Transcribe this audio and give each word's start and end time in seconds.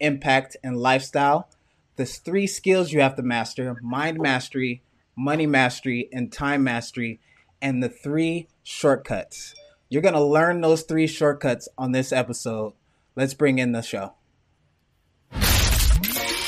impact, 0.00 0.56
and 0.64 0.76
lifestyle. 0.76 1.48
There's 1.96 2.18
three 2.18 2.46
skills 2.46 2.92
you 2.92 3.00
have 3.00 3.16
to 3.16 3.22
master 3.22 3.76
mind 3.82 4.18
mastery, 4.20 4.82
money 5.16 5.46
mastery, 5.46 6.08
and 6.12 6.32
time 6.32 6.64
mastery, 6.64 7.20
and 7.60 7.82
the 7.82 7.88
three 7.88 8.48
shortcuts. 8.62 9.54
You're 9.88 10.02
going 10.02 10.14
to 10.14 10.24
learn 10.24 10.60
those 10.60 10.82
three 10.82 11.06
shortcuts 11.06 11.68
on 11.76 11.92
this 11.92 12.12
episode. 12.12 12.72
Let's 13.16 13.34
bring 13.34 13.58
in 13.58 13.72
the 13.72 13.82
show. 13.82 14.14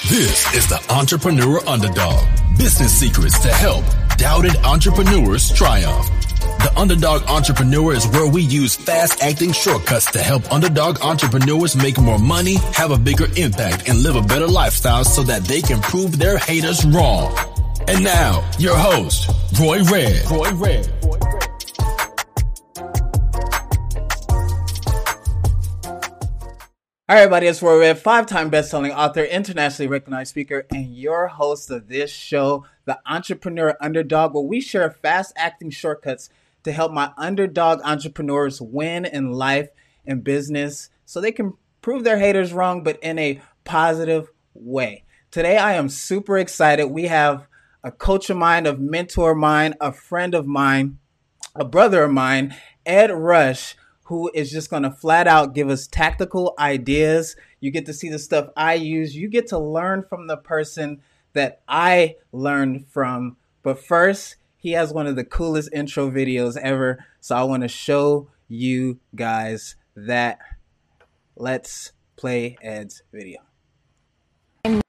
This 0.09 0.55
is 0.55 0.69
the 0.69 0.85
Entrepreneur 0.91 1.67
Underdog 1.67 2.25
Business 2.59 2.93
Secrets 2.93 3.39
to 3.41 3.49
help 3.49 3.85
doubted 4.17 4.57
entrepreneurs 4.57 5.53
triumph. 5.53 6.32
The 6.63 6.79
Underdog 6.79 7.25
Entrepreneur 7.29 7.93
is 7.93 8.07
where 8.07 8.29
we 8.29 8.41
use 8.41 8.77
fast 8.77 9.21
acting 9.21 9.51
shortcuts 9.51 10.09
to 10.13 10.21
help 10.21 10.53
underdog 10.53 11.01
entrepreneurs 11.01 11.75
make 11.75 11.99
more 11.99 12.21
money, 12.21 12.55
have 12.73 12.93
a 12.93 12.97
bigger 12.97 13.27
impact, 13.37 13.89
and 13.89 14.01
live 14.01 14.15
a 14.15 14.23
better 14.23 14.47
lifestyle 14.47 15.03
so 15.05 15.25
that 15.25 15.43
they 15.43 15.61
can 15.61 15.81
prove 15.81 16.21
their 16.21 16.39
haters 16.39 16.85
wrong. 16.85 17.37
And 17.89 18.05
now, 18.05 18.49
your 18.61 18.77
host, 18.77 19.29
Roy 19.61 19.83
Red. 19.83 20.25
Roy 20.31 20.53
Red. 20.53 20.87
Hi, 27.09 27.19
everybody, 27.19 27.49
it's 27.49 27.61
Roy 27.61 27.81
Red, 27.81 27.99
five-time 27.99 28.51
best-selling 28.51 28.93
author, 28.93 29.25
internationally 29.25 29.89
recognized 29.89 30.31
speaker, 30.31 30.65
and 30.71 30.95
your 30.95 31.27
host 31.27 31.73
of 31.73 31.89
this 31.89 32.13
show, 32.13 32.65
The 32.85 33.01
Entrepreneur 33.05 33.77
Underdog, 33.81 34.33
where 34.33 34.45
we 34.45 34.61
share 34.61 34.93
fast-acting 34.93 35.71
shortcuts 35.71 36.31
to 36.65 36.73
help 36.73 36.93
my 36.93 37.13
underdog 37.17 37.81
entrepreneurs 37.85 38.61
win 38.61 39.05
in 39.05 39.33
life 39.33 39.69
and 40.07 40.25
business 40.25 40.91
so 41.05 41.21
they 41.21 41.33
can 41.33 41.55
prove 41.81 42.05
their 42.05 42.19
haters 42.19 42.53
wrong, 42.53 42.83
but 42.83 42.99
in 43.03 43.19
a 43.19 43.41
positive 43.65 44.31
way. 44.55 45.05
Today, 45.31 45.57
I 45.57 45.75
am 45.75 45.89
super 45.89 46.39
excited. 46.39 46.87
We 46.87 47.05
have 47.05 47.47
a 47.83 47.91
coach 47.91 48.31
of 48.31 48.37
mine, 48.37 48.67
a 48.67 48.77
mentor 48.77 49.33
of 49.33 49.39
mine, 49.39 49.75
a 49.81 49.93
friend 49.93 50.35
of 50.35 50.47
mine, 50.47 50.99
a 51.55 51.65
brother 51.65 52.05
of 52.05 52.13
mine, 52.13 52.55
Ed 52.87 53.11
Rush, 53.11 53.77
who 54.05 54.31
is 54.35 54.51
just 54.51 54.71
going 54.71 54.83
to 54.83 54.91
flat 54.91 55.27
out 55.27 55.55
give 55.55 55.69
us 55.69 55.87
tactical 55.87 56.55
ideas. 56.59 57.37
You 57.61 57.71
get 57.71 57.87
to 57.87 57.95
see 57.95 58.09
the 58.09 58.19
stuff 58.19 58.49
I 58.57 58.75
use. 58.75 59.17
You 59.17 59.29
get 59.29 59.49
to 59.49 59.59
learn 59.59 60.05
from 60.09 60.27
the 60.27 60.37
person 60.37 61.01
that 61.33 61.63
I 61.67 62.17
learned 62.31 62.87
from. 62.89 63.37
But 63.63 63.83
first, 63.83 64.37
he 64.63 64.73
has 64.73 64.93
one 64.93 65.09
of 65.09 65.17
the 65.17 65.25
coolest 65.25 65.69
intro 65.73 66.09
videos 66.09 66.57
ever. 66.57 67.05
So 67.21 67.35
I 67.35 67.43
want 67.43 67.65
to 67.65 67.69
show 67.69 68.31
you 68.49 69.01
guys 69.15 69.75
that. 69.97 70.39
Let's 71.35 71.93
play 72.17 72.57
Ed's 72.63 73.03
video. 73.13 73.41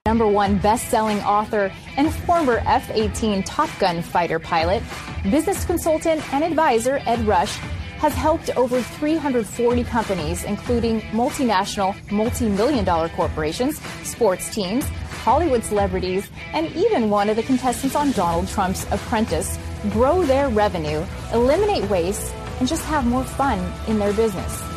Number 0.06 0.28
one 0.28 0.60
best-selling 0.60 1.20
author 1.22 1.72
and 1.98 2.14
former 2.14 2.62
F-18 2.66 3.44
Top 3.46 3.70
Gun 3.80 4.04
fighter 4.04 4.38
pilot, 4.38 4.84
business 5.32 5.66
consultant 5.66 6.22
and 6.34 6.44
advisor 6.44 7.02
Ed 7.08 7.22
Rush 7.22 7.56
has 7.98 8.14
helped 8.14 8.50
over 8.58 8.82
340 8.82 9.84
companies, 9.86 10.44
including 10.44 11.00
multinational, 11.14 11.96
multi-million 12.12 12.84
dollar 12.84 13.08
corporations, 13.10 13.80
sports 14.04 14.54
teams, 14.54 14.86
Hollywood 15.24 15.64
celebrities, 15.64 16.30
and 16.52 16.68
even 16.76 17.10
one 17.10 17.30
of 17.30 17.38
the 17.38 17.44
contestants 17.44 17.96
on 17.96 18.12
Donald 18.12 18.50
Trump's 18.50 18.86
Apprentice 18.92 19.58
grow 19.90 20.26
their 20.26 20.50
revenue, 20.50 21.02
eliminate 21.32 21.90
waste, 21.90 22.34
and 22.60 22.68
just 22.68 22.84
have 22.84 23.06
more 23.08 23.24
fun 23.24 23.58
in 23.88 24.00
their 24.00 24.12
business. 24.12 24.73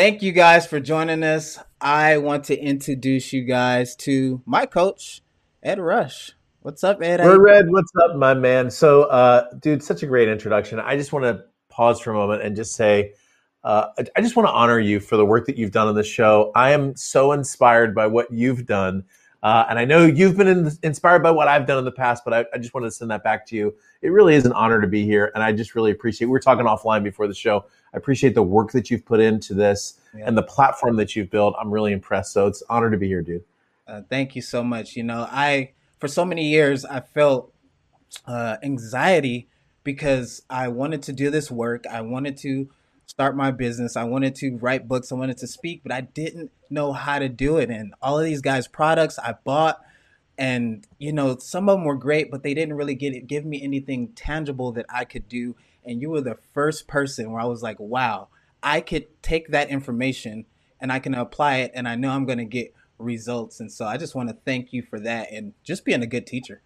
Thank 0.00 0.22
you 0.22 0.32
guys 0.32 0.66
for 0.66 0.80
joining 0.80 1.22
us. 1.22 1.58
I 1.78 2.16
want 2.16 2.44
to 2.44 2.58
introduce 2.58 3.34
you 3.34 3.44
guys 3.44 3.94
to 3.96 4.40
my 4.46 4.64
coach, 4.64 5.20
Ed 5.62 5.78
Rush. 5.78 6.32
What's 6.62 6.82
up, 6.82 7.02
Ed? 7.02 7.20
We're 7.20 7.38
Red. 7.38 7.66
What's 7.68 7.92
up, 8.02 8.16
my 8.16 8.32
man? 8.32 8.70
So, 8.70 9.02
uh, 9.02 9.52
dude, 9.58 9.82
such 9.82 10.02
a 10.02 10.06
great 10.06 10.26
introduction. 10.26 10.80
I 10.80 10.96
just 10.96 11.12
want 11.12 11.26
to 11.26 11.44
pause 11.68 12.00
for 12.00 12.12
a 12.12 12.14
moment 12.14 12.40
and 12.40 12.56
just 12.56 12.76
say, 12.76 13.12
uh, 13.62 13.88
I 14.16 14.22
just 14.22 14.36
want 14.36 14.48
to 14.48 14.52
honor 14.52 14.78
you 14.78 15.00
for 15.00 15.18
the 15.18 15.26
work 15.26 15.44
that 15.44 15.58
you've 15.58 15.70
done 15.70 15.86
on 15.86 15.94
the 15.94 16.02
show. 16.02 16.50
I 16.54 16.70
am 16.70 16.96
so 16.96 17.32
inspired 17.32 17.94
by 17.94 18.06
what 18.06 18.32
you've 18.32 18.64
done. 18.64 19.04
Uh, 19.42 19.66
and 19.68 19.78
I 19.78 19.84
know 19.84 20.06
you've 20.06 20.36
been 20.36 20.48
in, 20.48 20.70
inspired 20.82 21.22
by 21.22 21.30
what 21.30 21.46
I've 21.46 21.66
done 21.66 21.78
in 21.78 21.84
the 21.84 21.92
past, 21.92 22.24
but 22.24 22.32
I, 22.32 22.46
I, 22.54 22.58
just 22.58 22.72
want 22.74 22.84
to 22.86 22.90
send 22.90 23.10
that 23.10 23.24
back 23.24 23.46
to 23.48 23.56
you. 23.56 23.74
It 24.02 24.08
really 24.08 24.34
is 24.34 24.44
an 24.44 24.52
honor 24.52 24.80
to 24.82 24.86
be 24.86 25.04
here. 25.04 25.30
And 25.34 25.42
I 25.42 25.52
just 25.52 25.74
really 25.74 25.90
appreciate, 25.90 26.28
we 26.28 26.32
were 26.32 26.40
talking 26.40 26.64
offline 26.64 27.02
before 27.02 27.26
the 27.26 27.34
show. 27.34 27.66
I 27.92 27.96
appreciate 27.96 28.34
the 28.34 28.42
work 28.42 28.72
that 28.72 28.90
you've 28.90 29.04
put 29.04 29.20
into 29.20 29.54
this 29.54 29.98
yeah. 30.16 30.24
and 30.26 30.36
the 30.36 30.42
platform 30.42 30.96
that 30.96 31.16
you've 31.16 31.30
built. 31.30 31.54
I'm 31.60 31.70
really 31.70 31.92
impressed. 31.92 32.32
So 32.32 32.46
it's 32.46 32.62
an 32.62 32.66
honor 32.70 32.90
to 32.90 32.96
be 32.96 33.08
here, 33.08 33.22
dude. 33.22 33.44
Uh, 33.86 34.02
thank 34.08 34.36
you 34.36 34.42
so 34.42 34.62
much. 34.62 34.96
You 34.96 35.02
know, 35.02 35.26
I 35.30 35.72
for 35.98 36.08
so 36.08 36.24
many 36.24 36.48
years 36.48 36.84
I 36.84 37.00
felt 37.00 37.52
uh, 38.26 38.56
anxiety 38.62 39.48
because 39.82 40.42
I 40.48 40.68
wanted 40.68 41.02
to 41.04 41.12
do 41.12 41.30
this 41.30 41.50
work. 41.50 41.84
I 41.86 42.00
wanted 42.02 42.36
to 42.38 42.68
start 43.06 43.36
my 43.36 43.50
business. 43.50 43.96
I 43.96 44.04
wanted 44.04 44.36
to 44.36 44.56
write 44.58 44.86
books. 44.86 45.10
I 45.10 45.16
wanted 45.16 45.38
to 45.38 45.46
speak, 45.46 45.82
but 45.82 45.90
I 45.90 46.02
didn't 46.02 46.52
know 46.70 46.92
how 46.92 47.18
to 47.18 47.28
do 47.28 47.56
it. 47.56 47.70
And 47.70 47.94
all 48.00 48.18
of 48.18 48.24
these 48.24 48.40
guys' 48.40 48.68
products 48.68 49.18
I 49.18 49.34
bought, 49.44 49.80
and 50.38 50.86
you 50.98 51.12
know, 51.12 51.36
some 51.38 51.68
of 51.68 51.78
them 51.78 51.84
were 51.84 51.96
great, 51.96 52.30
but 52.30 52.42
they 52.44 52.54
didn't 52.54 52.76
really 52.76 52.94
get 52.94 53.14
it, 53.14 53.26
give 53.26 53.44
me 53.44 53.62
anything 53.62 54.08
tangible 54.14 54.70
that 54.72 54.86
I 54.88 55.04
could 55.04 55.28
do 55.28 55.56
and 55.84 56.00
you 56.00 56.10
were 56.10 56.20
the 56.20 56.38
first 56.52 56.86
person 56.86 57.30
where 57.30 57.40
I 57.40 57.46
was 57.46 57.62
like, 57.62 57.78
wow, 57.78 58.28
I 58.62 58.80
could 58.80 59.22
take 59.22 59.48
that 59.48 59.70
information 59.70 60.46
and 60.80 60.92
I 60.92 60.98
can 60.98 61.14
apply 61.14 61.58
it 61.58 61.72
and 61.74 61.88
I 61.88 61.94
know 61.94 62.10
I'm 62.10 62.26
going 62.26 62.38
to 62.38 62.44
get 62.44 62.74
results. 62.98 63.60
And 63.60 63.72
so 63.72 63.86
I 63.86 63.96
just 63.96 64.14
want 64.14 64.28
to 64.28 64.36
thank 64.44 64.72
you 64.72 64.82
for 64.82 65.00
that 65.00 65.32
and 65.32 65.54
just 65.64 65.84
being 65.84 66.02
a 66.02 66.06
good 66.06 66.26
teacher. 66.26 66.62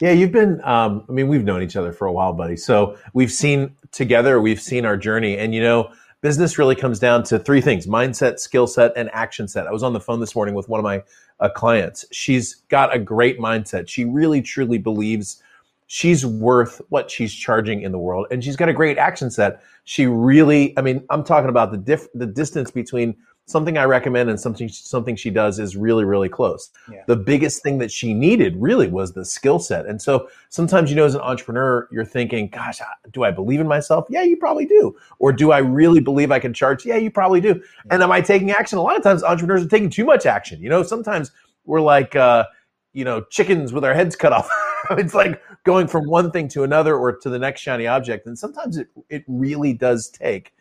Yeah, 0.00 0.12
you've 0.12 0.32
been, 0.32 0.60
um, 0.62 1.04
I 1.08 1.12
mean, 1.12 1.26
we've 1.26 1.42
known 1.42 1.62
each 1.62 1.74
other 1.74 1.92
for 1.92 2.06
a 2.06 2.12
while, 2.12 2.32
buddy. 2.32 2.56
So 2.56 2.96
we've 3.14 3.32
seen 3.32 3.74
together, 3.90 4.40
we've 4.40 4.60
seen 4.60 4.84
our 4.84 4.96
journey. 4.96 5.36
And, 5.36 5.52
you 5.52 5.60
know, 5.60 5.90
business 6.20 6.56
really 6.56 6.76
comes 6.76 7.00
down 7.00 7.24
to 7.24 7.38
three 7.38 7.60
things 7.60 7.86
mindset, 7.86 8.38
skill 8.38 8.68
set, 8.68 8.92
and 8.96 9.10
action 9.12 9.48
set. 9.48 9.66
I 9.66 9.72
was 9.72 9.82
on 9.82 9.92
the 9.92 10.00
phone 10.00 10.20
this 10.20 10.36
morning 10.36 10.54
with 10.54 10.68
one 10.68 10.78
of 10.78 10.84
my 10.84 11.02
uh, 11.40 11.48
clients. 11.48 12.04
She's 12.12 12.54
got 12.68 12.94
a 12.94 12.98
great 12.98 13.40
mindset. 13.40 13.88
She 13.88 14.04
really, 14.04 14.40
truly 14.40 14.78
believes 14.78 15.42
she's 15.88 16.24
worth 16.24 16.80
what 16.90 17.10
she's 17.10 17.34
charging 17.34 17.82
in 17.82 17.92
the 17.92 17.98
world. 17.98 18.26
And 18.30 18.44
she's 18.44 18.56
got 18.56 18.68
a 18.68 18.72
great 18.72 18.98
action 18.98 19.30
set 19.30 19.60
she 19.88 20.04
really 20.04 20.76
i 20.76 20.82
mean 20.82 21.02
i'm 21.08 21.24
talking 21.24 21.48
about 21.48 21.70
the 21.72 21.78
diff 21.78 22.06
the 22.12 22.26
distance 22.26 22.70
between 22.70 23.16
something 23.46 23.78
i 23.78 23.84
recommend 23.84 24.28
and 24.28 24.38
something 24.38 24.68
something 24.68 25.16
she 25.16 25.30
does 25.30 25.58
is 25.58 25.78
really 25.78 26.04
really 26.04 26.28
close. 26.28 26.68
Yeah. 26.92 27.04
the 27.06 27.16
biggest 27.16 27.62
thing 27.62 27.78
that 27.78 27.90
she 27.90 28.12
needed 28.12 28.54
really 28.58 28.88
was 28.88 29.14
the 29.14 29.24
skill 29.24 29.58
set. 29.58 29.86
And 29.86 30.00
so 30.02 30.28
sometimes 30.50 30.90
you 30.90 30.96
know 30.96 31.06
as 31.06 31.14
an 31.14 31.22
entrepreneur 31.22 31.88
you're 31.90 32.04
thinking 32.04 32.48
gosh 32.48 32.80
do 33.12 33.24
i 33.24 33.30
believe 33.30 33.60
in 33.60 33.66
myself? 33.66 34.04
Yeah 34.10 34.22
you 34.24 34.36
probably 34.36 34.66
do. 34.66 34.94
Or 35.20 35.32
do 35.32 35.52
i 35.52 35.58
really 35.58 36.00
believe 36.00 36.30
i 36.30 36.38
can 36.38 36.52
charge? 36.52 36.84
Yeah 36.84 36.96
you 36.96 37.10
probably 37.10 37.40
do. 37.40 37.54
Yeah. 37.54 37.94
and 37.94 38.02
am 38.02 38.12
i 38.12 38.20
taking 38.20 38.50
action? 38.50 38.76
A 38.76 38.82
lot 38.82 38.96
of 38.96 39.02
times 39.02 39.24
entrepreneurs 39.24 39.64
are 39.64 39.68
taking 39.70 39.88
too 39.88 40.04
much 40.04 40.26
action. 40.26 40.60
You 40.60 40.68
know 40.68 40.82
sometimes 40.82 41.32
we're 41.64 41.80
like 41.80 42.14
uh 42.14 42.44
you 42.92 43.06
know 43.06 43.22
chickens 43.30 43.72
with 43.72 43.86
our 43.86 43.94
heads 43.94 44.16
cut 44.16 44.34
off 44.34 44.50
it's 44.92 45.14
like 45.14 45.42
going 45.64 45.86
from 45.86 46.06
one 46.06 46.30
thing 46.30 46.48
to 46.48 46.64
another 46.64 46.96
or 46.96 47.16
to 47.16 47.30
the 47.30 47.38
next 47.38 47.60
shiny 47.60 47.86
object. 47.86 48.26
And 48.26 48.38
sometimes 48.38 48.76
it, 48.76 48.88
it 49.08 49.24
really 49.26 49.72
does 49.72 50.08
take 50.08 50.52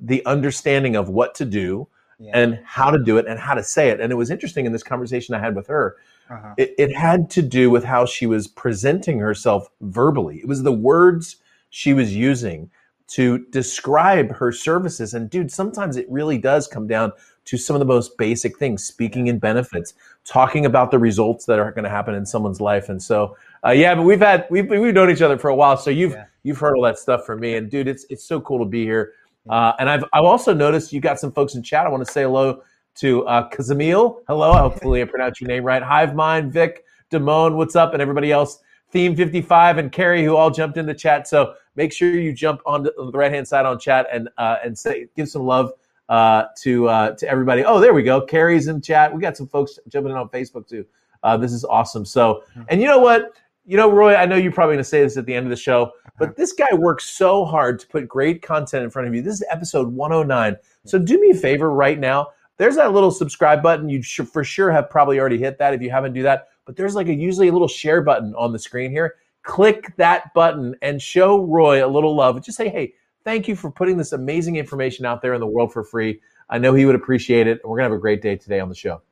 the 0.00 0.24
understanding 0.26 0.96
of 0.96 1.08
what 1.08 1.34
to 1.36 1.44
do 1.44 1.88
yeah. 2.18 2.32
and 2.34 2.60
how 2.64 2.90
to 2.90 3.02
do 3.02 3.18
it 3.18 3.26
and 3.26 3.38
how 3.38 3.54
to 3.54 3.62
say 3.62 3.90
it. 3.90 4.00
And 4.00 4.12
it 4.12 4.16
was 4.16 4.30
interesting 4.30 4.66
in 4.66 4.72
this 4.72 4.82
conversation 4.82 5.34
I 5.34 5.38
had 5.38 5.54
with 5.54 5.66
her. 5.68 5.96
Uh-huh. 6.30 6.54
It, 6.56 6.74
it 6.78 6.96
had 6.96 7.30
to 7.30 7.42
do 7.42 7.70
with 7.70 7.84
how 7.84 8.06
she 8.06 8.26
was 8.26 8.46
presenting 8.46 9.18
herself 9.18 9.68
verbally. 9.80 10.38
It 10.38 10.48
was 10.48 10.62
the 10.62 10.72
words 10.72 11.36
she 11.70 11.92
was 11.92 12.14
using 12.14 12.70
to 13.08 13.44
describe 13.50 14.32
her 14.32 14.52
services. 14.52 15.12
And 15.12 15.28
dude, 15.28 15.50
sometimes 15.50 15.96
it 15.96 16.06
really 16.08 16.38
does 16.38 16.66
come 16.66 16.86
down 16.86 17.12
to 17.44 17.58
some 17.58 17.74
of 17.74 17.80
the 17.80 17.86
most 17.86 18.16
basic 18.16 18.58
things, 18.58 18.84
speaking 18.84 19.26
in 19.26 19.38
benefits, 19.38 19.94
talking 20.24 20.64
about 20.64 20.90
the 20.90 20.98
results 20.98 21.44
that 21.46 21.58
are 21.58 21.72
going 21.72 21.84
to 21.84 21.90
happen 21.90 22.14
in 22.14 22.24
someone's 22.24 22.60
life. 22.60 22.88
And 22.88 23.02
so, 23.02 23.36
uh, 23.64 23.70
yeah, 23.70 23.94
but 23.94 24.02
we've 24.02 24.20
had 24.20 24.46
we've 24.50 24.68
we've 24.68 24.94
known 24.94 25.10
each 25.10 25.22
other 25.22 25.38
for 25.38 25.48
a 25.48 25.54
while, 25.54 25.76
so 25.76 25.90
you've 25.90 26.12
yeah. 26.12 26.24
you've 26.42 26.58
heard 26.58 26.76
all 26.76 26.82
that 26.82 26.98
stuff 26.98 27.24
from 27.24 27.40
me. 27.40 27.56
And 27.56 27.70
dude, 27.70 27.88
it's 27.88 28.04
it's 28.10 28.24
so 28.24 28.40
cool 28.40 28.58
to 28.58 28.64
be 28.64 28.84
here. 28.84 29.12
Uh, 29.48 29.72
and 29.78 29.88
I've 29.88 30.04
I've 30.12 30.24
also 30.24 30.52
noticed 30.52 30.92
you 30.92 31.00
got 31.00 31.20
some 31.20 31.32
folks 31.32 31.54
in 31.54 31.62
chat. 31.62 31.86
I 31.86 31.88
want 31.88 32.04
to 32.04 32.12
say 32.12 32.22
hello 32.22 32.62
to 32.96 33.26
uh, 33.26 33.48
Kazamil. 33.50 34.22
Hello, 34.26 34.52
hopefully 34.52 35.02
I 35.02 35.04
pronounced 35.04 35.40
your 35.40 35.48
name 35.48 35.64
right. 35.64 35.82
Hive 35.82 36.14
Mind, 36.14 36.52
Vic, 36.52 36.84
Damone, 37.10 37.54
what's 37.54 37.76
up, 37.76 37.92
and 37.92 38.02
everybody 38.02 38.32
else. 38.32 38.58
Theme 38.90 39.16
55 39.16 39.78
and 39.78 39.90
Carrie, 39.90 40.22
who 40.22 40.36
all 40.36 40.50
jumped 40.50 40.76
in 40.76 40.84
the 40.84 40.94
chat. 40.94 41.26
So 41.26 41.54
make 41.76 41.92
sure 41.92 42.10
you 42.10 42.32
jump 42.32 42.60
on 42.66 42.82
the 42.82 43.10
right 43.14 43.32
hand 43.32 43.48
side 43.48 43.64
on 43.64 43.78
chat 43.78 44.06
and 44.12 44.28
uh, 44.38 44.56
and 44.64 44.78
say 44.78 45.06
give 45.16 45.28
some 45.28 45.42
love 45.42 45.72
uh, 46.08 46.44
to 46.62 46.88
uh, 46.88 47.12
to 47.12 47.28
everybody. 47.28 47.64
Oh, 47.64 47.80
there 47.80 47.94
we 47.94 48.02
go. 48.02 48.20
Carrie's 48.20 48.66
in 48.66 48.82
chat. 48.82 49.14
We 49.14 49.20
got 49.20 49.36
some 49.36 49.46
folks 49.46 49.78
jumping 49.88 50.12
in 50.12 50.18
on 50.18 50.28
Facebook 50.28 50.68
too. 50.68 50.84
Uh, 51.22 51.36
this 51.36 51.52
is 51.52 51.64
awesome. 51.64 52.04
So, 52.04 52.42
and 52.68 52.80
you 52.80 52.86
know 52.86 52.98
what? 52.98 53.30
You 53.64 53.76
know, 53.76 53.90
Roy, 53.90 54.16
I 54.16 54.26
know 54.26 54.36
you're 54.36 54.50
probably 54.50 54.74
going 54.74 54.84
to 54.84 54.88
say 54.88 55.02
this 55.02 55.16
at 55.16 55.24
the 55.24 55.34
end 55.34 55.46
of 55.46 55.50
the 55.50 55.56
show, 55.56 55.92
but 56.18 56.30
uh-huh. 56.30 56.34
this 56.36 56.52
guy 56.52 56.74
works 56.74 57.04
so 57.04 57.44
hard 57.44 57.78
to 57.78 57.86
put 57.86 58.08
great 58.08 58.42
content 58.42 58.82
in 58.82 58.90
front 58.90 59.06
of 59.06 59.14
you. 59.14 59.22
This 59.22 59.34
is 59.34 59.44
episode 59.50 59.92
109. 59.92 60.56
So 60.84 60.98
do 60.98 61.20
me 61.20 61.30
a 61.30 61.34
favor 61.34 61.70
right 61.70 61.98
now. 61.98 62.28
There's 62.56 62.76
that 62.76 62.92
little 62.92 63.10
subscribe 63.10 63.62
button. 63.62 63.88
You 63.88 64.02
should 64.02 64.28
for 64.28 64.44
sure 64.44 64.70
have 64.70 64.90
probably 64.90 65.18
already 65.18 65.38
hit 65.38 65.58
that 65.58 65.74
if 65.74 65.80
you 65.80 65.90
haven't 65.90 66.12
do 66.12 66.22
that. 66.22 66.48
But 66.64 66.76
there's 66.76 66.94
like 66.94 67.08
a 67.08 67.14
usually 67.14 67.48
a 67.48 67.52
little 67.52 67.68
share 67.68 68.02
button 68.02 68.34
on 68.36 68.52
the 68.52 68.58
screen 68.58 68.90
here. 68.90 69.14
Click 69.42 69.94
that 69.96 70.32
button 70.34 70.74
and 70.82 71.00
show 71.00 71.44
Roy 71.44 71.84
a 71.84 71.88
little 71.88 72.14
love. 72.14 72.42
Just 72.44 72.56
say, 72.56 72.68
hey, 72.68 72.94
thank 73.24 73.48
you 73.48 73.56
for 73.56 73.70
putting 73.70 73.96
this 73.96 74.12
amazing 74.12 74.56
information 74.56 75.06
out 75.06 75.22
there 75.22 75.34
in 75.34 75.40
the 75.40 75.46
world 75.46 75.72
for 75.72 75.82
free. 75.82 76.20
I 76.50 76.58
know 76.58 76.74
he 76.74 76.84
would 76.84 76.94
appreciate 76.94 77.46
it. 77.46 77.60
And 77.62 77.70
we're 77.70 77.78
going 77.78 77.88
to 77.88 77.92
have 77.94 77.98
a 77.98 78.00
great 78.00 78.22
day 78.22 78.36
today 78.36 78.60
on 78.60 78.68
the 78.68 78.74
show. 78.74 79.02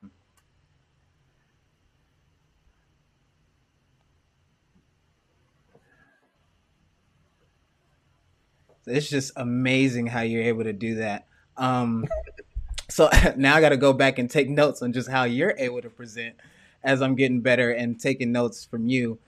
It's 8.87 9.09
just 9.09 9.33
amazing 9.37 10.07
how 10.07 10.23
you're 10.23 10.43
able 10.43 10.65
to 10.65 10.73
do 10.73 10.97
that. 10.97 11.27
Um, 11.57 12.07
so 12.89 13.09
now 13.37 13.57
I 13.57 13.61
got 13.61 13.71
to 13.71 13.77
go 13.77 13.93
back 13.93 14.19
and 14.19 14.31
take 14.31 14.49
notes 14.49 14.83
on 14.83 14.93
just 14.93 15.11
how 15.11 15.25
you're 15.25 15.55
able 15.59 15.83
to 15.83 15.91
present 15.91 16.37
as 16.83 17.03
I'm 17.03 17.15
getting 17.15 17.41
better 17.41 17.71
and 17.71 18.01
taking 18.01 18.33
notes 18.33 18.65
from 18.65 18.87
you. 18.89 19.19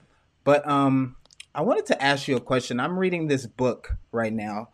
But 0.43 0.67
um, 0.67 1.15
I 1.53 1.61
wanted 1.61 1.85
to 1.87 2.03
ask 2.03 2.27
you 2.27 2.35
a 2.35 2.41
question. 2.41 2.79
I'm 2.79 2.97
reading 2.97 3.27
this 3.27 3.45
book 3.45 3.95
right 4.11 4.33
now 4.33 4.69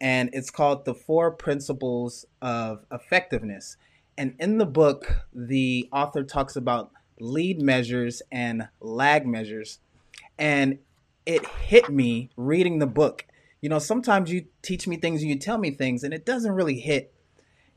and 0.00 0.30
it's 0.32 0.50
called 0.50 0.84
The 0.84 0.94
Four 0.94 1.30
Principles 1.30 2.26
of 2.42 2.84
Effectiveness. 2.92 3.76
And 4.18 4.34
in 4.38 4.58
the 4.58 4.66
book, 4.66 5.26
the 5.32 5.88
author 5.92 6.22
talks 6.22 6.56
about 6.56 6.90
lead 7.18 7.60
measures 7.60 8.22
and 8.30 8.68
lag 8.80 9.26
measures. 9.26 9.78
And 10.38 10.78
it 11.24 11.46
hit 11.46 11.88
me 11.88 12.30
reading 12.36 12.78
the 12.78 12.86
book. 12.86 13.24
You 13.66 13.70
know, 13.70 13.80
sometimes 13.80 14.30
you 14.30 14.44
teach 14.62 14.86
me 14.86 14.96
things 14.96 15.22
and 15.22 15.28
you 15.28 15.36
tell 15.36 15.58
me 15.58 15.72
things, 15.72 16.04
and 16.04 16.14
it 16.14 16.24
doesn't 16.24 16.52
really 16.52 16.78
hit. 16.78 17.12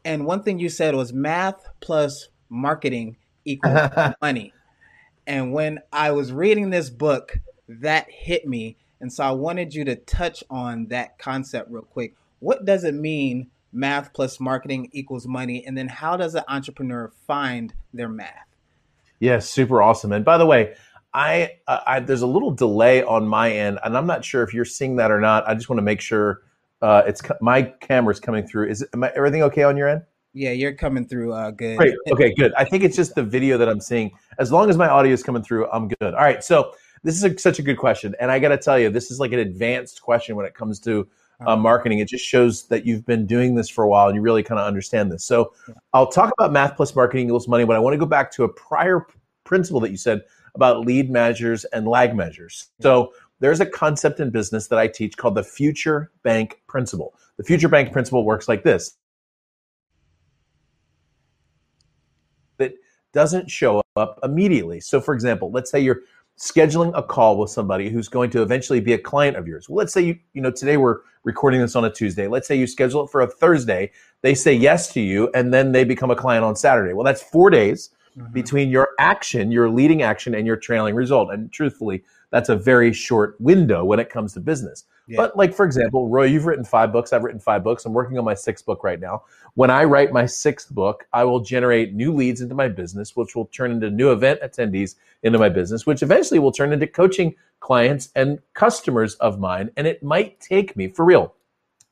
And 0.05 0.23
one 0.23 0.43
thing 0.43 0.59
you 0.59 0.69
said 0.69 0.93
was 0.93 1.11
math 1.11 1.67
plus 1.79 2.29
marketing 2.47 3.17
equals 3.43 3.89
money. 4.21 4.53
And 5.25 5.51
when 5.51 5.79
I 5.91 6.11
was 6.11 6.31
reading 6.31 6.69
this 6.69 6.91
book, 6.91 7.39
that 7.67 8.05
hit 8.07 8.47
me 8.47 8.77
and 9.01 9.11
so 9.11 9.23
I 9.23 9.31
wanted 9.31 9.73
you 9.73 9.85
to 9.85 9.95
touch 9.95 10.43
on 10.49 10.87
that 10.87 11.17
concept 11.17 11.71
real 11.71 11.83
quick. 11.83 12.15
What 12.39 12.65
does 12.65 12.83
it 12.83 12.93
mean 12.93 13.49
math 13.71 14.13
plus 14.13 14.39
marketing 14.39 14.89
equals 14.91 15.27
money? 15.27 15.65
And 15.65 15.77
then 15.77 15.87
how 15.87 16.17
does 16.17 16.35
an 16.35 16.43
entrepreneur 16.47 17.11
find 17.25 17.73
their 17.93 18.09
math? 18.09 18.45
Yes, 19.19 19.49
super 19.49 19.81
awesome. 19.81 20.11
And 20.11 20.23
by 20.23 20.37
the 20.37 20.45
way, 20.45 20.75
I, 21.13 21.53
uh, 21.67 21.79
I, 21.87 21.99
there's 21.99 22.21
a 22.21 22.27
little 22.27 22.51
delay 22.51 23.03
on 23.03 23.27
my 23.27 23.51
end, 23.51 23.79
and 23.83 23.97
I'm 23.97 24.05
not 24.05 24.23
sure 24.23 24.43
if 24.43 24.53
you're 24.53 24.65
seeing 24.65 24.95
that 24.97 25.11
or 25.11 25.19
not. 25.19 25.47
I 25.47 25.55
just 25.55 25.69
want 25.69 25.79
to 25.79 25.83
make 25.83 26.01
sure 26.01 26.41
uh, 26.81 27.03
it's 27.07 27.21
my 27.41 27.63
camera's 27.63 28.19
coming 28.19 28.45
through. 28.45 28.69
Is 28.69 28.85
am 28.93 29.03
I, 29.03 29.11
everything 29.15 29.43
okay 29.43 29.63
on 29.63 29.75
your 29.75 29.87
end? 29.87 30.03
Yeah, 30.33 30.51
you're 30.51 30.73
coming 30.73 31.07
through 31.07 31.33
uh, 31.33 31.51
good. 31.51 31.77
Great. 31.77 31.95
Okay, 32.11 32.33
good. 32.35 32.53
I 32.53 32.63
think 32.63 32.83
it's 32.83 32.95
just 32.95 33.15
the 33.15 33.23
video 33.23 33.57
that 33.57 33.67
I'm 33.67 33.81
seeing. 33.81 34.11
As 34.37 34.51
long 34.51 34.69
as 34.69 34.77
my 34.77 34.87
audio 34.87 35.11
is 35.11 35.23
coming 35.23 35.41
through, 35.41 35.67
I'm 35.71 35.87
good. 35.87 36.13
All 36.13 36.21
right. 36.21 36.43
So 36.43 36.73
this 37.03 37.15
is 37.15 37.23
a, 37.23 37.37
such 37.39 37.57
a 37.57 37.63
good 37.63 37.77
question, 37.77 38.15
and 38.19 38.29
I 38.29 38.37
got 38.37 38.49
to 38.49 38.57
tell 38.57 38.77
you, 38.77 38.89
this 38.89 39.09
is 39.09 39.19
like 39.19 39.31
an 39.31 39.39
advanced 39.39 40.01
question 40.01 40.35
when 40.35 40.45
it 40.45 40.53
comes 40.53 40.79
to 40.81 41.07
uh, 41.41 41.43
uh-huh. 41.43 41.57
marketing. 41.57 41.99
It 41.99 42.07
just 42.07 42.25
shows 42.25 42.67
that 42.67 42.85
you've 42.85 43.05
been 43.05 43.25
doing 43.25 43.55
this 43.55 43.69
for 43.69 43.83
a 43.83 43.87
while 43.87 44.07
and 44.07 44.15
you 44.15 44.21
really 44.21 44.43
kind 44.43 44.59
of 44.59 44.67
understand 44.67 45.11
this. 45.11 45.23
So 45.23 45.53
I'll 45.93 46.07
talk 46.07 46.31
about 46.37 46.51
math 46.51 46.75
plus 46.75 46.93
marketing 46.95 47.27
equals 47.27 47.47
money, 47.47 47.65
but 47.65 47.75
I 47.75 47.79
want 47.79 47.93
to 47.93 47.97
go 47.97 48.05
back 48.05 48.29
to 48.33 48.43
a 48.43 48.49
prior 48.49 49.07
principle 49.45 49.79
that 49.79 49.89
you 49.89 49.97
said 49.97 50.21
about 50.55 50.85
lead 50.85 51.09
measures 51.09 51.65
and 51.65 51.87
lag 51.87 52.15
measures. 52.15 52.69
So 52.81 53.13
there's 53.39 53.59
a 53.59 53.65
concept 53.65 54.19
in 54.19 54.29
business 54.29 54.67
that 54.67 54.79
I 54.79 54.87
teach 54.87 55.17
called 55.17 55.35
the 55.35 55.43
future 55.43 56.11
bank 56.23 56.61
principle. 56.67 57.13
The 57.37 57.43
future 57.43 57.69
bank 57.69 57.91
principle 57.93 58.25
works 58.25 58.47
like 58.47 58.63
this. 58.63 58.97
That 62.57 62.73
doesn't 63.13 63.49
show 63.49 63.81
up 63.95 64.19
immediately. 64.23 64.81
So 64.81 64.99
for 64.99 65.13
example, 65.13 65.51
let's 65.51 65.71
say 65.71 65.79
you're 65.79 66.01
scheduling 66.37 66.91
a 66.97 67.03
call 67.03 67.37
with 67.37 67.49
somebody 67.49 67.89
who's 67.89 68.07
going 68.07 68.29
to 68.31 68.41
eventually 68.41 68.79
be 68.79 68.93
a 68.93 68.97
client 68.97 69.35
of 69.35 69.47
yours. 69.47 69.67
Well, 69.69 69.77
let's 69.77 69.93
say 69.93 70.01
you, 70.01 70.17
you 70.33 70.41
know, 70.41 70.51
today 70.51 70.77
we're 70.77 70.99
recording 71.23 71.59
this 71.59 71.75
on 71.75 71.85
a 71.85 71.89
Tuesday. 71.89 72.27
Let's 72.27 72.47
say 72.47 72.55
you 72.55 72.67
schedule 72.67 73.05
it 73.05 73.09
for 73.09 73.21
a 73.21 73.27
Thursday. 73.27 73.91
They 74.21 74.33
say 74.35 74.53
yes 74.53 74.91
to 74.93 75.01
you 75.01 75.29
and 75.33 75.53
then 75.53 75.71
they 75.71 75.83
become 75.83 76.11
a 76.11 76.15
client 76.15 76.45
on 76.45 76.55
Saturday. 76.55 76.93
Well, 76.93 77.03
that's 77.05 77.21
four 77.21 77.49
days 77.49 77.89
mm-hmm. 78.19 78.33
between 78.33 78.69
your 78.69 78.89
action, 78.99 79.51
your 79.51 79.69
leading 79.69 80.01
action 80.01 80.35
and 80.35 80.45
your 80.45 80.57
trailing 80.57 80.95
result. 80.95 81.31
And 81.31 81.51
truthfully, 81.51 82.03
that's 82.31 82.49
a 82.49 82.55
very 82.55 82.93
short 82.93 83.39
window 83.39 83.83
when 83.83 83.99
it 83.99 84.09
comes 84.09 84.33
to 84.33 84.39
business. 84.39 84.85
Yeah. 85.07 85.17
But 85.17 85.35
like 85.35 85.53
for 85.53 85.65
example, 85.65 86.07
Roy, 86.07 86.25
you've 86.25 86.45
written 86.45 86.63
five 86.63 86.91
books. 86.91 87.11
I've 87.11 87.23
written 87.23 87.39
five 87.39 87.63
books. 87.63 87.85
I'm 87.85 87.93
working 87.93 88.17
on 88.17 88.25
my 88.25 88.35
sixth 88.35 88.65
book 88.65 88.83
right 88.83 88.99
now. 88.99 89.23
When 89.55 89.71
I 89.71 89.83
write 89.83 90.11
my 90.11 90.27
sixth 90.27 90.69
book, 90.69 91.07
I 91.13 91.23
will 91.23 91.39
generate 91.39 91.93
new 91.93 92.13
leads 92.13 92.41
into 92.41 92.53
my 92.53 92.67
business, 92.67 93.15
which 93.15 93.35
will 93.35 93.47
turn 93.47 93.71
into 93.71 93.89
new 93.89 94.11
event 94.11 94.41
attendees 94.41 94.95
into 95.23 95.39
my 95.39 95.49
business, 95.49 95.87
which 95.87 96.03
eventually 96.03 96.39
will 96.39 96.51
turn 96.51 96.71
into 96.71 96.85
coaching 96.85 97.35
clients 97.59 98.09
and 98.15 98.39
customers 98.53 99.15
of 99.15 99.39
mine. 99.39 99.71
And 99.75 99.87
it 99.87 100.03
might 100.03 100.39
take 100.39 100.75
me 100.75 100.89
for 100.89 101.03
real. 101.05 101.33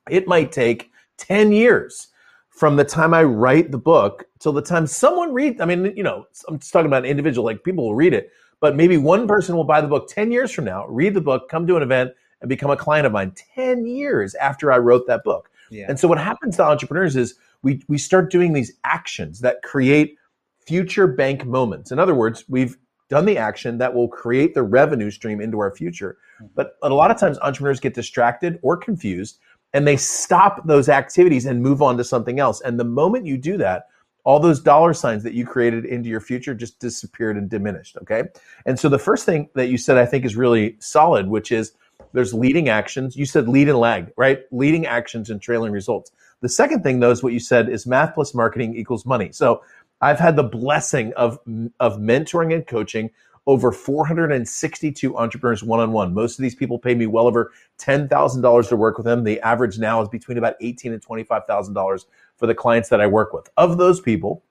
It 0.10 0.28
might 0.28 0.52
take 0.52 0.92
10 1.18 1.52
years 1.52 2.10
from 2.58 2.76
the 2.76 2.84
time 2.84 3.14
I 3.14 3.22
write 3.22 3.70
the 3.70 3.78
book 3.78 4.26
till 4.40 4.52
the 4.52 4.64
time 4.64 4.88
someone 4.88 5.32
reads. 5.32 5.62
I 5.62 5.66
mean, 5.66 5.94
you 5.96 6.02
know, 6.02 6.26
I'm 6.48 6.58
just 6.58 6.74
talking 6.74 6.88
about 6.88 7.06
an 7.06 7.10
individual, 7.10 7.46
like 7.46 7.64
people 7.64 7.84
will 7.86 7.94
read 7.94 8.16
it, 8.16 8.32
but 8.60 8.76
maybe 8.76 8.98
one 8.98 9.28
person 9.28 9.56
will 9.56 9.64
buy 9.64 9.80
the 9.80 9.88
book 9.88 10.10
10 10.10 10.32
years 10.32 10.52
from 10.52 10.66
now, 10.66 10.88
read 10.88 11.14
the 11.14 11.22
book, 11.22 11.50
come 11.50 11.68
to 11.68 11.78
an 11.78 11.84
event, 11.84 12.14
and 12.42 12.50
become 12.50 12.72
a 12.72 12.76
client 12.76 13.06
of 13.06 13.12
mine 13.12 13.32
10 13.54 13.86
years 13.86 14.34
after 14.36 14.72
I 14.72 14.80
wrote 14.80 15.06
that 15.06 15.24
book. 15.24 15.52
Yeah. 15.70 15.86
And 15.88 16.00
so 16.00 16.08
what 16.08 16.18
happens 16.18 16.58
to 16.58 16.64
entrepreneurs 16.64 17.16
is 17.16 17.36
we, 17.62 17.84
we 17.88 18.00
start 18.00 18.32
doing 18.32 18.54
these 18.54 18.74
actions 18.86 19.42
that 19.42 19.62
create 19.62 20.18
future 20.66 21.06
bank 21.06 21.46
moments. 21.46 21.92
In 21.92 22.00
other 22.00 22.16
words, 22.16 22.44
we've 22.48 22.76
done 23.10 23.26
the 23.26 23.38
action 23.38 23.78
that 23.78 23.94
will 23.94 24.08
create 24.08 24.56
the 24.56 24.64
revenue 24.64 25.12
stream 25.12 25.42
into 25.42 25.60
our 25.60 25.76
future. 25.76 26.18
Mm-hmm. 26.42 26.54
But, 26.56 26.80
but 26.82 26.92
a 26.92 26.96
lot 26.96 27.12
of 27.12 27.18
times 27.20 27.38
entrepreneurs 27.40 27.80
get 27.80 27.94
distracted 27.94 28.58
or 28.64 28.78
confused 28.78 29.38
and 29.74 29.88
they 29.88 29.98
stop 29.98 30.66
those 30.66 30.90
activities 30.90 31.46
and 31.46 31.62
move 31.62 31.82
on 31.82 31.98
to 31.98 32.04
something 32.04 32.40
else. 32.40 32.62
And 32.62 32.80
the 32.80 32.86
moment 32.86 33.26
you 33.26 33.38
do 33.38 33.58
that, 33.58 33.88
all 34.24 34.40
those 34.40 34.60
dollar 34.60 34.94
signs 34.94 35.24
that 35.24 35.34
you 35.34 35.46
created 35.46 35.86
into 35.86 36.10
your 36.10 36.20
future 36.20 36.54
just 36.54 36.80
disappeared 36.80 37.38
and 37.38 37.50
diminished. 37.50 37.98
Okay. 38.02 38.24
And 38.66 38.78
so 38.78 38.90
the 38.90 39.00
first 39.00 39.26
thing 39.26 39.50
that 39.56 39.68
you 39.68 39.78
said, 39.78 39.98
I 39.98 40.06
think, 40.06 40.26
is 40.26 40.36
really 40.36 40.76
solid, 40.80 41.28
which 41.28 41.52
is 41.52 41.74
there's 42.14 42.34
leading 42.34 42.68
actions. 42.68 43.16
You 43.16 43.26
said 43.26 43.48
lead 43.48 43.70
and 43.70 43.80
lag, 43.80 44.12
right? 44.18 44.42
Leading 44.52 44.86
actions 44.86 45.30
and 45.30 45.42
trailing 45.42 45.72
results. 45.72 46.12
The 46.42 46.50
second 46.50 46.84
thing, 46.84 47.00
though, 47.00 47.12
is 47.12 47.24
what 47.24 47.34
you 47.34 47.40
said 47.40 47.70
is 47.70 47.88
math 47.88 48.16
plus 48.16 48.34
marketing 48.34 48.76
equals 48.76 49.06
money. 49.06 49.32
So 49.32 49.64
I've 50.02 50.20
had 50.20 50.36
the 50.36 50.44
blessing 50.44 51.14
of, 51.14 51.40
of 51.80 51.98
mentoring 51.98 52.54
and 52.54 52.68
coaching 52.68 53.10
over 53.48 53.72
462 53.72 55.18
entrepreneurs 55.18 55.64
one 55.64 55.80
on 55.80 55.94
one. 55.94 56.14
Most 56.14 56.38
of 56.38 56.44
these 56.44 56.54
people 56.54 56.78
pay 56.78 56.94
me 56.94 57.08
well 57.08 57.28
over 57.28 57.52
$10,000 57.80 58.70
to 58.70 58.76
work 58.76 58.98
with 58.98 59.06
them. 59.06 59.24
The 59.24 59.40
average 59.40 59.80
now 59.80 60.02
is 60.02 60.10
between 60.10 60.38
about 60.38 60.60
$18 60.62 60.94
and 60.94 61.02
$25,000 61.02 62.06
for 62.36 62.46
the 62.46 62.54
clients 62.54 62.90
that 62.90 63.02
I 63.02 63.08
work 63.08 63.34
with. 63.34 63.50
Of 63.56 63.78
those 63.78 64.02
people, 64.02 64.44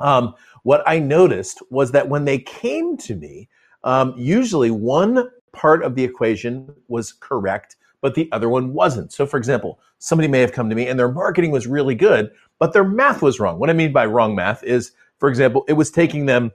um, 0.00 0.34
what 0.62 0.82
I 0.86 0.98
noticed 0.98 1.62
was 1.70 1.90
that 1.92 2.08
when 2.08 2.26
they 2.26 2.38
came 2.38 2.98
to 2.98 3.16
me, 3.16 3.48
um, 3.82 4.14
usually 4.16 4.70
one 4.70 5.30
part 5.52 5.82
of 5.82 5.94
the 5.94 6.04
equation 6.04 6.72
was 6.88 7.12
correct, 7.12 7.76
but 8.02 8.14
the 8.14 8.30
other 8.30 8.50
one 8.50 8.74
wasn't. 8.74 9.12
So, 9.12 9.26
for 9.26 9.38
example, 9.38 9.80
somebody 9.98 10.28
may 10.28 10.40
have 10.40 10.52
come 10.52 10.68
to 10.68 10.76
me 10.76 10.86
and 10.86 10.98
their 10.98 11.10
marketing 11.10 11.50
was 11.50 11.66
really 11.66 11.94
good, 11.94 12.30
but 12.58 12.74
their 12.74 12.84
math 12.84 13.22
was 13.22 13.40
wrong. 13.40 13.58
What 13.58 13.70
I 13.70 13.72
mean 13.72 13.92
by 13.92 14.04
wrong 14.04 14.34
math 14.34 14.62
is, 14.62 14.92
for 15.18 15.30
example, 15.30 15.64
it 15.66 15.72
was 15.72 15.90
taking 15.90 16.26
them 16.26 16.52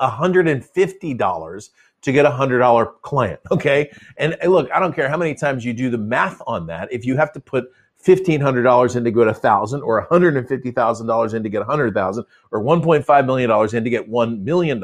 $150 0.00 1.70
to 2.02 2.12
get 2.12 2.24
a 2.24 2.30
$100 2.30 3.02
client. 3.02 3.40
Okay. 3.50 3.90
And 4.16 4.36
look, 4.46 4.70
I 4.72 4.80
don't 4.80 4.94
care 4.94 5.08
how 5.08 5.16
many 5.16 5.34
times 5.34 5.64
you 5.64 5.72
do 5.72 5.90
the 5.90 5.98
math 5.98 6.40
on 6.46 6.66
that. 6.66 6.92
If 6.92 7.04
you 7.04 7.16
have 7.16 7.32
to 7.32 7.40
put 7.40 7.70
$1,500 8.04 8.96
in 8.96 9.04
to 9.04 9.10
get 9.10 9.28
a 9.28 9.34
thousand 9.34 9.82
or 9.82 10.06
$150,000 10.06 11.34
in 11.34 11.42
to 11.42 11.48
get 11.48 11.62
a 11.62 11.64
hundred 11.64 11.92
thousand 11.92 12.24
or 12.50 12.62
$1.5 12.62 13.26
million 13.26 13.76
in 13.76 13.84
to 13.84 13.90
get 13.90 14.10
$1 14.10 14.40
million, 14.42 14.80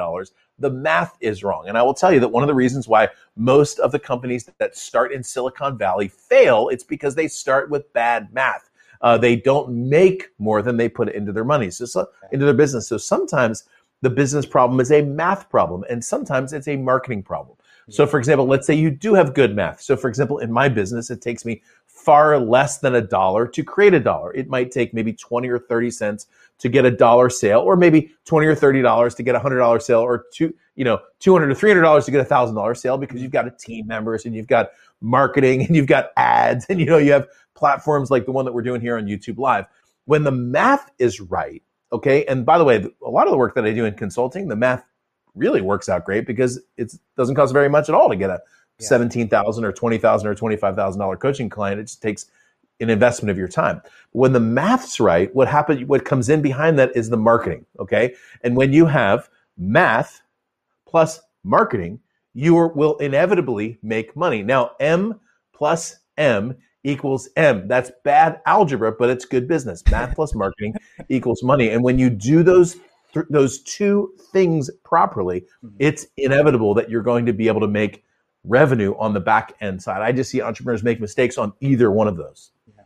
the 0.58 0.70
math 0.70 1.16
is 1.20 1.42
wrong. 1.42 1.68
And 1.68 1.78
I 1.78 1.82
will 1.82 1.94
tell 1.94 2.12
you 2.12 2.20
that 2.20 2.28
one 2.28 2.42
of 2.42 2.48
the 2.48 2.54
reasons 2.54 2.88
why 2.88 3.08
most 3.36 3.78
of 3.78 3.92
the 3.92 3.98
companies 3.98 4.48
that 4.58 4.76
start 4.76 5.12
in 5.12 5.22
Silicon 5.22 5.78
Valley 5.78 6.08
fail, 6.08 6.68
it's 6.68 6.84
because 6.84 7.14
they 7.14 7.28
start 7.28 7.70
with 7.70 7.90
bad 7.92 8.32
math. 8.32 8.68
Uh, 9.00 9.18
they 9.18 9.36
don't 9.36 9.70
make 9.70 10.30
more 10.38 10.62
than 10.62 10.76
they 10.76 10.88
put 10.88 11.10
into 11.10 11.32
their 11.32 11.44
money, 11.44 11.70
so, 11.70 11.84
so 11.84 12.08
into 12.32 12.44
their 12.44 12.54
business. 12.54 12.88
So 12.88 12.96
sometimes 12.96 13.64
the 14.06 14.10
business 14.10 14.46
problem 14.46 14.78
is 14.78 14.92
a 14.92 15.02
math 15.02 15.50
problem, 15.50 15.82
and 15.90 16.04
sometimes 16.04 16.52
it's 16.52 16.68
a 16.68 16.76
marketing 16.76 17.24
problem. 17.24 17.56
So, 17.90 18.06
for 18.06 18.18
example, 18.18 18.46
let's 18.46 18.64
say 18.64 18.72
you 18.72 18.88
do 18.88 19.14
have 19.14 19.34
good 19.34 19.56
math. 19.56 19.80
So, 19.80 19.96
for 19.96 20.08
example, 20.08 20.38
in 20.38 20.52
my 20.52 20.68
business, 20.68 21.10
it 21.10 21.20
takes 21.20 21.44
me 21.44 21.60
far 21.86 22.38
less 22.38 22.78
than 22.78 22.94
a 22.94 23.00
dollar 23.00 23.48
to 23.48 23.64
create 23.64 23.94
a 23.94 23.98
dollar. 23.98 24.32
It 24.34 24.48
might 24.48 24.70
take 24.70 24.94
maybe 24.94 25.12
20 25.12 25.48
or 25.48 25.58
30 25.58 25.90
cents 25.90 26.28
to 26.58 26.68
get 26.68 26.84
a 26.84 26.90
dollar 26.92 27.28
sale, 27.28 27.58
or 27.58 27.74
maybe 27.74 28.12
20 28.26 28.46
or 28.46 28.54
30 28.54 28.80
dollars 28.80 29.16
to 29.16 29.24
get 29.24 29.34
a 29.34 29.40
hundred 29.40 29.58
dollar 29.58 29.80
sale, 29.80 30.02
or 30.02 30.26
two, 30.32 30.54
you 30.76 30.84
know, 30.84 31.00
200 31.18 31.50
or 31.50 31.54
300 31.54 31.82
dollars 31.82 32.04
to 32.04 32.12
get 32.12 32.20
a 32.20 32.24
thousand 32.24 32.54
dollar 32.54 32.76
sale 32.76 32.96
because 32.96 33.20
you've 33.20 33.32
got 33.32 33.48
a 33.48 33.50
team 33.50 33.88
members 33.88 34.24
and 34.24 34.36
you've 34.36 34.46
got 34.46 34.70
marketing 35.00 35.62
and 35.66 35.74
you've 35.74 35.88
got 35.88 36.10
ads 36.16 36.64
and 36.68 36.78
you 36.78 36.86
know 36.86 36.98
you 36.98 37.10
have 37.10 37.26
platforms 37.54 38.08
like 38.08 38.24
the 38.24 38.30
one 38.30 38.44
that 38.44 38.52
we're 38.52 38.62
doing 38.62 38.80
here 38.80 38.96
on 38.96 39.06
YouTube 39.06 39.38
Live. 39.38 39.64
When 40.04 40.22
the 40.22 40.30
math 40.30 40.92
is 41.00 41.20
right, 41.20 41.60
okay, 41.92 42.24
and 42.26 42.44
by 42.44 42.58
the 42.58 42.64
way, 42.64 42.86
a 43.04 43.10
lot 43.10 43.26
of 43.26 43.30
the 43.30 43.36
work 43.36 43.54
that 43.54 43.64
I 43.64 43.72
do 43.72 43.84
in 43.84 43.94
consulting, 43.94 44.48
the 44.48 44.56
math 44.56 44.84
really 45.34 45.60
works 45.60 45.88
out 45.88 46.04
great 46.04 46.26
because 46.26 46.60
it 46.76 46.92
doesn't 47.16 47.34
cost 47.34 47.52
very 47.52 47.68
much 47.68 47.88
at 47.88 47.94
all 47.94 48.08
to 48.08 48.16
get 48.16 48.30
a 48.30 48.40
yeah. 48.78 48.86
seventeen 48.86 49.28
thousand 49.28 49.64
or 49.64 49.72
twenty 49.72 49.98
thousand 49.98 50.28
or 50.28 50.34
twenty 50.34 50.56
five 50.56 50.74
thousand 50.76 51.00
dollar 51.00 51.16
coaching 51.16 51.48
client. 51.48 51.80
It 51.80 51.84
just 51.84 52.02
takes 52.02 52.26
an 52.80 52.90
investment 52.90 53.30
of 53.30 53.38
your 53.38 53.48
time. 53.48 53.80
When 54.12 54.32
the 54.32 54.40
math's 54.40 55.00
right, 55.00 55.34
what 55.34 55.48
happens? 55.48 55.84
What 55.86 56.04
comes 56.04 56.28
in 56.28 56.42
behind 56.42 56.78
that 56.78 56.96
is 56.96 57.10
the 57.10 57.16
marketing. 57.16 57.66
Okay, 57.78 58.14
and 58.42 58.56
when 58.56 58.72
you 58.72 58.86
have 58.86 59.28
math 59.56 60.22
plus 60.86 61.20
marketing, 61.44 62.00
you 62.34 62.54
will 62.54 62.96
inevitably 62.98 63.78
make 63.82 64.16
money. 64.16 64.42
Now, 64.42 64.72
M 64.80 65.20
plus 65.54 65.96
M 66.16 66.56
equals 66.84 67.28
M. 67.36 67.66
That's 67.68 67.90
bad 68.04 68.40
algebra, 68.46 68.92
but 68.92 69.10
it's 69.10 69.24
good 69.24 69.48
business. 69.48 69.82
Math 69.90 70.14
plus 70.14 70.34
marketing 70.34 70.74
equals 71.08 71.42
money. 71.42 71.70
And 71.70 71.82
when 71.82 71.98
you 71.98 72.10
do 72.10 72.42
those 72.42 72.76
th- 73.12 73.26
those 73.30 73.62
two 73.62 74.12
things 74.32 74.70
properly, 74.84 75.42
mm-hmm. 75.64 75.76
it's 75.78 76.06
inevitable 76.16 76.74
that 76.74 76.90
you're 76.90 77.02
going 77.02 77.26
to 77.26 77.32
be 77.32 77.48
able 77.48 77.60
to 77.60 77.68
make 77.68 78.04
revenue 78.44 78.94
on 78.98 79.12
the 79.12 79.20
back 79.20 79.54
end 79.60 79.82
side. 79.82 80.02
I 80.02 80.12
just 80.12 80.30
see 80.30 80.40
entrepreneurs 80.40 80.82
make 80.82 81.00
mistakes 81.00 81.36
on 81.38 81.52
either 81.60 81.90
one 81.90 82.08
of 82.08 82.16
those. 82.16 82.52
Yeah. 82.66 82.84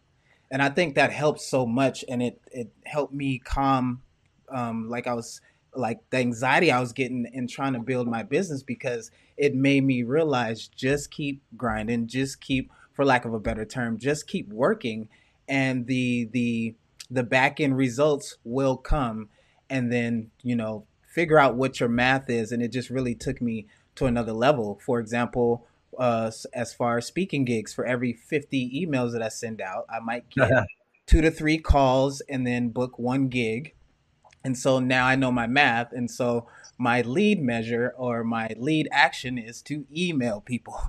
And 0.51 0.63
I 0.63 0.71
think 0.71 0.95
that 0.95 1.13
helps 1.13 1.47
so 1.47 1.67
much, 1.67 2.05
and 2.09 2.23
it 2.23 2.41
it 2.51 2.73
helped 2.85 3.13
me 3.13 3.39
calm, 3.39 4.03
um, 4.49 4.89
like 4.89 5.07
I 5.07 5.15
was 5.15 5.41
like 5.75 5.99
the 6.11 6.19
anxiety 6.19 6.73
I 6.73 6.81
was 6.81 6.93
getting 6.93 7.27
in 7.33 7.47
trying 7.47 7.75
to 7.75 7.79
build 7.79 8.09
my 8.09 8.23
business 8.23 8.63
because 8.63 9.11
it 9.37 9.55
made 9.55 9.85
me 9.85 10.03
realize 10.03 10.67
just 10.67 11.11
keep 11.11 11.43
grinding, 11.57 12.09
just 12.09 12.41
keep, 12.41 12.73
for 12.93 13.05
lack 13.05 13.25
of 13.25 13.33
a 13.33 13.39
better 13.39 13.65
term, 13.65 13.97
just 13.99 14.27
keep 14.27 14.49
working, 14.49 15.09
and 15.49 15.87
the 15.87 16.29
the 16.33 16.75
the 17.11 17.23
back 17.23 17.61
end 17.61 17.77
results 17.77 18.37
will 18.45 18.77
come, 18.77 19.29
and 19.69 19.93
then 19.93 20.31
you 20.43 20.57
know 20.57 20.87
figure 21.07 21.39
out 21.39 21.57
what 21.57 21.81
your 21.81 21.89
math 21.89 22.31
is, 22.31 22.53
and 22.53 22.63
it 22.63 22.73
just 22.73 22.91
really 22.91 23.15
took 23.15 23.43
me 23.43 23.67
to 23.97 24.07
another 24.07 24.33
level. 24.33 24.81
For 24.85 25.01
example, 25.01 25.67
uh, 25.99 26.31
as 26.55 26.73
far 26.73 26.99
as 26.99 27.07
speaking 27.07 27.45
gigs, 27.45 27.75
for 27.75 27.85
every 27.85 28.13
50 28.13 28.87
emails 28.87 29.13
that 29.13 29.23
I 29.23 29.29
send 29.29 29.61
out, 29.61 29.87
I 29.91 30.01
might 30.01 30.29
get 30.31 30.51
two 31.07 31.21
to 31.21 31.31
three 31.31 31.59
calls 31.59 32.21
and 32.23 32.47
then 32.47 32.69
book 32.69 32.99
one 32.99 33.29
gig. 33.29 33.75
And 34.45 34.57
so 34.57 34.79
now 34.79 35.07
I 35.07 35.17
know 35.17 35.31
my 35.31 35.47
math. 35.47 35.93
And 35.93 36.11
so 36.11 36.47
my 36.79 37.03
lead 37.03 37.43
measure 37.43 37.93
or 37.99 38.25
my 38.25 38.49
lead 38.57 38.89
action 38.91 39.37
is 39.37 39.61
to 39.63 39.85
email 39.95 40.41
people. 40.41 40.81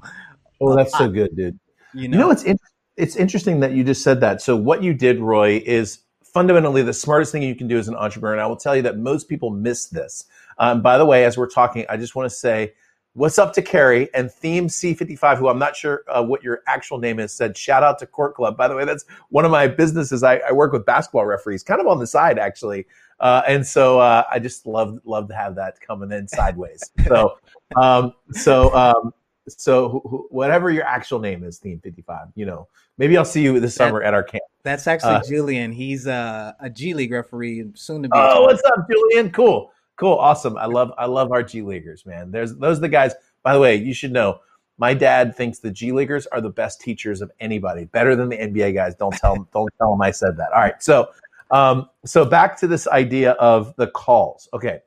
Oh, 0.61 0.75
that's 0.77 0.97
so 0.97 1.09
good, 1.09 1.35
dude. 1.35 1.59
You 1.93 2.07
know, 2.07 2.17
you 2.17 2.23
know 2.23 2.31
it's, 2.31 2.43
in- 2.43 2.59
it's 2.95 3.15
interesting 3.15 3.59
that 3.61 3.73
you 3.73 3.83
just 3.83 4.03
said 4.03 4.21
that. 4.21 4.41
So 4.41 4.55
what 4.55 4.83
you 4.83 4.93
did, 4.93 5.19
Roy, 5.19 5.61
is 5.65 5.99
fundamentally 6.33 6.83
the 6.83 6.93
smartest 6.93 7.31
thing 7.31 7.43
you 7.43 7.55
can 7.55 7.67
do 7.67 7.77
as 7.77 7.87
an 7.87 7.95
entrepreneur. 7.95 8.33
And 8.33 8.41
I 8.41 8.47
will 8.47 8.55
tell 8.55 8.75
you 8.75 8.81
that 8.83 8.97
most 8.97 9.27
people 9.29 9.49
miss 9.49 9.87
this. 9.87 10.25
Um, 10.57 10.81
by 10.81 10.97
the 10.97 11.05
way, 11.05 11.25
as 11.25 11.37
we're 11.37 11.49
talking, 11.49 11.85
I 11.89 11.97
just 11.97 12.15
want 12.15 12.29
to 12.29 12.35
say 12.35 12.73
What's 13.13 13.37
up 13.37 13.51
to 13.53 13.61
Carrie 13.61 14.07
and 14.13 14.31
Theme 14.31 14.67
C55, 14.67 15.37
who 15.37 15.49
I'm 15.49 15.59
not 15.59 15.75
sure 15.75 16.03
uh, 16.07 16.23
what 16.23 16.41
your 16.43 16.61
actual 16.65 16.97
name 16.97 17.19
is, 17.19 17.33
said, 17.33 17.57
shout 17.57 17.83
out 17.83 17.99
to 17.99 18.05
Court 18.05 18.35
Club. 18.35 18.55
By 18.55 18.69
the 18.69 18.75
way, 18.75 18.85
that's 18.85 19.03
one 19.29 19.43
of 19.43 19.51
my 19.51 19.67
businesses. 19.67 20.23
I, 20.23 20.37
I 20.37 20.53
work 20.53 20.71
with 20.71 20.85
basketball 20.85 21.25
referees, 21.25 21.61
kind 21.61 21.81
of 21.81 21.87
on 21.87 21.99
the 21.99 22.07
side, 22.07 22.39
actually. 22.39 22.85
Uh, 23.19 23.41
and 23.45 23.67
so 23.67 23.99
uh, 23.99 24.23
I 24.31 24.39
just 24.39 24.65
love 24.65 24.97
love 25.03 25.27
to 25.27 25.35
have 25.35 25.55
that 25.55 25.81
coming 25.81 26.13
in 26.13 26.25
sideways. 26.25 26.89
so, 27.07 27.37
um, 27.75 28.13
so, 28.31 28.73
um, 28.73 29.13
so 29.49 30.27
whatever 30.29 30.71
your 30.71 30.85
actual 30.85 31.19
name 31.19 31.43
is, 31.43 31.57
Theme 31.57 31.81
55, 31.81 32.27
you 32.35 32.45
know, 32.45 32.69
maybe 32.97 33.17
I'll 33.17 33.25
see 33.25 33.41
you 33.41 33.59
this 33.59 33.75
summer 33.75 34.01
at 34.01 34.13
our 34.13 34.23
camp. 34.23 34.40
That's 34.63 34.87
actually 34.87 35.15
uh, 35.15 35.23
Julian. 35.23 35.71
He's 35.71 36.07
a, 36.07 36.55
a 36.59 36.69
G 36.69 36.93
League 36.93 37.11
referee, 37.11 37.71
soon 37.75 38.03
to 38.03 38.09
be. 38.09 38.13
Oh, 38.15 38.43
what's 38.43 38.63
up, 38.63 38.87
Julian? 38.89 39.31
Cool. 39.31 39.71
Cool, 39.97 40.15
awesome. 40.15 40.57
I 40.57 40.65
love 40.65 40.91
I 40.97 41.05
love 41.05 41.31
our 41.31 41.43
G 41.43 41.61
leaguers, 41.61 42.05
man. 42.05 42.31
There's 42.31 42.55
those 42.55 42.79
are 42.79 42.81
the 42.81 42.89
guys. 42.89 43.13
By 43.43 43.53
the 43.53 43.59
way, 43.59 43.75
you 43.75 43.93
should 43.93 44.11
know 44.11 44.39
my 44.81 44.95
dad 44.95 45.35
thinks 45.35 45.59
the 45.59 45.69
G 45.69 45.91
leaguers 45.91 46.25
are 46.27 46.41
the 46.41 46.49
best 46.49 46.81
teachers 46.81 47.21
of 47.21 47.31
anybody, 47.39 47.85
better 47.85 48.15
than 48.15 48.29
the 48.29 48.37
NBA 48.37 48.73
guys. 48.73 48.95
Don't 48.95 49.15
tell 49.15 49.35
them, 49.35 49.47
don't 49.53 49.71
tell 49.77 49.91
them 49.91 50.01
I 50.01 50.09
said 50.09 50.37
that. 50.37 50.51
All 50.53 50.59
right, 50.59 50.81
so 50.81 51.09
um, 51.51 51.87
so 52.03 52.25
back 52.25 52.57
to 52.61 52.67
this 52.67 52.87
idea 52.87 53.33
of 53.33 53.75
the 53.75 53.87
calls. 53.87 54.49
Okay, 54.55 54.79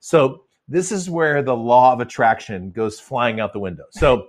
so 0.00 0.44
this 0.68 0.90
is 0.90 1.10
where 1.10 1.42
the 1.42 1.54
law 1.54 1.92
of 1.92 2.00
attraction 2.00 2.70
goes 2.70 2.98
flying 2.98 3.40
out 3.40 3.52
the 3.52 3.58
window. 3.58 3.84
So 3.90 4.28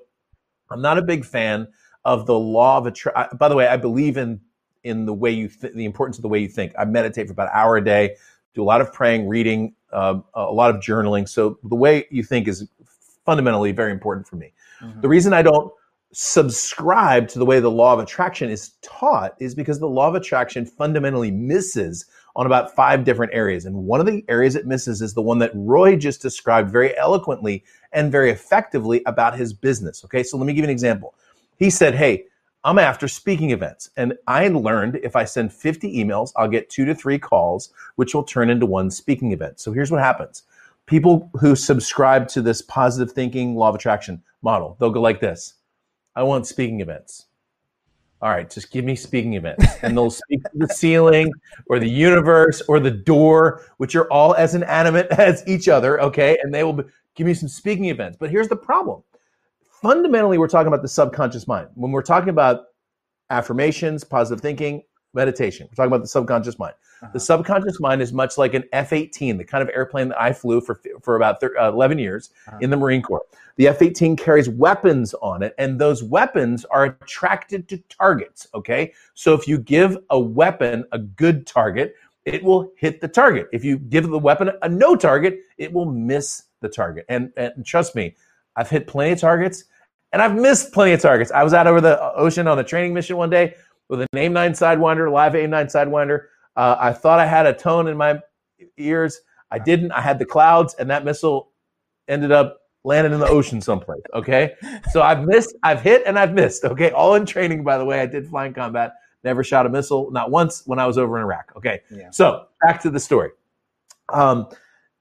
I'm 0.69 0.81
not 0.81 0.97
a 0.97 1.01
big 1.01 1.23
fan 1.23 1.69
of 2.03 2.25
the 2.25 2.37
law 2.37 2.77
of 2.77 2.87
attraction. 2.87 3.37
By 3.37 3.47
the 3.47 3.55
way, 3.55 3.67
I 3.67 3.77
believe 3.77 4.17
in 4.17 4.41
in 4.83 5.05
the 5.05 5.13
way 5.13 5.31
you 5.31 5.47
th- 5.47 5.73
the 5.73 5.85
importance 5.85 6.17
of 6.17 6.21
the 6.21 6.27
way 6.27 6.39
you 6.39 6.47
think. 6.47 6.73
I 6.77 6.85
meditate 6.85 7.27
for 7.27 7.33
about 7.33 7.47
an 7.47 7.53
hour 7.55 7.77
a 7.77 7.83
day, 7.83 8.15
do 8.53 8.61
a 8.61 8.65
lot 8.65 8.81
of 8.81 8.91
praying, 8.93 9.27
reading, 9.27 9.73
uh, 9.91 10.19
a 10.33 10.51
lot 10.51 10.69
of 10.69 10.77
journaling. 10.77 11.27
So 11.27 11.57
the 11.63 11.75
way 11.75 12.05
you 12.09 12.23
think 12.23 12.47
is 12.47 12.67
fundamentally 13.25 13.71
very 13.71 13.91
important 13.91 14.27
for 14.27 14.35
me. 14.35 14.53
Mm-hmm. 14.81 15.01
The 15.01 15.09
reason 15.09 15.33
I 15.33 15.41
don't 15.41 15.71
subscribe 16.11 17.27
to 17.27 17.39
the 17.39 17.45
way 17.45 17.59
the 17.59 17.71
law 17.71 17.93
of 17.93 17.99
attraction 17.99 18.49
is 18.49 18.73
taught 18.81 19.35
is 19.39 19.55
because 19.55 19.79
the 19.79 19.87
law 19.87 20.07
of 20.07 20.15
attraction 20.15 20.65
fundamentally 20.65 21.31
misses 21.31 22.05
on 22.35 22.45
about 22.45 22.75
five 22.75 23.03
different 23.03 23.33
areas. 23.33 23.65
And 23.65 23.75
one 23.75 23.99
of 23.99 24.05
the 24.05 24.23
areas 24.27 24.55
it 24.55 24.65
misses 24.65 25.01
is 25.01 25.13
the 25.13 25.21
one 25.21 25.39
that 25.39 25.51
Roy 25.53 25.95
just 25.95 26.21
described 26.21 26.71
very 26.71 26.95
eloquently 26.97 27.63
and 27.91 28.11
very 28.11 28.31
effectively 28.31 29.01
about 29.05 29.37
his 29.37 29.53
business. 29.53 30.03
Okay, 30.05 30.23
so 30.23 30.37
let 30.37 30.45
me 30.45 30.53
give 30.53 30.63
you 30.63 30.65
an 30.65 30.69
example. 30.69 31.15
He 31.57 31.69
said, 31.69 31.95
Hey, 31.95 32.25
I'm 32.65 32.79
after 32.79 33.07
speaking 33.07 33.51
events. 33.51 33.89
And 33.97 34.13
I 34.27 34.47
learned 34.47 34.99
if 35.03 35.15
I 35.15 35.25
send 35.25 35.51
50 35.51 35.93
emails, 35.97 36.31
I'll 36.37 36.47
get 36.47 36.69
two 36.69 36.85
to 36.85 36.95
three 36.95 37.19
calls, 37.19 37.73
which 37.95 38.15
will 38.15 38.23
turn 38.23 38.49
into 38.49 38.65
one 38.65 38.89
speaking 38.89 39.33
event. 39.33 39.59
So 39.59 39.71
here's 39.71 39.91
what 39.91 40.01
happens 40.01 40.43
people 40.85 41.29
who 41.39 41.55
subscribe 41.55 42.27
to 42.27 42.41
this 42.41 42.61
positive 42.61 43.13
thinking 43.13 43.55
law 43.55 43.69
of 43.69 43.75
attraction 43.75 44.21
model, 44.41 44.75
they'll 44.79 44.89
go 44.89 45.01
like 45.01 45.19
this 45.19 45.55
I 46.15 46.23
want 46.23 46.47
speaking 46.47 46.81
events. 46.81 47.25
All 48.21 48.29
right, 48.29 48.49
just 48.49 48.71
give 48.71 48.85
me 48.85 48.95
speaking 48.95 49.33
events. 49.33 49.65
And 49.83 49.97
they'll 49.97 50.09
speak 50.09 50.41
to 50.43 50.49
the 50.53 50.69
ceiling 50.69 51.29
or 51.67 51.77
the 51.77 51.89
universe 51.89 52.61
or 52.69 52.79
the 52.79 52.91
door, 52.91 53.65
which 53.77 53.95
are 53.95 54.09
all 54.09 54.33
as 54.35 54.55
inanimate 54.55 55.07
as 55.11 55.43
each 55.45 55.67
other, 55.67 55.99
okay? 55.99 56.37
And 56.41 56.53
they 56.53 56.63
will 56.63 56.71
be, 56.71 56.83
give 57.15 57.27
me 57.27 57.33
some 57.33 57.49
speaking 57.49 57.85
events. 57.85 58.17
But 58.17 58.29
here's 58.29 58.47
the 58.47 58.55
problem 58.55 59.03
fundamentally, 59.83 60.39
we're 60.39 60.47
talking 60.47 60.69
about 60.69 60.81
the 60.81 60.87
subconscious 60.87 61.47
mind. 61.47 61.67
When 61.75 61.91
we're 61.91 62.01
talking 62.01 62.29
about 62.29 62.67
affirmations, 63.29 64.03
positive 64.03 64.41
thinking, 64.41 64.81
meditation, 65.13 65.67
we're 65.69 65.75
talking 65.75 65.91
about 65.91 66.01
the 66.01 66.07
subconscious 66.07 66.57
mind. 66.57 66.73
Uh-huh. 67.01 67.11
The 67.13 67.19
subconscious 67.19 67.79
mind 67.81 68.01
is 68.01 68.13
much 68.13 68.37
like 68.37 68.53
an 68.53 68.63
F 68.71 68.93
18, 68.93 69.37
the 69.37 69.43
kind 69.43 69.61
of 69.61 69.69
airplane 69.75 70.07
that 70.07 70.19
I 70.19 70.31
flew 70.31 70.61
for, 70.61 70.81
for 71.01 71.17
about 71.17 71.41
thir- 71.41 71.55
uh, 71.59 71.69
11 71.69 71.99
years 71.99 72.31
uh-huh. 72.47 72.59
in 72.61 72.69
the 72.69 72.77
Marine 72.77 73.01
Corps. 73.01 73.25
The 73.57 73.67
F 73.67 73.81
18 73.81 74.15
carries 74.15 74.49
weapons 74.49 75.13
on 75.15 75.43
it, 75.43 75.53
and 75.57 75.79
those 75.79 76.01
weapons 76.01 76.65
are 76.65 76.85
attracted 76.85 77.67
to 77.67 77.77
targets. 77.89 78.47
Okay. 78.55 78.93
So 79.13 79.33
if 79.33 79.47
you 79.47 79.59
give 79.59 79.97
a 80.09 80.19
weapon 80.19 80.85
a 80.93 80.97
good 80.97 81.45
target, 81.45 81.95
it 82.25 82.41
will 82.41 82.71
hit 82.77 83.01
the 83.01 83.07
target. 83.09 83.49
If 83.51 83.65
you 83.65 83.77
give 83.77 84.09
the 84.09 84.17
weapon 84.17 84.49
a 84.61 84.69
no 84.69 84.95
target, 84.95 85.39
it 85.57 85.73
will 85.73 85.85
miss 85.85 86.43
the 86.61 86.69
target. 86.69 87.05
And, 87.09 87.33
and 87.35 87.65
trust 87.65 87.95
me, 87.95 88.15
I've 88.55 88.69
hit 88.69 88.87
plenty 88.87 89.11
of 89.11 89.19
targets 89.19 89.65
and 90.13 90.21
I've 90.21 90.35
missed 90.35 90.71
plenty 90.71 90.93
of 90.93 91.01
targets. 91.01 91.31
I 91.31 91.43
was 91.43 91.53
out 91.53 91.67
over 91.67 91.81
the 91.81 91.99
ocean 92.13 92.47
on 92.47 92.59
a 92.59 92.63
training 92.63 92.93
mission 92.93 93.17
one 93.17 93.31
day 93.31 93.55
with 93.89 93.99
an 93.99 94.07
AIM 94.15 94.31
9 94.31 94.53
Sidewinder, 94.53 95.11
live 95.11 95.35
AIM 95.35 95.49
9 95.49 95.65
Sidewinder. 95.65 96.25
Uh, 96.55 96.77
I 96.79 96.93
thought 96.93 97.19
I 97.19 97.25
had 97.25 97.47
a 97.47 97.53
tone 97.53 97.87
in 97.87 97.97
my 97.97 98.21
ears. 98.77 99.19
I 99.51 99.57
didn't. 99.59 99.91
I 99.91 100.01
had 100.01 100.19
the 100.19 100.25
clouds, 100.25 100.75
and 100.75 100.89
that 100.91 101.03
missile 101.03 101.51
ended 102.07 102.31
up 102.31 102.61
landing 102.83 103.13
in 103.13 103.19
the 103.19 103.27
ocean 103.27 103.59
someplace. 103.59 104.03
Okay. 104.13 104.53
So 104.91 105.01
I've 105.01 105.25
missed, 105.25 105.55
I've 105.63 105.81
hit, 105.81 106.03
and 106.05 106.17
I've 106.19 106.33
missed. 106.33 106.63
Okay. 106.63 106.91
All 106.91 107.15
in 107.15 107.25
training, 107.25 107.63
by 107.63 107.77
the 107.77 107.85
way. 107.85 107.99
I 107.99 108.05
did 108.05 108.27
flying 108.27 108.53
combat, 108.53 108.93
never 109.23 109.43
shot 109.43 109.65
a 109.65 109.69
missile, 109.69 110.11
not 110.11 110.29
once 110.29 110.63
when 110.67 110.77
I 110.77 110.85
was 110.85 110.97
over 110.97 111.17
in 111.17 111.23
Iraq. 111.23 111.53
Okay. 111.55 111.81
Yeah. 111.89 112.11
So 112.11 112.47
back 112.61 112.81
to 112.83 112.91
the 112.91 112.99
story. 112.99 113.31
Um, 114.09 114.47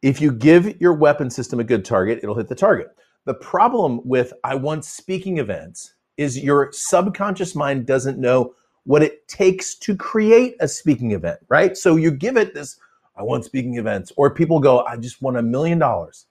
if 0.00 0.21
you 0.21 0.33
give 0.33 0.81
your 0.81 0.95
weapon 0.95 1.28
system 1.28 1.61
a 1.61 1.64
good 1.64 1.85
target, 1.85 2.21
it'll 2.23 2.35
hit 2.35 2.49
the 2.49 2.54
target. 2.54 2.97
The 3.24 3.34
problem 3.34 4.00
with 4.04 4.32
I 4.42 4.56
want 4.56 4.84
speaking 4.84 5.38
events 5.38 5.94
is 6.16 6.38
your 6.38 6.70
subconscious 6.72 7.54
mind 7.54 7.86
doesn't 7.86 8.18
know 8.18 8.54
what 8.84 9.02
it 9.02 9.28
takes 9.28 9.76
to 9.76 9.96
create 9.96 10.56
a 10.60 10.66
speaking 10.66 11.12
event, 11.12 11.38
right? 11.48 11.76
So 11.76 11.96
you 11.96 12.10
give 12.10 12.36
it 12.36 12.52
this, 12.52 12.78
I 13.16 13.22
want 13.22 13.44
speaking 13.44 13.76
events, 13.76 14.12
or 14.16 14.34
people 14.34 14.58
go, 14.58 14.84
I 14.84 14.96
just 14.96 15.22
want 15.22 15.36
a 15.36 15.42
million 15.42 15.78
dollars. 15.78 16.26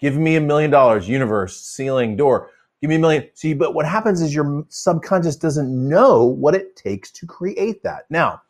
Give 0.00 0.16
me 0.16 0.36
a 0.36 0.40
million 0.40 0.70
dollars, 0.70 1.08
universe, 1.08 1.60
ceiling, 1.60 2.16
door. 2.16 2.50
Give 2.80 2.90
me 2.90 2.96
a 2.96 2.98
million. 2.98 3.28
See, 3.34 3.54
but 3.54 3.74
what 3.74 3.86
happens 3.86 4.20
is 4.20 4.34
your 4.34 4.66
subconscious 4.68 5.36
doesn't 5.36 5.88
know 5.88 6.24
what 6.24 6.54
it 6.54 6.76
takes 6.76 7.10
to 7.12 7.26
create 7.26 7.82
that. 7.84 8.04
Now, 8.10 8.42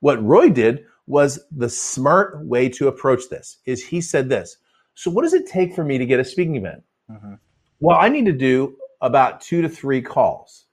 what 0.00 0.22
Roy 0.24 0.48
did 0.48 0.86
was 1.06 1.40
the 1.50 1.68
smart 1.68 2.44
way 2.46 2.68
to 2.68 2.88
approach 2.88 3.28
this 3.28 3.58
is 3.66 3.84
he 3.84 4.00
said 4.00 4.28
this. 4.28 4.58
So 4.94 5.10
what 5.10 5.22
does 5.22 5.34
it 5.34 5.46
take 5.46 5.74
for 5.74 5.84
me 5.84 5.98
to 5.98 6.06
get 6.06 6.20
a 6.20 6.24
speaking 6.24 6.56
event? 6.56 6.82
Mm-hmm. 7.10 7.34
Well, 7.80 7.98
I 7.98 8.08
need 8.08 8.26
to 8.26 8.32
do 8.32 8.76
about 9.00 9.40
two 9.40 9.62
to 9.62 9.68
three 9.68 10.02
calls. 10.02 10.66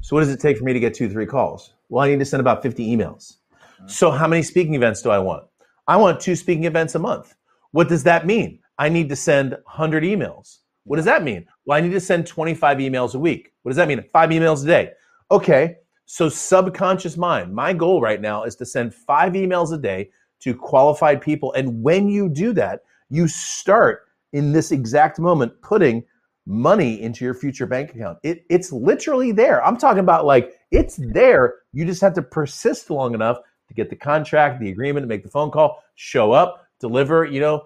So 0.00 0.16
what 0.16 0.20
does 0.20 0.30
it 0.30 0.40
take 0.40 0.58
for 0.58 0.64
me 0.64 0.72
to 0.72 0.80
get 0.80 0.94
two, 0.94 1.08
to 1.08 1.12
three 1.12 1.26
calls? 1.26 1.74
Well, 1.88 2.04
I 2.04 2.08
need 2.08 2.18
to 2.20 2.24
send 2.24 2.40
about 2.40 2.62
50 2.62 2.86
emails. 2.86 3.36
Mm-hmm. 3.52 3.88
So 3.88 4.10
how 4.10 4.26
many 4.26 4.42
speaking 4.42 4.74
events 4.74 5.02
do 5.02 5.10
I 5.10 5.18
want? 5.18 5.44
I 5.86 5.96
want 5.96 6.20
two 6.20 6.36
speaking 6.36 6.64
events 6.64 6.94
a 6.94 6.98
month. 6.98 7.34
What 7.72 7.88
does 7.88 8.04
that 8.04 8.26
mean? 8.26 8.60
I 8.78 8.88
need 8.88 9.08
to 9.10 9.16
send 9.16 9.50
100 9.50 10.02
emails. 10.04 10.58
What 10.84 10.96
does 10.96 11.04
that 11.04 11.22
mean? 11.22 11.46
Well, 11.64 11.76
I 11.76 11.80
need 11.80 11.92
to 11.92 12.00
send 12.00 12.26
25 12.26 12.78
emails 12.78 13.14
a 13.14 13.18
week. 13.18 13.52
What 13.62 13.70
does 13.70 13.76
that 13.76 13.88
mean? 13.88 14.02
Five 14.12 14.30
emails 14.30 14.64
a 14.64 14.66
day. 14.66 14.92
Okay. 15.30 15.76
So, 16.06 16.28
subconscious 16.28 17.16
mind, 17.16 17.54
my 17.54 17.72
goal 17.72 18.00
right 18.00 18.20
now 18.20 18.42
is 18.42 18.56
to 18.56 18.66
send 18.66 18.92
five 18.92 19.34
emails 19.34 19.72
a 19.72 19.78
day 19.78 20.10
to 20.40 20.54
qualified 20.54 21.20
people. 21.20 21.52
And 21.52 21.82
when 21.82 22.08
you 22.08 22.28
do 22.28 22.52
that, 22.54 22.80
you 23.10 23.28
start 23.28 24.08
in 24.32 24.52
this 24.52 24.72
exact 24.72 25.18
moment 25.18 25.52
putting 25.62 26.04
money 26.46 27.00
into 27.00 27.24
your 27.24 27.34
future 27.34 27.66
bank 27.66 27.94
account. 27.94 28.18
It, 28.22 28.44
it's 28.48 28.72
literally 28.72 29.32
there. 29.32 29.64
I'm 29.64 29.76
talking 29.76 30.00
about 30.00 30.24
like 30.24 30.58
it's 30.70 30.96
there. 30.96 31.56
You 31.72 31.84
just 31.84 32.00
have 32.00 32.14
to 32.14 32.22
persist 32.22 32.90
long 32.90 33.14
enough 33.14 33.38
to 33.68 33.74
get 33.74 33.90
the 33.90 33.96
contract, 33.96 34.60
the 34.60 34.70
agreement, 34.70 35.06
make 35.06 35.22
the 35.22 35.30
phone 35.30 35.50
call, 35.50 35.82
show 35.94 36.32
up, 36.32 36.66
deliver, 36.80 37.24
you 37.24 37.40
know, 37.40 37.64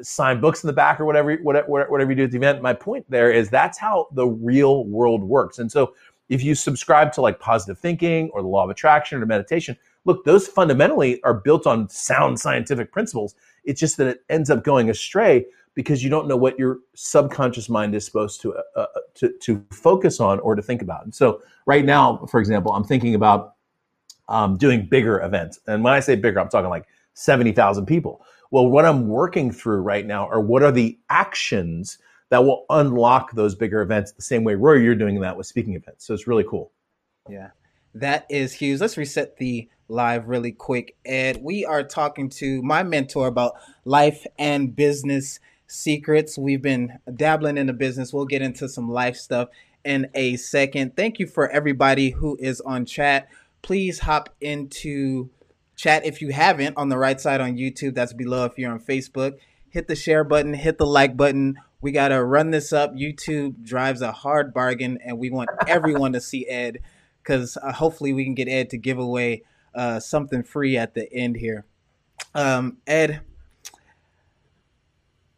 sign 0.00 0.40
books 0.40 0.62
in 0.62 0.68
the 0.68 0.72
back 0.72 1.00
or 1.00 1.04
whatever, 1.04 1.36
whatever, 1.36 1.68
whatever 1.88 2.10
you 2.10 2.16
do 2.16 2.24
at 2.24 2.30
the 2.30 2.36
event. 2.36 2.62
My 2.62 2.72
point 2.72 3.04
there 3.08 3.30
is 3.30 3.50
that's 3.50 3.78
how 3.78 4.08
the 4.12 4.26
real 4.26 4.84
world 4.86 5.22
works. 5.22 5.58
And 5.58 5.70
so 5.70 5.94
if 6.28 6.42
you 6.42 6.54
subscribe 6.54 7.12
to 7.12 7.20
like 7.20 7.40
positive 7.40 7.78
thinking 7.78 8.30
or 8.32 8.42
the 8.42 8.48
law 8.48 8.64
of 8.64 8.70
attraction 8.70 9.22
or 9.22 9.26
meditation, 9.26 9.76
look, 10.04 10.24
those 10.24 10.46
fundamentally 10.46 11.22
are 11.22 11.34
built 11.34 11.66
on 11.66 11.88
sound 11.88 12.38
scientific 12.40 12.92
principles. 12.92 13.34
It's 13.64 13.80
just 13.80 13.96
that 13.98 14.06
it 14.06 14.24
ends 14.30 14.48
up 14.48 14.64
going 14.64 14.88
astray 14.88 15.46
because 15.74 16.02
you 16.02 16.10
don't 16.10 16.28
know 16.28 16.36
what 16.36 16.58
your 16.58 16.78
subconscious 16.94 17.68
mind 17.68 17.94
is 17.94 18.04
supposed 18.04 18.40
to 18.42 18.54
uh, 18.54 18.62
uh 18.76 18.86
to 19.14 19.32
to 19.40 19.64
focus 19.70 20.20
on 20.20 20.40
or 20.40 20.54
to 20.54 20.62
think 20.62 20.82
about. 20.82 21.04
And 21.04 21.14
so, 21.14 21.42
right 21.66 21.84
now, 21.84 22.24
for 22.30 22.40
example, 22.40 22.72
I'm 22.72 22.84
thinking 22.84 23.14
about 23.14 23.54
um, 24.28 24.56
doing 24.56 24.86
bigger 24.86 25.20
events. 25.20 25.58
And 25.66 25.82
when 25.82 25.92
I 25.92 26.00
say 26.00 26.16
bigger, 26.16 26.40
I'm 26.40 26.48
talking 26.48 26.70
like 26.70 26.86
seventy 27.14 27.52
thousand 27.52 27.86
people. 27.86 28.24
Well, 28.50 28.66
what 28.66 28.84
I'm 28.84 29.08
working 29.08 29.50
through 29.50 29.80
right 29.80 30.06
now 30.06 30.28
are 30.28 30.40
what 30.40 30.62
are 30.62 30.72
the 30.72 30.98
actions 31.08 31.98
that 32.32 32.44
will 32.44 32.64
unlock 32.70 33.32
those 33.32 33.54
bigger 33.54 33.82
events 33.82 34.12
the 34.12 34.22
same 34.22 34.42
way 34.42 34.54
Roy, 34.54 34.76
you're 34.76 34.94
doing 34.94 35.20
that 35.20 35.36
with 35.36 35.46
speaking 35.46 35.74
events. 35.74 36.06
So 36.06 36.14
it's 36.14 36.26
really 36.26 36.44
cool. 36.48 36.72
Yeah. 37.28 37.48
That 37.94 38.24
is 38.30 38.54
huge. 38.54 38.80
Let's 38.80 38.96
reset 38.96 39.36
the 39.36 39.68
live 39.88 40.28
really 40.28 40.52
quick. 40.52 40.96
Ed, 41.04 41.38
we 41.42 41.66
are 41.66 41.82
talking 41.82 42.30
to 42.30 42.62
my 42.62 42.82
mentor 42.82 43.26
about 43.26 43.56
life 43.84 44.24
and 44.38 44.74
business 44.74 45.40
secrets. 45.72 46.36
We've 46.38 46.62
been 46.62 46.98
dabbling 47.14 47.58
in 47.58 47.66
the 47.66 47.72
business. 47.72 48.12
We'll 48.12 48.26
get 48.26 48.42
into 48.42 48.68
some 48.68 48.90
life 48.90 49.16
stuff 49.16 49.48
in 49.84 50.08
a 50.14 50.36
second. 50.36 50.96
Thank 50.96 51.18
you 51.18 51.26
for 51.26 51.48
everybody 51.50 52.10
who 52.10 52.36
is 52.40 52.60
on 52.60 52.84
chat. 52.84 53.28
Please 53.62 54.00
hop 54.00 54.28
into 54.40 55.30
chat 55.76 56.04
if 56.04 56.20
you 56.20 56.30
haven't 56.30 56.76
on 56.76 56.88
the 56.88 56.98
right 56.98 57.20
side 57.20 57.40
on 57.40 57.56
YouTube. 57.56 57.94
That's 57.94 58.12
below 58.12 58.44
if 58.44 58.58
you're 58.58 58.72
on 58.72 58.80
Facebook. 58.80 59.38
Hit 59.70 59.88
the 59.88 59.96
share 59.96 60.24
button, 60.24 60.54
hit 60.54 60.78
the 60.78 60.86
like 60.86 61.16
button. 61.16 61.56
We 61.80 61.92
got 61.92 62.08
to 62.08 62.22
run 62.22 62.50
this 62.50 62.72
up. 62.72 62.94
YouTube 62.94 63.64
drives 63.64 64.02
a 64.02 64.12
hard 64.12 64.52
bargain, 64.52 64.98
and 65.04 65.18
we 65.18 65.30
want 65.30 65.48
everyone 65.66 66.12
to 66.12 66.20
see 66.20 66.46
Ed 66.46 66.78
because 67.22 67.56
uh, 67.56 67.72
hopefully 67.72 68.12
we 68.12 68.24
can 68.24 68.34
get 68.34 68.48
Ed 68.48 68.70
to 68.70 68.78
give 68.78 68.98
away 68.98 69.42
uh, 69.74 69.98
something 69.98 70.42
free 70.42 70.76
at 70.76 70.94
the 70.94 71.12
end 71.12 71.36
here. 71.36 71.64
Um, 72.34 72.78
Ed, 72.86 73.22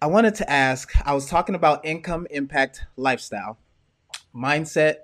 I 0.04 0.06
wanted 0.06 0.34
to 0.34 0.50
ask 0.50 0.92
I 1.06 1.14
was 1.14 1.24
talking 1.24 1.54
about 1.54 1.86
income 1.86 2.26
impact 2.30 2.84
lifestyle, 2.94 3.56
mindset, 4.36 4.96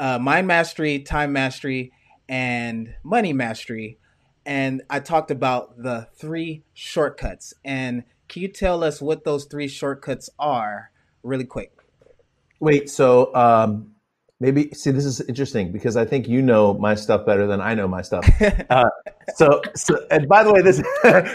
uh, 0.00 0.18
mind 0.18 0.48
mastery, 0.48 0.98
time 0.98 1.32
mastery, 1.32 1.92
and 2.28 2.92
money 3.04 3.32
mastery. 3.32 3.98
And 4.44 4.82
I 4.90 4.98
talked 4.98 5.30
about 5.30 5.80
the 5.80 6.08
three 6.16 6.64
shortcuts. 6.74 7.54
And 7.64 8.02
can 8.26 8.42
you 8.42 8.48
tell 8.48 8.82
us 8.82 9.00
what 9.00 9.22
those 9.22 9.44
three 9.44 9.68
shortcuts 9.68 10.28
are 10.40 10.90
really 11.22 11.44
quick? 11.44 11.70
Wait, 12.58 12.90
so 12.90 13.32
um, 13.32 13.94
maybe 14.40 14.70
see 14.72 14.90
this 14.90 15.04
is 15.04 15.20
interesting 15.22 15.72
because 15.72 15.96
I 15.96 16.04
think 16.04 16.28
you 16.28 16.42
know 16.42 16.74
my 16.74 16.94
stuff 16.94 17.24
better 17.24 17.46
than 17.46 17.60
I 17.60 17.74
know 17.74 17.88
my 17.88 18.02
stuff. 18.02 18.26
Uh, 18.68 18.88
so, 19.34 19.60
so 19.74 20.04
and 20.10 20.28
by 20.28 20.42
the 20.42 20.52
way, 20.52 20.60
this 20.60 20.82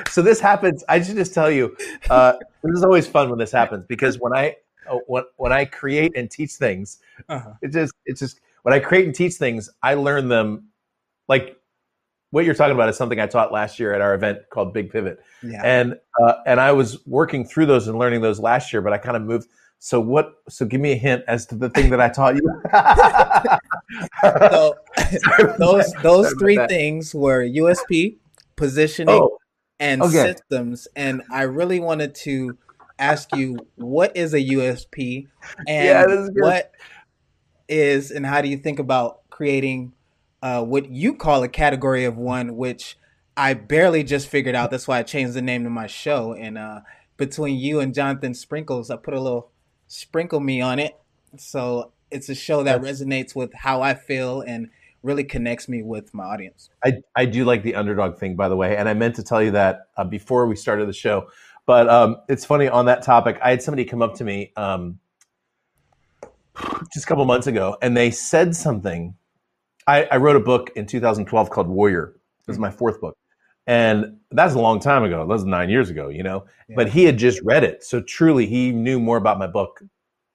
so 0.13 0.21
this 0.21 0.39
happens. 0.39 0.83
I 0.89 1.01
should 1.01 1.15
just 1.15 1.33
tell 1.33 1.49
you, 1.49 1.75
uh, 2.09 2.33
this 2.63 2.77
is 2.77 2.83
always 2.83 3.07
fun 3.07 3.29
when 3.29 3.39
this 3.39 3.51
happens 3.51 3.85
because 3.87 4.19
when 4.19 4.33
I 4.33 4.55
uh, 4.89 4.97
when 5.07 5.23
when 5.37 5.51
I 5.51 5.65
create 5.65 6.15
and 6.15 6.29
teach 6.29 6.51
things, 6.51 6.99
uh-huh. 7.29 7.53
it 7.61 7.69
just 7.69 7.93
it's 8.05 8.19
just 8.19 8.41
when 8.63 8.73
I 8.73 8.79
create 8.79 9.05
and 9.05 9.15
teach 9.15 9.35
things, 9.35 9.69
I 9.81 9.93
learn 9.93 10.27
them 10.27 10.67
like 11.27 11.57
what 12.31 12.45
you're 12.45 12.55
talking 12.55 12.75
about 12.75 12.89
is 12.89 12.97
something 12.97 13.19
I 13.19 13.27
taught 13.27 13.51
last 13.51 13.79
year 13.79 13.93
at 13.93 14.01
our 14.01 14.13
event 14.13 14.39
called 14.49 14.73
Big 14.73 14.91
Pivot, 14.91 15.19
yeah. 15.41 15.61
and 15.63 15.95
uh, 16.21 16.33
and 16.45 16.59
I 16.59 16.71
was 16.73 17.05
working 17.07 17.45
through 17.45 17.67
those 17.67 17.87
and 17.87 17.97
learning 17.97 18.21
those 18.21 18.39
last 18.39 18.73
year, 18.73 18.81
but 18.81 18.93
I 18.93 18.97
kind 18.97 19.15
of 19.15 19.23
moved 19.23 19.47
so 19.83 19.99
what? 19.99 20.35
So 20.47 20.63
give 20.67 20.79
me 20.79 20.91
a 20.91 20.95
hint 20.95 21.23
as 21.27 21.47
to 21.47 21.55
the 21.55 21.67
thing 21.67 21.89
that 21.89 21.99
I 21.99 22.07
taught 22.07 22.35
you. 22.35 22.61
so 24.21 24.75
those 25.57 25.91
those 26.03 26.31
three 26.33 26.59
things 26.67 27.15
were 27.15 27.43
USP, 27.43 28.17
positioning, 28.55 29.15
oh, 29.15 29.39
and 29.79 30.03
okay. 30.03 30.33
systems. 30.33 30.87
And 30.95 31.23
I 31.31 31.43
really 31.43 31.79
wanted 31.79 32.13
to 32.15 32.59
ask 32.99 33.35
you 33.35 33.57
what 33.73 34.15
is 34.15 34.35
a 34.35 34.39
USP 34.39 35.27
and 35.67 35.85
yeah, 35.85 36.05
is 36.07 36.29
what 36.35 36.71
is 37.67 38.11
and 38.11 38.23
how 38.23 38.41
do 38.41 38.49
you 38.49 38.57
think 38.57 38.77
about 38.77 39.27
creating 39.31 39.93
uh, 40.43 40.63
what 40.63 40.91
you 40.91 41.15
call 41.15 41.41
a 41.41 41.49
category 41.49 42.05
of 42.05 42.17
one, 42.17 42.55
which 42.55 42.99
I 43.35 43.55
barely 43.55 44.03
just 44.03 44.27
figured 44.27 44.53
out. 44.53 44.69
That's 44.69 44.87
why 44.87 44.99
I 44.99 45.03
changed 45.03 45.33
the 45.33 45.41
name 45.41 45.63
to 45.63 45.71
my 45.71 45.87
show. 45.87 46.33
And 46.33 46.59
uh, 46.59 46.81
between 47.17 47.57
you 47.57 47.79
and 47.79 47.95
Jonathan 47.95 48.35
Sprinkles, 48.35 48.91
I 48.91 48.97
put 48.97 49.15
a 49.15 49.19
little 49.19 49.49
sprinkle 49.91 50.39
me 50.39 50.61
on 50.61 50.79
it. 50.79 50.97
So 51.37 51.91
it's 52.09 52.29
a 52.29 52.35
show 52.35 52.63
that 52.63 52.81
That's, 52.81 53.01
resonates 53.01 53.35
with 53.35 53.53
how 53.53 53.81
I 53.81 53.93
feel 53.93 54.41
and 54.41 54.69
really 55.03 55.23
connects 55.23 55.67
me 55.67 55.81
with 55.81 56.13
my 56.13 56.23
audience. 56.23 56.69
I, 56.83 56.93
I 57.15 57.25
do 57.25 57.43
like 57.43 57.63
the 57.63 57.75
underdog 57.75 58.17
thing, 58.17 58.35
by 58.35 58.47
the 58.47 58.55
way. 58.55 58.77
And 58.77 58.87
I 58.87 58.93
meant 58.93 59.15
to 59.15 59.23
tell 59.23 59.41
you 59.41 59.51
that 59.51 59.87
uh, 59.97 60.05
before 60.05 60.47
we 60.47 60.55
started 60.55 60.87
the 60.87 60.93
show. 60.93 61.27
But 61.65 61.89
um, 61.89 62.17
it's 62.29 62.45
funny 62.45 62.69
on 62.69 62.85
that 62.85 63.01
topic. 63.01 63.37
I 63.43 63.49
had 63.49 63.61
somebody 63.61 63.83
come 63.83 64.01
up 64.01 64.15
to 64.15 64.23
me 64.23 64.53
um, 64.55 64.99
just 66.93 67.05
a 67.05 67.07
couple 67.07 67.25
months 67.25 67.47
ago 67.47 67.77
and 67.81 67.95
they 67.95 68.11
said 68.11 68.55
something. 68.55 69.15
I, 69.87 70.05
I 70.05 70.17
wrote 70.17 70.37
a 70.37 70.41
book 70.41 70.71
in 70.75 70.85
2012 70.85 71.49
called 71.49 71.67
Warrior. 71.67 72.13
It 72.15 72.47
was 72.47 72.59
my 72.59 72.71
fourth 72.71 73.01
book. 73.01 73.17
And 73.71 74.17
that's 74.31 74.53
a 74.53 74.59
long 74.59 74.81
time 74.81 75.05
ago. 75.05 75.19
That 75.19 75.27
was 75.27 75.45
nine 75.45 75.69
years 75.69 75.89
ago, 75.89 76.09
you 76.09 76.23
know. 76.23 76.43
Yeah. 76.67 76.75
But 76.75 76.89
he 76.89 77.05
had 77.05 77.17
just 77.17 77.39
read 77.41 77.63
it, 77.63 77.85
so 77.85 78.01
truly 78.01 78.45
he 78.45 78.73
knew 78.73 78.99
more 78.99 79.15
about 79.15 79.39
my 79.39 79.47
book 79.47 79.81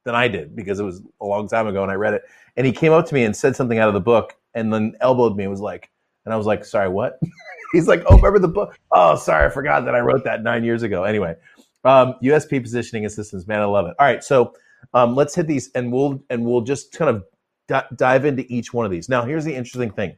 than 0.06 0.14
I 0.14 0.26
did 0.26 0.56
because 0.56 0.80
it 0.80 0.84
was 0.84 1.02
a 1.20 1.26
long 1.26 1.46
time 1.46 1.66
ago 1.66 1.82
and 1.82 1.92
I 1.92 1.96
read 1.96 2.14
it. 2.14 2.22
And 2.56 2.64
he 2.64 2.72
came 2.72 2.92
up 2.92 3.04
to 3.04 3.12
me 3.14 3.24
and 3.24 3.36
said 3.36 3.54
something 3.54 3.78
out 3.78 3.88
of 3.88 3.94
the 3.94 4.00
book, 4.00 4.36
and 4.54 4.72
then 4.72 4.94
elbowed 5.02 5.36
me 5.36 5.44
and 5.44 5.50
was 5.50 5.60
like, 5.60 5.90
and 6.24 6.32
I 6.32 6.38
was 6.38 6.46
like, 6.46 6.64
sorry, 6.64 6.88
what? 6.88 7.20
He's 7.72 7.86
like, 7.86 8.04
oh, 8.08 8.16
remember 8.16 8.38
the 8.38 8.48
book? 8.48 8.74
Oh, 8.90 9.16
sorry, 9.16 9.44
I 9.44 9.50
forgot 9.50 9.84
that 9.84 9.94
I 9.94 10.00
wrote 10.00 10.24
that 10.24 10.42
nine 10.42 10.64
years 10.64 10.82
ago. 10.82 11.04
Anyway, 11.04 11.36
Um, 11.84 12.14
USP 12.22 12.62
positioning 12.62 13.04
and 13.04 13.12
systems, 13.12 13.46
man, 13.46 13.60
I 13.60 13.66
love 13.66 13.86
it. 13.86 13.94
All 13.98 14.06
right, 14.06 14.24
so 14.24 14.54
um, 14.94 15.14
let's 15.14 15.34
hit 15.34 15.46
these, 15.46 15.70
and 15.74 15.92
we'll 15.92 16.22
and 16.30 16.42
we'll 16.46 16.62
just 16.62 16.90
kind 16.92 17.10
of 17.14 17.22
d- 17.68 17.96
dive 17.96 18.24
into 18.24 18.46
each 18.48 18.72
one 18.72 18.86
of 18.86 18.90
these. 18.90 19.10
Now, 19.10 19.26
here's 19.26 19.44
the 19.44 19.54
interesting 19.54 19.90
thing. 19.90 20.16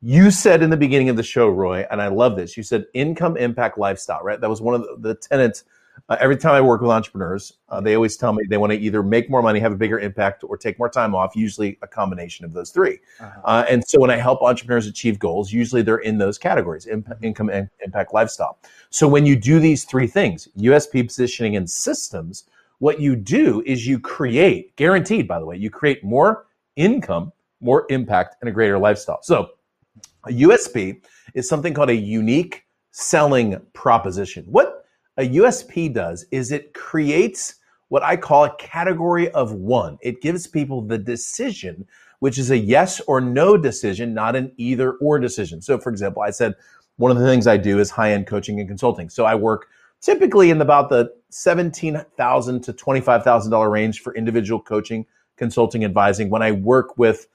You 0.00 0.30
said 0.30 0.62
in 0.62 0.70
the 0.70 0.76
beginning 0.76 1.08
of 1.08 1.16
the 1.16 1.22
show, 1.22 1.48
Roy, 1.48 1.84
and 1.90 2.00
I 2.00 2.08
love 2.08 2.36
this. 2.36 2.56
You 2.56 2.62
said 2.62 2.86
income, 2.94 3.36
impact, 3.36 3.78
lifestyle. 3.78 4.22
Right? 4.22 4.40
That 4.40 4.48
was 4.48 4.60
one 4.60 4.74
of 4.74 4.82
the, 4.82 4.96
the 5.00 5.14
tenets 5.14 5.64
uh, 6.08 6.16
every 6.20 6.36
time 6.36 6.54
I 6.54 6.60
work 6.60 6.80
with 6.80 6.90
entrepreneurs, 6.90 7.54
uh, 7.68 7.80
they 7.80 7.94
always 7.94 8.16
tell 8.16 8.32
me 8.32 8.44
they 8.48 8.56
want 8.56 8.72
to 8.72 8.78
either 8.78 9.02
make 9.02 9.30
more 9.30 9.42
money, 9.42 9.60
have 9.60 9.72
a 9.72 9.76
bigger 9.76 9.98
impact, 9.98 10.44
or 10.44 10.56
take 10.56 10.78
more 10.78 10.88
time 10.88 11.14
off, 11.14 11.34
usually 11.34 11.78
a 11.82 11.86
combination 11.86 12.44
of 12.44 12.52
those 12.52 12.70
3 12.70 12.98
uh-huh. 13.20 13.40
uh, 13.44 13.64
and 13.68 13.86
so 13.86 14.00
when 14.00 14.10
I 14.10 14.16
help 14.16 14.42
entrepreneurs 14.42 14.86
achieve 14.86 15.18
goals, 15.18 15.52
usually 15.52 15.82
they're 15.82 15.98
in 15.98 16.18
those 16.18 16.38
categories 16.38 16.86
imp- 16.86 17.08
mm-hmm. 17.08 17.24
income, 17.24 17.50
in- 17.50 17.70
impact, 17.84 18.14
lifestyle. 18.14 18.58
So 18.90 19.08
when 19.08 19.26
you 19.26 19.36
do 19.36 19.58
these 19.60 19.84
three 19.84 20.06
things 20.06 20.48
USP 20.58 21.06
positioning 21.06 21.56
and 21.56 21.68
systems, 21.68 22.44
what 22.78 23.00
you 23.00 23.16
do 23.16 23.62
is 23.66 23.86
you 23.86 23.98
create, 23.98 24.74
guaranteed 24.76 25.26
by 25.26 25.38
the 25.38 25.46
way, 25.46 25.56
you 25.56 25.70
create 25.70 26.04
more 26.04 26.46
income, 26.76 27.32
more 27.60 27.86
impact, 27.90 28.36
and 28.40 28.48
a 28.48 28.52
greater 28.52 28.78
lifestyle. 28.78 29.18
So 29.22 29.50
a 30.26 30.30
USP 30.30 31.02
is 31.34 31.48
something 31.48 31.74
called 31.74 31.90
a 31.90 31.96
unique 31.96 32.64
selling 32.90 33.60
proposition. 33.72 34.44
What 34.48 34.84
a 35.16 35.28
USP 35.28 35.92
does 35.92 36.26
is 36.30 36.52
it 36.52 36.74
creates 36.74 37.56
what 37.88 38.02
I 38.02 38.16
call 38.16 38.44
a 38.44 38.54
category 38.56 39.30
of 39.30 39.52
one. 39.52 39.98
It 40.02 40.20
gives 40.20 40.46
people 40.46 40.82
the 40.82 40.98
decision, 40.98 41.86
which 42.20 42.38
is 42.38 42.50
a 42.50 42.58
yes 42.58 43.00
or 43.00 43.20
no 43.20 43.56
decision, 43.56 44.14
not 44.14 44.36
an 44.36 44.52
either 44.56 44.92
or 44.94 45.18
decision. 45.18 45.62
So, 45.62 45.78
for 45.78 45.90
example, 45.90 46.22
I 46.22 46.30
said 46.30 46.54
one 46.96 47.10
of 47.10 47.18
the 47.18 47.26
things 47.26 47.46
I 47.46 47.56
do 47.56 47.78
is 47.78 47.90
high 47.90 48.12
end 48.12 48.26
coaching 48.26 48.60
and 48.60 48.68
consulting. 48.68 49.08
So 49.08 49.24
I 49.24 49.34
work 49.34 49.68
typically 50.00 50.50
in 50.50 50.60
about 50.60 50.88
the 50.88 51.10
17,000 51.30 52.60
to 52.62 52.72
$25,000 52.72 53.70
range 53.70 54.00
for 54.00 54.14
individual 54.14 54.60
coaching, 54.60 55.06
consulting, 55.36 55.84
advising. 55.84 56.28
When 56.28 56.42
I 56.42 56.52
work 56.52 56.98
with 56.98 57.26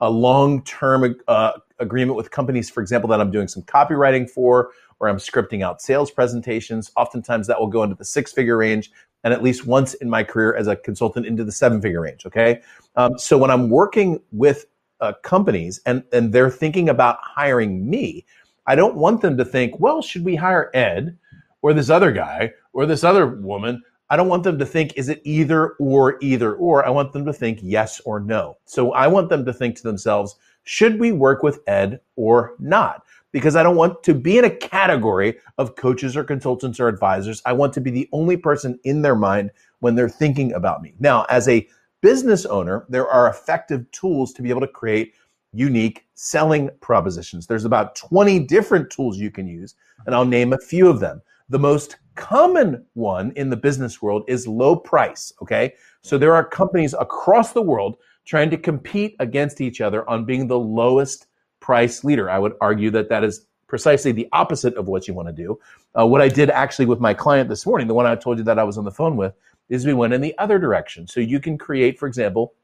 a 0.00 0.10
long 0.10 0.64
term 0.64 1.16
uh, 1.28 1.52
agreement 1.80 2.16
with 2.16 2.30
companies, 2.30 2.70
for 2.70 2.80
example, 2.80 3.08
that 3.10 3.20
I'm 3.20 3.30
doing 3.30 3.48
some 3.48 3.62
copywriting 3.62 4.28
for 4.28 4.70
or 5.00 5.08
I'm 5.08 5.16
scripting 5.16 5.64
out 5.64 5.82
sales 5.82 6.10
presentations. 6.10 6.90
Oftentimes 6.96 7.46
that 7.46 7.58
will 7.58 7.66
go 7.66 7.82
into 7.82 7.96
the 7.96 8.04
six 8.04 8.32
figure 8.32 8.56
range 8.56 8.92
and 9.24 9.34
at 9.34 9.42
least 9.42 9.66
once 9.66 9.94
in 9.94 10.08
my 10.08 10.22
career 10.22 10.54
as 10.54 10.66
a 10.66 10.76
consultant 10.76 11.26
into 11.26 11.44
the 11.44 11.52
seven 11.52 11.80
figure 11.80 12.00
range. 12.00 12.26
Okay. 12.26 12.60
Um, 12.96 13.18
so 13.18 13.36
when 13.36 13.50
I'm 13.50 13.68
working 13.68 14.20
with 14.32 14.66
uh, 15.00 15.14
companies 15.22 15.80
and, 15.86 16.04
and 16.12 16.32
they're 16.32 16.50
thinking 16.50 16.88
about 16.88 17.18
hiring 17.22 17.88
me, 17.88 18.24
I 18.66 18.74
don't 18.74 18.94
want 18.94 19.20
them 19.20 19.36
to 19.38 19.44
think, 19.44 19.80
well, 19.80 20.02
should 20.02 20.24
we 20.24 20.36
hire 20.36 20.70
Ed 20.74 21.18
or 21.62 21.72
this 21.72 21.90
other 21.90 22.12
guy 22.12 22.52
or 22.72 22.86
this 22.86 23.04
other 23.04 23.26
woman? 23.26 23.82
I 24.10 24.16
don't 24.16 24.28
want 24.28 24.42
them 24.42 24.58
to 24.58 24.66
think, 24.66 24.94
is 24.96 25.08
it 25.08 25.20
either 25.24 25.70
or, 25.78 26.18
either 26.20 26.54
or? 26.54 26.84
I 26.84 26.90
want 26.90 27.12
them 27.12 27.24
to 27.26 27.32
think 27.32 27.60
yes 27.62 28.00
or 28.00 28.20
no. 28.20 28.58
So 28.64 28.92
I 28.92 29.06
want 29.06 29.28
them 29.28 29.44
to 29.44 29.52
think 29.52 29.76
to 29.76 29.82
themselves, 29.82 30.36
should 30.70 31.00
we 31.00 31.10
work 31.10 31.42
with 31.42 31.58
Ed 31.66 32.00
or 32.14 32.54
not? 32.60 33.02
because 33.32 33.56
I 33.56 33.62
don't 33.62 33.76
want 33.76 34.02
to 34.02 34.14
be 34.14 34.38
in 34.38 34.44
a 34.44 34.50
category 34.50 35.38
of 35.58 35.76
coaches 35.76 36.16
or 36.16 36.24
consultants 36.24 36.80
or 36.80 36.88
advisors. 36.88 37.42
I 37.46 37.52
want 37.52 37.72
to 37.74 37.80
be 37.80 37.90
the 37.90 38.08
only 38.12 38.36
person 38.36 38.78
in 38.84 39.02
their 39.02 39.14
mind 39.14 39.50
when 39.80 39.94
they're 39.94 40.08
thinking 40.08 40.52
about 40.54 40.82
me. 40.82 40.94
Now, 40.98 41.26
as 41.28 41.48
a 41.48 41.68
business 42.00 42.44
owner, 42.46 42.86
there 42.88 43.08
are 43.08 43.28
effective 43.28 43.88
tools 43.92 44.32
to 44.32 44.42
be 44.42 44.50
able 44.50 44.62
to 44.62 44.66
create 44.66 45.14
unique 45.52 46.06
selling 46.14 46.70
propositions. 46.80 47.46
There's 47.46 47.64
about 47.64 47.94
20 47.94 48.40
different 48.40 48.90
tools 48.90 49.18
you 49.18 49.30
can 49.30 49.46
use, 49.46 49.74
and 50.06 50.14
I'll 50.14 50.24
name 50.24 50.52
a 50.52 50.58
few 50.58 50.88
of 50.88 51.00
them. 51.00 51.22
The 51.48 51.58
most 51.58 51.96
common 52.14 52.84
one 52.94 53.32
in 53.36 53.50
the 53.50 53.56
business 53.56 54.02
world 54.02 54.24
is 54.28 54.46
low 54.46 54.76
price, 54.76 55.32
okay? 55.42 55.74
So 56.02 56.18
there 56.18 56.34
are 56.34 56.44
companies 56.44 56.94
across 56.98 57.52
the 57.52 57.62
world 57.62 57.96
trying 58.24 58.50
to 58.50 58.56
compete 58.56 59.16
against 59.18 59.60
each 59.60 59.80
other 59.80 60.08
on 60.08 60.24
being 60.24 60.46
the 60.46 60.58
lowest 60.58 61.26
price 61.60 62.04
leader. 62.04 62.30
I 62.30 62.38
would 62.38 62.54
argue 62.60 62.90
that 62.90 63.08
that 63.08 63.24
is 63.24 63.46
precisely 63.66 64.12
the 64.12 64.28
opposite 64.32 64.74
of 64.74 64.88
what 64.88 65.06
you 65.06 65.14
want 65.14 65.28
to 65.28 65.32
do. 65.32 65.58
Uh, 65.98 66.06
what 66.06 66.20
I 66.20 66.28
did 66.28 66.50
actually 66.50 66.86
with 66.86 67.00
my 67.00 67.14
client 67.14 67.48
this 67.48 67.64
morning, 67.64 67.86
the 67.86 67.94
one 67.94 68.06
I 68.06 68.16
told 68.16 68.38
you 68.38 68.44
that 68.44 68.58
I 68.58 68.64
was 68.64 68.76
on 68.76 68.84
the 68.84 68.90
phone 68.90 69.16
with, 69.16 69.34
is 69.68 69.86
we 69.86 69.94
went 69.94 70.12
in 70.12 70.20
the 70.20 70.36
other 70.38 70.58
direction. 70.58 71.06
So 71.06 71.20
you 71.20 71.40
can 71.40 71.56
create, 71.56 71.98
for 71.98 72.08
example, 72.08 72.54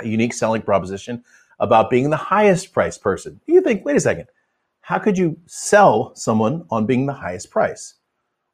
a 0.00 0.08
unique 0.08 0.34
selling 0.34 0.62
proposition 0.62 1.24
about 1.60 1.90
being 1.90 2.10
the 2.10 2.16
highest 2.16 2.72
price 2.72 2.98
person. 2.98 3.40
You 3.46 3.60
think, 3.60 3.84
wait 3.84 3.96
a 3.96 4.00
second, 4.00 4.26
how 4.80 4.98
could 4.98 5.16
you 5.16 5.38
sell 5.46 6.14
someone 6.16 6.64
on 6.70 6.86
being 6.86 7.06
the 7.06 7.12
highest 7.12 7.50
price? 7.50 7.94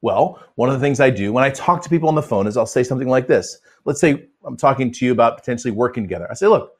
Well, 0.03 0.43
one 0.57 0.69
of 0.69 0.75
the 0.75 0.85
things 0.85 1.01
I 1.01 1.11
do 1.11 1.33
when 1.33 1.45
I 1.45 1.51
talk 1.51 1.83
to 1.83 1.89
people 1.89 2.09
on 2.09 2.15
the 2.15 2.23
phone 2.23 2.47
is 2.47 2.57
I'll 2.57 2.67
say 2.67 2.83
something 2.83 3.09
like 3.09 3.27
this. 3.27 3.59
Let's 3.87 4.01
say 4.01 4.29
I'm 4.47 4.57
talking 4.57 4.93
to 4.93 5.05
you 5.05 5.13
about 5.13 5.37
potentially 5.37 5.73
working 5.73 6.03
together. 6.05 6.27
I 6.31 6.35
say, 6.35 6.47
look, 6.47 6.73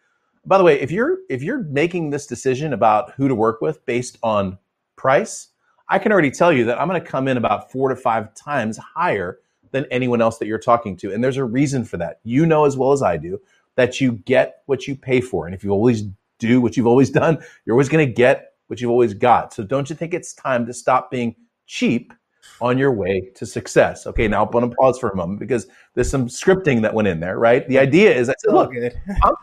by 0.47 0.57
the 0.59 0.65
way, 0.65 0.81
if 0.81 0.91
you're 0.91 1.19
if 1.29 1.43
you're 1.43 1.65
making 1.65 2.11
this 2.11 2.27
decision 2.27 2.73
about 2.73 3.13
who 3.13 3.29
to 3.29 3.35
work 3.35 3.61
with 3.61 3.85
based 3.85 4.19
on 4.23 4.59
price, 4.95 5.49
I 5.89 5.99
can 5.99 6.13
already 6.13 6.31
tell 6.31 6.53
you 6.53 6.65
that 6.65 6.81
I'm 6.81 6.89
going 6.89 7.01
to 7.01 7.07
come 7.07 7.29
in 7.29 7.37
about 7.37 7.71
4 7.71 7.91
to 7.91 7.97
5 7.97 8.35
times 8.35 8.79
higher 8.79 9.41
than 9.73 9.87
anyone 9.91 10.23
else 10.23 10.39
that 10.39 10.47
you're 10.47 10.59
talking 10.59 10.97
to. 10.99 11.13
And 11.13 11.23
there's 11.23 11.37
a 11.37 11.45
reason 11.45 11.85
for 11.85 11.97
that. 11.99 12.21
You 12.23 12.47
know 12.47 12.65
as 12.65 12.77
well 12.77 12.93
as 12.93 13.03
I 13.03 13.17
do 13.17 13.41
that 13.75 14.01
you 14.01 14.13
get 14.13 14.63
what 14.67 14.87
you 14.87 14.97
pay 14.97 15.21
for. 15.21 15.47
And 15.47 15.55
if 15.55 15.63
you 15.63 15.71
always 15.71 16.05
do 16.39 16.61
what 16.61 16.77
you've 16.77 16.87
always 16.87 17.11
done, 17.11 17.39
you're 17.65 17.75
always 17.75 17.89
going 17.89 18.07
to 18.07 18.13
get 18.13 18.55
what 18.69 18.81
you've 18.81 18.91
always 18.91 19.15
got. 19.15 19.53
So 19.53 19.63
don't 19.63 19.89
you 19.91 19.97
think 19.97 20.15
it's 20.15 20.33
time 20.33 20.67
to 20.67 20.73
stop 20.73 21.11
being 21.11 21.37
cheap 21.67 22.13
on 22.61 22.79
your 22.79 22.93
way 22.93 23.31
to 23.35 23.47
success? 23.47 24.07
Okay, 24.07 24.29
now 24.29 24.45
I'm 24.45 24.51
going 24.51 24.69
to 24.69 24.77
pause 24.77 24.99
for 24.99 25.11
a 25.11 25.17
moment 25.17 25.41
because 25.41 25.67
there's 25.95 26.11
some 26.11 26.27
scripting 26.27 26.83
that 26.83 26.95
went 26.95 27.09
in 27.09 27.21
there, 27.21 27.39
right? 27.39 27.67
The 27.69 27.79
idea 27.79 28.15
is 28.15 28.29
I 28.29 28.35
said, 28.39 28.51
oh, 28.51 28.55
look, 28.55 28.73
I'm, 29.25 29.35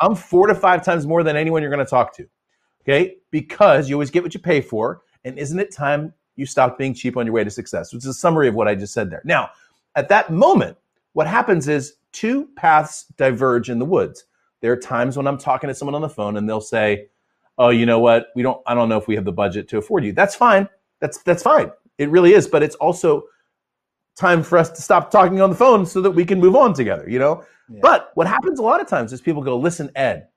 I'm 0.00 0.14
four 0.14 0.46
to 0.46 0.54
five 0.54 0.84
times 0.84 1.06
more 1.06 1.22
than 1.22 1.36
anyone 1.36 1.62
you're 1.62 1.70
going 1.70 1.84
to 1.84 1.90
talk 1.90 2.14
to. 2.16 2.26
Okay. 2.82 3.16
Because 3.30 3.88
you 3.88 3.96
always 3.96 4.10
get 4.10 4.22
what 4.22 4.34
you 4.34 4.40
pay 4.40 4.60
for. 4.60 5.02
And 5.24 5.38
isn't 5.38 5.58
it 5.58 5.72
time 5.72 6.12
you 6.36 6.46
stopped 6.46 6.78
being 6.78 6.94
cheap 6.94 7.16
on 7.16 7.26
your 7.26 7.34
way 7.34 7.44
to 7.44 7.50
success? 7.50 7.92
Which 7.92 8.04
is 8.04 8.08
a 8.08 8.14
summary 8.14 8.48
of 8.48 8.54
what 8.54 8.68
I 8.68 8.74
just 8.74 8.92
said 8.92 9.10
there. 9.10 9.22
Now, 9.24 9.50
at 9.96 10.08
that 10.10 10.30
moment, 10.30 10.76
what 11.14 11.26
happens 11.26 11.68
is 11.68 11.94
two 12.12 12.48
paths 12.56 13.06
diverge 13.16 13.70
in 13.70 13.78
the 13.78 13.84
woods. 13.84 14.24
There 14.60 14.72
are 14.72 14.76
times 14.76 15.16
when 15.16 15.26
I'm 15.26 15.38
talking 15.38 15.68
to 15.68 15.74
someone 15.74 15.94
on 15.94 16.02
the 16.02 16.08
phone 16.08 16.36
and 16.36 16.48
they'll 16.48 16.60
say, 16.60 17.08
Oh, 17.56 17.68
you 17.68 17.86
know 17.86 18.00
what? 18.00 18.28
We 18.34 18.42
don't, 18.42 18.60
I 18.66 18.74
don't 18.74 18.88
know 18.88 18.98
if 18.98 19.06
we 19.06 19.14
have 19.14 19.24
the 19.24 19.32
budget 19.32 19.68
to 19.68 19.78
afford 19.78 20.04
you. 20.04 20.12
That's 20.12 20.34
fine. 20.34 20.68
That's, 20.98 21.18
that's 21.18 21.42
fine. 21.42 21.70
It 21.98 22.10
really 22.10 22.32
is. 22.32 22.48
But 22.48 22.62
it's 22.62 22.76
also 22.76 23.24
time 24.16 24.42
for 24.42 24.58
us 24.58 24.70
to 24.70 24.82
stop 24.82 25.10
talking 25.10 25.40
on 25.40 25.50
the 25.50 25.56
phone 25.56 25.84
so 25.84 26.00
that 26.00 26.10
we 26.10 26.24
can 26.24 26.38
move 26.38 26.54
on 26.56 26.72
together, 26.74 27.08
you 27.08 27.18
know? 27.18 27.44
But 27.80 28.10
what 28.14 28.26
happens 28.26 28.58
a 28.58 28.62
lot 28.62 28.80
of 28.80 28.86
times 28.86 29.12
is 29.12 29.20
people 29.20 29.42
go, 29.42 29.56
listen, 29.56 29.90
Ed, 29.96 30.28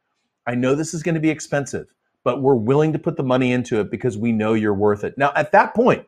I 0.46 0.56
know 0.56 0.76
this 0.76 0.94
is 0.94 1.04
going 1.04 1.16
to 1.16 1.22
be 1.22 1.30
expensive, 1.30 1.94
but 2.24 2.42
we're 2.42 2.56
willing 2.56 2.94
to 2.94 3.00
put 3.00 3.18
the 3.18 3.24
money 3.24 3.52
into 3.52 3.80
it 3.82 3.92
because 3.92 4.18
we 4.18 4.32
know 4.32 4.54
you're 4.54 4.74
worth 4.74 5.04
it. 5.04 5.18
Now, 5.18 5.34
at 5.36 5.52
that 5.52 5.76
point, 5.76 6.06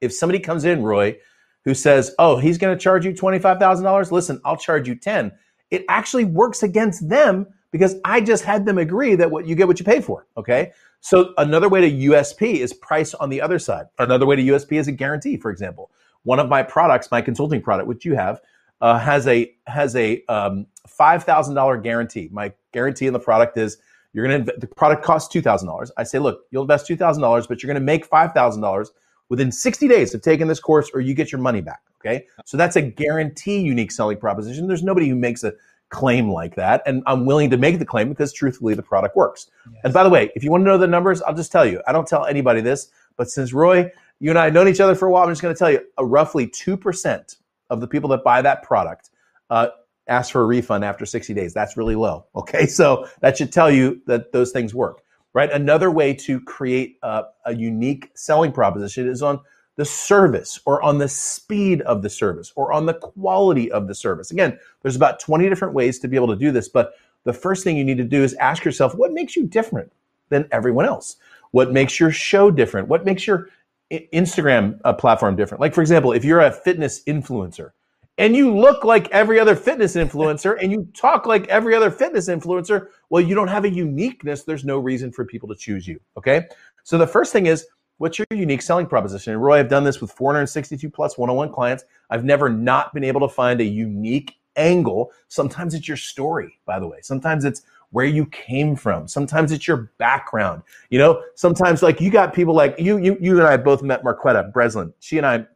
if 0.00 0.12
somebody 0.12 0.38
comes 0.38 0.64
in, 0.64 0.82
Roy, 0.82 1.18
who 1.64 1.74
says, 1.74 2.14
oh, 2.18 2.38
he's 2.38 2.58
going 2.58 2.76
to 2.76 2.82
charge 2.82 3.04
you 3.04 3.12
$25,000, 3.12 4.10
listen, 4.10 4.40
I'll 4.44 4.56
charge 4.56 4.88
you 4.88 4.94
10. 4.94 5.32
It 5.70 5.84
actually 5.88 6.24
works 6.24 6.62
against 6.62 7.08
them 7.08 7.46
because 7.70 7.96
I 8.04 8.20
just 8.20 8.42
had 8.44 8.66
them 8.66 8.78
agree 8.78 9.14
that 9.14 9.30
what 9.30 9.46
you 9.46 9.54
get 9.54 9.68
what 9.68 9.78
you 9.78 9.84
pay 9.84 10.00
for. 10.00 10.26
Okay. 10.36 10.72
So 11.02 11.34
another 11.36 11.68
way 11.68 11.80
to 11.80 12.08
USP 12.10 12.54
is 12.54 12.72
price 12.72 13.12
on 13.12 13.28
the 13.28 13.40
other 13.40 13.58
side. 13.58 13.86
Another 13.98 14.24
way 14.24 14.36
to 14.36 14.42
USP 14.42 14.78
is 14.78 14.86
a 14.86 14.92
guarantee, 14.92 15.36
for 15.36 15.50
example. 15.50 15.90
One 16.22 16.38
of 16.38 16.48
my 16.48 16.62
products, 16.62 17.10
my 17.10 17.20
consulting 17.20 17.60
product, 17.60 17.88
which 17.88 18.04
you 18.04 18.14
have, 18.14 18.40
uh, 18.80 18.98
has 19.00 19.26
a 19.26 19.52
has 19.66 19.96
a 19.96 20.24
um, 20.26 20.64
five 20.86 21.24
thousand 21.24 21.56
dollar 21.56 21.76
guarantee. 21.76 22.28
My 22.30 22.52
guarantee 22.72 23.08
in 23.08 23.12
the 23.12 23.18
product 23.18 23.58
is 23.58 23.78
you're 24.12 24.28
going 24.28 24.44
to 24.44 24.54
the 24.56 24.68
product 24.68 25.02
costs 25.02 25.28
two 25.28 25.42
thousand 25.42 25.66
dollars. 25.66 25.90
I 25.96 26.04
say, 26.04 26.20
look, 26.20 26.44
you'll 26.52 26.62
invest 26.62 26.86
two 26.86 26.96
thousand 26.96 27.20
dollars, 27.20 27.48
but 27.48 27.62
you're 27.62 27.68
going 27.68 27.82
to 27.82 27.84
make 27.84 28.04
five 28.06 28.32
thousand 28.32 28.62
dollars 28.62 28.92
within 29.28 29.50
sixty 29.50 29.88
days 29.88 30.14
of 30.14 30.22
taking 30.22 30.46
this 30.46 30.60
course, 30.60 30.88
or 30.94 31.00
you 31.00 31.14
get 31.14 31.32
your 31.32 31.40
money 31.40 31.60
back. 31.60 31.80
Okay, 32.00 32.26
so 32.44 32.56
that's 32.56 32.76
a 32.76 32.82
guarantee 32.82 33.58
unique 33.58 33.90
selling 33.90 34.18
proposition. 34.18 34.68
There's 34.68 34.84
nobody 34.84 35.08
who 35.08 35.16
makes 35.16 35.42
a 35.42 35.52
claim 35.92 36.30
like 36.30 36.56
that, 36.56 36.82
and 36.86 37.02
I'm 37.06 37.24
willing 37.26 37.50
to 37.50 37.56
make 37.56 37.78
the 37.78 37.84
claim 37.84 38.08
because 38.08 38.32
truthfully, 38.32 38.74
the 38.74 38.82
product 38.82 39.14
works. 39.14 39.50
Yes. 39.70 39.82
And 39.84 39.92
by 39.92 40.02
the 40.02 40.10
way, 40.10 40.32
if 40.34 40.42
you 40.42 40.50
want 40.50 40.62
to 40.62 40.64
know 40.64 40.78
the 40.78 40.88
numbers, 40.88 41.22
I'll 41.22 41.34
just 41.34 41.52
tell 41.52 41.66
you. 41.66 41.80
I 41.86 41.92
don't 41.92 42.08
tell 42.08 42.26
anybody 42.26 42.60
this, 42.60 42.88
but 43.16 43.30
since 43.30 43.52
Roy, 43.52 43.90
you 44.18 44.30
and 44.30 44.38
I 44.38 44.44
have 44.44 44.54
known 44.54 44.68
each 44.68 44.80
other 44.80 44.94
for 44.94 45.06
a 45.06 45.10
while, 45.12 45.24
I'm 45.24 45.30
just 45.30 45.42
going 45.42 45.54
to 45.54 45.58
tell 45.58 45.70
you, 45.70 45.80
a 45.98 46.04
roughly 46.04 46.48
two 46.48 46.76
percent 46.76 47.36
of 47.70 47.80
the 47.80 47.86
people 47.86 48.08
that 48.10 48.24
buy 48.24 48.42
that 48.42 48.62
product 48.62 49.10
uh, 49.50 49.68
ask 50.08 50.32
for 50.32 50.42
a 50.42 50.46
refund 50.46 50.84
after 50.84 51.06
60 51.06 51.32
days. 51.34 51.54
That's 51.54 51.76
really 51.76 51.94
low. 51.94 52.26
Okay. 52.34 52.66
So 52.66 53.06
that 53.20 53.36
should 53.38 53.52
tell 53.52 53.70
you 53.70 54.02
that 54.06 54.32
those 54.32 54.50
things 54.50 54.74
work, 54.74 55.02
right? 55.32 55.50
Another 55.50 55.90
way 55.90 56.12
to 56.14 56.40
create 56.40 56.98
a, 57.02 57.24
a 57.46 57.54
unique 57.54 58.10
selling 58.14 58.50
proposition 58.50 59.08
is 59.08 59.22
on 59.22 59.40
the 59.76 59.84
service 59.84 60.60
or 60.66 60.82
on 60.82 60.98
the 60.98 61.08
speed 61.08 61.80
of 61.82 62.02
the 62.02 62.10
service 62.10 62.52
or 62.56 62.72
on 62.72 62.86
the 62.86 62.94
quality 62.94 63.70
of 63.72 63.88
the 63.88 63.94
service. 63.94 64.30
Again, 64.30 64.58
there's 64.82 64.96
about 64.96 65.18
20 65.18 65.48
different 65.48 65.74
ways 65.74 65.98
to 66.00 66.08
be 66.08 66.16
able 66.16 66.28
to 66.28 66.36
do 66.36 66.52
this, 66.52 66.68
but 66.68 66.94
the 67.24 67.32
first 67.32 67.64
thing 67.64 67.76
you 67.76 67.84
need 67.84 67.98
to 67.98 68.04
do 68.04 68.22
is 68.22 68.34
ask 68.34 68.64
yourself 68.64 68.94
what 68.94 69.12
makes 69.12 69.36
you 69.36 69.46
different 69.46 69.90
than 70.28 70.46
everyone 70.50 70.84
else? 70.84 71.16
What 71.52 71.72
makes 71.72 72.00
your 72.00 72.10
show 72.10 72.50
different? 72.50 72.88
What 72.88 73.04
makes 73.04 73.26
your 73.26 73.48
Instagram 73.92 74.80
uh, 74.84 74.92
platform 74.92 75.36
different. 75.36 75.60
Like, 75.60 75.74
for 75.74 75.80
example, 75.80 76.12
if 76.12 76.24
you're 76.24 76.40
a 76.40 76.50
fitness 76.50 77.02
influencer 77.04 77.72
and 78.18 78.34
you 78.34 78.54
look 78.54 78.84
like 78.84 79.10
every 79.10 79.38
other 79.38 79.54
fitness 79.54 79.96
influencer 79.96 80.56
and 80.60 80.72
you 80.72 80.88
talk 80.94 81.26
like 81.26 81.46
every 81.48 81.74
other 81.74 81.90
fitness 81.90 82.28
influencer, 82.28 82.88
well, 83.10 83.22
you 83.22 83.34
don't 83.34 83.48
have 83.48 83.64
a 83.64 83.70
uniqueness. 83.70 84.44
There's 84.44 84.64
no 84.64 84.78
reason 84.78 85.12
for 85.12 85.24
people 85.24 85.48
to 85.48 85.54
choose 85.54 85.86
you. 85.86 86.00
Okay. 86.16 86.46
So 86.84 86.98
the 86.98 87.06
first 87.06 87.32
thing 87.32 87.46
is, 87.46 87.66
what's 88.02 88.18
your 88.18 88.26
unique 88.32 88.60
selling 88.60 88.84
proposition? 88.84 89.32
And 89.32 89.40
Roy, 89.40 89.60
I've 89.60 89.68
done 89.68 89.84
this 89.84 90.00
with 90.00 90.10
462 90.10 90.90
plus 90.90 91.16
one 91.16 91.30
on 91.30 91.36
one 91.36 91.52
clients. 91.52 91.84
I've 92.10 92.24
never 92.24 92.48
not 92.48 92.92
been 92.92 93.04
able 93.04 93.20
to 93.20 93.28
find 93.28 93.60
a 93.60 93.64
unique 93.64 94.34
angle. 94.56 95.12
Sometimes 95.28 95.72
it's 95.72 95.86
your 95.86 95.96
story, 95.96 96.58
by 96.66 96.80
the 96.80 96.88
way. 96.88 96.98
Sometimes 97.00 97.44
it's 97.44 97.62
where 97.90 98.04
you 98.04 98.26
came 98.26 98.74
from. 98.74 99.06
Sometimes 99.06 99.52
it's 99.52 99.68
your 99.68 99.92
background. 99.98 100.64
You 100.90 100.98
know, 100.98 101.22
sometimes 101.36 101.80
like 101.80 102.00
you 102.00 102.10
got 102.10 102.34
people 102.34 102.54
like 102.54 102.74
you, 102.76 102.98
you, 102.98 103.16
you 103.20 103.38
and 103.38 103.46
I 103.46 103.56
both 103.56 103.84
met 103.84 104.02
Marquetta 104.02 104.52
Breslin. 104.52 104.92
She 104.98 105.18
and 105.18 105.26
I 105.26 105.46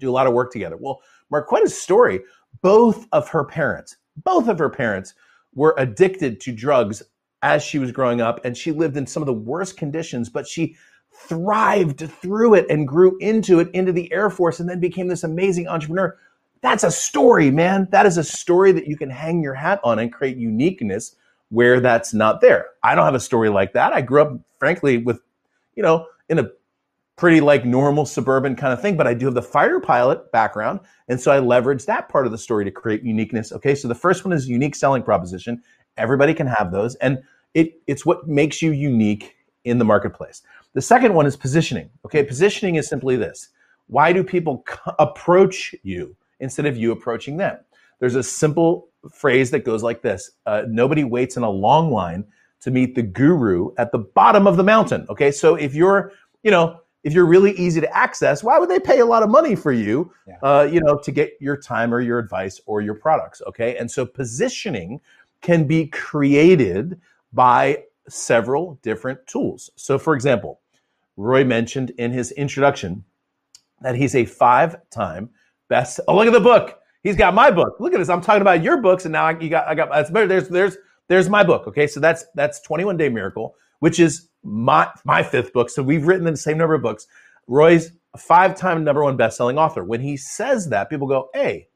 do 0.00 0.10
a 0.10 0.12
lot 0.12 0.26
of 0.26 0.32
work 0.32 0.50
together. 0.50 0.76
Well, 0.76 1.00
Marquetta's 1.30 1.80
story, 1.80 2.22
both 2.60 3.06
of 3.12 3.28
her 3.28 3.44
parents, 3.44 3.98
both 4.24 4.48
of 4.48 4.58
her 4.58 4.68
parents 4.68 5.14
were 5.54 5.76
addicted 5.78 6.40
to 6.40 6.50
drugs 6.50 7.04
as 7.42 7.62
she 7.62 7.78
was 7.78 7.92
growing 7.92 8.20
up, 8.20 8.44
and 8.44 8.56
she 8.56 8.72
lived 8.72 8.96
in 8.96 9.06
some 9.06 9.22
of 9.22 9.28
the 9.28 9.32
worst 9.32 9.76
conditions, 9.76 10.28
but 10.28 10.44
she 10.44 10.74
thrived 11.18 12.08
through 12.20 12.54
it 12.54 12.66
and 12.70 12.86
grew 12.86 13.16
into 13.18 13.58
it 13.58 13.68
into 13.72 13.92
the 13.92 14.12
Air 14.12 14.30
Force 14.30 14.60
and 14.60 14.68
then 14.68 14.80
became 14.80 15.08
this 15.08 15.24
amazing 15.24 15.68
entrepreneur. 15.68 16.16
That's 16.60 16.84
a 16.84 16.90
story, 16.90 17.50
man. 17.50 17.88
That 17.90 18.06
is 18.06 18.18
a 18.18 18.24
story 18.24 18.72
that 18.72 18.86
you 18.86 18.96
can 18.96 19.10
hang 19.10 19.42
your 19.42 19.54
hat 19.54 19.80
on 19.84 19.98
and 19.98 20.12
create 20.12 20.36
uniqueness 20.36 21.14
where 21.50 21.80
that's 21.80 22.12
not 22.12 22.40
there. 22.40 22.66
I 22.82 22.94
don't 22.94 23.04
have 23.04 23.14
a 23.14 23.20
story 23.20 23.48
like 23.48 23.72
that. 23.72 23.92
I 23.92 24.00
grew 24.00 24.22
up, 24.22 24.38
frankly, 24.58 24.98
with, 24.98 25.20
you 25.74 25.82
know, 25.82 26.06
in 26.28 26.38
a 26.38 26.50
pretty 27.16 27.40
like 27.40 27.64
normal 27.64 28.06
suburban 28.06 28.54
kind 28.54 28.72
of 28.72 28.80
thing, 28.80 28.96
but 28.96 29.06
I 29.06 29.14
do 29.14 29.26
have 29.26 29.34
the 29.34 29.42
fighter 29.42 29.80
pilot 29.80 30.30
background. 30.30 30.80
And 31.08 31.20
so 31.20 31.32
I 31.32 31.40
leverage 31.40 31.86
that 31.86 32.08
part 32.08 32.26
of 32.26 32.32
the 32.32 32.38
story 32.38 32.64
to 32.64 32.70
create 32.70 33.02
uniqueness. 33.02 33.52
Okay. 33.52 33.74
So 33.74 33.88
the 33.88 33.94
first 33.94 34.24
one 34.24 34.32
is 34.32 34.48
unique 34.48 34.76
selling 34.76 35.02
proposition. 35.02 35.62
Everybody 35.96 36.32
can 36.32 36.46
have 36.46 36.70
those. 36.70 36.94
And 36.96 37.18
it, 37.54 37.80
it's 37.86 38.06
what 38.06 38.28
makes 38.28 38.62
you 38.62 38.72
unique 38.72 39.34
in 39.64 39.78
the 39.78 39.84
marketplace. 39.84 40.42
The 40.74 40.82
second 40.82 41.14
one 41.14 41.26
is 41.26 41.36
positioning. 41.36 41.90
Okay. 42.04 42.22
Positioning 42.22 42.76
is 42.76 42.88
simply 42.88 43.16
this. 43.16 43.48
Why 43.88 44.12
do 44.12 44.22
people 44.22 44.64
approach 44.98 45.74
you 45.82 46.14
instead 46.40 46.66
of 46.66 46.76
you 46.76 46.92
approaching 46.92 47.36
them? 47.36 47.58
There's 48.00 48.14
a 48.14 48.22
simple 48.22 48.88
phrase 49.12 49.50
that 49.50 49.60
goes 49.60 49.82
like 49.82 50.02
this 50.02 50.32
uh, 50.46 50.62
Nobody 50.68 51.04
waits 51.04 51.36
in 51.36 51.42
a 51.42 51.50
long 51.50 51.90
line 51.90 52.24
to 52.60 52.70
meet 52.70 52.94
the 52.94 53.02
guru 53.02 53.70
at 53.78 53.92
the 53.92 53.98
bottom 53.98 54.46
of 54.46 54.56
the 54.56 54.64
mountain. 54.64 55.06
Okay. 55.08 55.30
So 55.30 55.54
if 55.54 55.74
you're, 55.74 56.12
you 56.42 56.50
know, 56.50 56.80
if 57.04 57.12
you're 57.12 57.26
really 57.26 57.52
easy 57.52 57.80
to 57.80 57.96
access, 57.96 58.42
why 58.42 58.58
would 58.58 58.68
they 58.68 58.80
pay 58.80 58.98
a 58.98 59.06
lot 59.06 59.22
of 59.22 59.30
money 59.30 59.54
for 59.54 59.72
you, 59.72 60.12
yeah. 60.26 60.36
uh, 60.42 60.68
you 60.70 60.80
know, 60.80 60.98
to 60.98 61.12
get 61.12 61.32
your 61.40 61.56
time 61.56 61.94
or 61.94 62.00
your 62.00 62.18
advice 62.18 62.60
or 62.66 62.80
your 62.80 62.94
products? 62.94 63.40
Okay. 63.46 63.76
And 63.76 63.90
so 63.90 64.04
positioning 64.04 65.00
can 65.40 65.66
be 65.66 65.86
created 65.86 67.00
by 67.32 67.84
several 68.08 68.78
different 68.82 69.26
tools. 69.26 69.70
So, 69.76 69.98
for 69.98 70.14
example, 70.14 70.60
Roy 71.16 71.44
mentioned 71.44 71.90
in 71.98 72.12
his 72.12 72.30
introduction 72.32 73.04
that 73.80 73.96
he's 73.96 74.14
a 74.14 74.24
five 74.24 74.76
time 74.90 75.30
best. 75.68 76.00
Oh, 76.08 76.16
look 76.16 76.26
at 76.26 76.32
the 76.32 76.40
book. 76.40 76.78
He's 77.02 77.16
got 77.16 77.34
my 77.34 77.50
book. 77.50 77.76
Look 77.78 77.92
at 77.92 77.98
this. 77.98 78.08
I'm 78.08 78.20
talking 78.20 78.42
about 78.42 78.62
your 78.62 78.80
books, 78.82 79.04
and 79.04 79.12
now 79.12 79.26
I, 79.26 79.38
you 79.38 79.48
got 79.48 79.68
I 79.68 79.74
got 79.74 79.90
that's 79.90 80.10
better. 80.10 80.26
there's 80.26 80.48
there's 80.48 80.76
there's 81.08 81.28
my 81.28 81.44
book. 81.44 81.66
Okay, 81.68 81.86
so 81.86 82.00
that's 82.00 82.24
that's 82.34 82.60
21 82.60 82.96
Day 82.96 83.08
Miracle, 83.08 83.54
which 83.80 84.00
is 84.00 84.28
my 84.42 84.88
my 85.04 85.22
fifth 85.22 85.52
book. 85.52 85.70
So 85.70 85.82
we've 85.82 86.06
written 86.06 86.24
the 86.24 86.36
same 86.36 86.58
number 86.58 86.74
of 86.74 86.82
books. 86.82 87.06
Roy's 87.46 87.92
a 88.14 88.18
five-time 88.18 88.84
number 88.84 89.02
one 89.02 89.16
best-selling 89.16 89.58
author. 89.58 89.84
When 89.84 90.00
he 90.00 90.16
says 90.16 90.68
that, 90.70 90.90
people 90.90 91.06
go, 91.06 91.30
"Hey, 91.34 91.68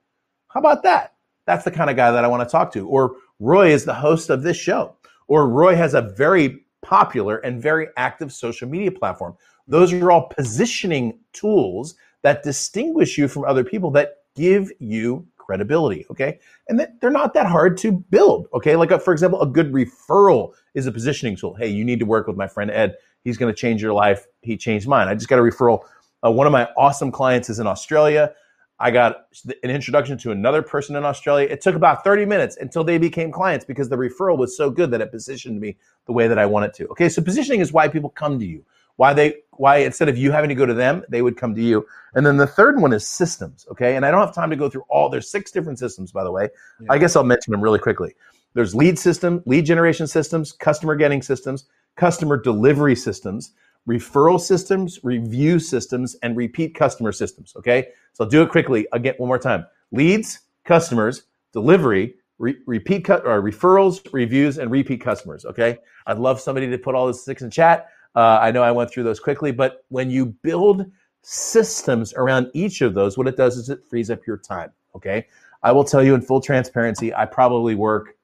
how 0.48 0.60
about 0.60 0.82
that?" 0.82 1.14
That's 1.46 1.64
the 1.64 1.70
kind 1.70 1.90
of 1.90 1.96
guy 1.96 2.10
that 2.12 2.24
I 2.24 2.28
want 2.28 2.46
to 2.46 2.50
talk 2.50 2.72
to. 2.74 2.86
Or 2.88 3.16
Roy 3.40 3.72
is 3.72 3.84
the 3.84 3.94
host 3.94 4.30
of 4.30 4.42
this 4.42 4.56
show. 4.56 4.96
Or 5.32 5.48
Roy 5.48 5.74
has 5.76 5.94
a 5.94 6.02
very 6.02 6.66
popular 6.82 7.38
and 7.38 7.62
very 7.62 7.88
active 7.96 8.34
social 8.34 8.68
media 8.68 8.92
platform. 8.92 9.34
Those 9.66 9.90
are 9.90 10.10
all 10.10 10.28
positioning 10.28 11.20
tools 11.32 11.94
that 12.20 12.42
distinguish 12.42 13.16
you 13.16 13.28
from 13.28 13.46
other 13.46 13.64
people 13.64 13.90
that 13.92 14.16
give 14.36 14.70
you 14.78 15.26
credibility. 15.38 16.04
Okay. 16.10 16.38
And 16.68 16.78
that 16.78 17.00
they're 17.00 17.10
not 17.10 17.32
that 17.32 17.46
hard 17.46 17.78
to 17.78 17.92
build. 17.92 18.48
Okay. 18.52 18.76
Like, 18.76 18.90
a, 18.90 18.98
for 18.98 19.14
example, 19.14 19.40
a 19.40 19.46
good 19.46 19.72
referral 19.72 20.52
is 20.74 20.86
a 20.86 20.92
positioning 20.92 21.34
tool. 21.34 21.54
Hey, 21.54 21.68
you 21.68 21.82
need 21.82 22.00
to 22.00 22.04
work 22.04 22.26
with 22.26 22.36
my 22.36 22.46
friend 22.46 22.70
Ed. 22.70 22.96
He's 23.24 23.38
going 23.38 23.50
to 23.50 23.58
change 23.58 23.80
your 23.80 23.94
life. 23.94 24.26
He 24.42 24.58
changed 24.58 24.86
mine. 24.86 25.08
I 25.08 25.14
just 25.14 25.28
got 25.28 25.38
a 25.38 25.42
referral. 25.42 25.80
Uh, 26.22 26.30
one 26.30 26.46
of 26.46 26.52
my 26.52 26.68
awesome 26.76 27.10
clients 27.10 27.48
is 27.48 27.58
in 27.58 27.66
Australia. 27.66 28.34
I 28.82 28.90
got 28.90 29.26
an 29.62 29.70
introduction 29.70 30.18
to 30.18 30.32
another 30.32 30.60
person 30.60 30.96
in 30.96 31.04
Australia. 31.04 31.46
It 31.48 31.60
took 31.60 31.76
about 31.76 32.02
30 32.02 32.26
minutes 32.26 32.56
until 32.56 32.82
they 32.82 32.98
became 32.98 33.30
clients 33.30 33.64
because 33.64 33.88
the 33.88 33.94
referral 33.94 34.36
was 34.36 34.56
so 34.56 34.70
good 34.70 34.90
that 34.90 35.00
it 35.00 35.12
positioned 35.12 35.60
me 35.60 35.76
the 36.06 36.12
way 36.12 36.26
that 36.26 36.36
I 36.36 36.46
wanted 36.46 36.74
to. 36.74 36.88
Okay, 36.88 37.08
so 37.08 37.22
positioning 37.22 37.60
is 37.60 37.72
why 37.72 37.86
people 37.86 38.10
come 38.10 38.40
to 38.40 38.44
you. 38.44 38.64
Why 38.96 39.14
they 39.14 39.36
why 39.52 39.78
instead 39.78 40.08
of 40.08 40.18
you 40.18 40.32
having 40.32 40.48
to 40.48 40.56
go 40.56 40.66
to 40.66 40.74
them, 40.74 41.04
they 41.08 41.22
would 41.22 41.36
come 41.36 41.54
to 41.54 41.62
you. 41.62 41.86
And 42.14 42.26
then 42.26 42.38
the 42.38 42.46
third 42.46 42.80
one 42.80 42.92
is 42.92 43.06
systems. 43.06 43.66
Okay, 43.70 43.94
and 43.94 44.04
I 44.04 44.10
don't 44.10 44.20
have 44.20 44.34
time 44.34 44.50
to 44.50 44.56
go 44.56 44.68
through 44.68 44.84
all. 44.88 45.08
There's 45.08 45.30
six 45.30 45.52
different 45.52 45.78
systems, 45.78 46.10
by 46.10 46.24
the 46.24 46.32
way. 46.32 46.48
Yeah. 46.80 46.88
I 46.90 46.98
guess 46.98 47.14
I'll 47.14 47.22
mention 47.22 47.52
them 47.52 47.60
really 47.60 47.78
quickly. 47.78 48.16
There's 48.54 48.74
lead 48.74 48.98
system, 48.98 49.44
lead 49.46 49.64
generation 49.64 50.08
systems, 50.08 50.50
customer 50.50 50.96
getting 50.96 51.22
systems, 51.22 51.66
customer 51.94 52.36
delivery 52.36 52.96
systems, 52.96 53.52
referral 53.88 54.40
systems, 54.40 55.00
review 55.02 55.58
systems, 55.58 56.16
and 56.22 56.36
repeat 56.36 56.74
customer 56.74 57.12
systems. 57.12 57.54
Okay. 57.56 57.88
So 58.12 58.24
I'll 58.24 58.30
do 58.30 58.42
it 58.42 58.50
quickly 58.50 58.86
again 58.92 59.14
one 59.18 59.28
more 59.28 59.38
time. 59.38 59.66
Leads, 59.90 60.40
customers, 60.64 61.24
delivery, 61.52 62.14
re- 62.38 62.56
repeat 62.66 63.04
cut 63.04 63.26
or 63.26 63.42
referrals, 63.42 64.06
reviews, 64.12 64.58
and 64.58 64.70
repeat 64.70 65.00
customers. 65.00 65.44
Okay. 65.44 65.78
I'd 66.06 66.18
love 66.18 66.40
somebody 66.40 66.68
to 66.70 66.78
put 66.78 66.94
all 66.94 67.06
this 67.06 67.24
six 67.24 67.42
in 67.42 67.50
chat. 67.50 67.88
Uh, 68.14 68.38
I 68.40 68.50
know 68.50 68.62
I 68.62 68.70
went 68.70 68.90
through 68.90 69.04
those 69.04 69.20
quickly, 69.20 69.52
but 69.52 69.84
when 69.88 70.10
you 70.10 70.26
build 70.26 70.84
systems 71.22 72.12
around 72.14 72.50
each 72.52 72.80
of 72.82 72.94
those, 72.94 73.16
what 73.16 73.26
it 73.26 73.36
does 73.36 73.56
is 73.56 73.70
it 73.70 73.80
frees 73.88 74.10
up 74.10 74.26
your 74.26 74.36
time. 74.36 74.70
Okay. 74.94 75.26
I 75.62 75.72
will 75.72 75.84
tell 75.84 76.02
you 76.02 76.14
in 76.14 76.20
full 76.20 76.40
transparency, 76.40 77.14
I 77.14 77.24
probably 77.24 77.74
work 77.74 78.16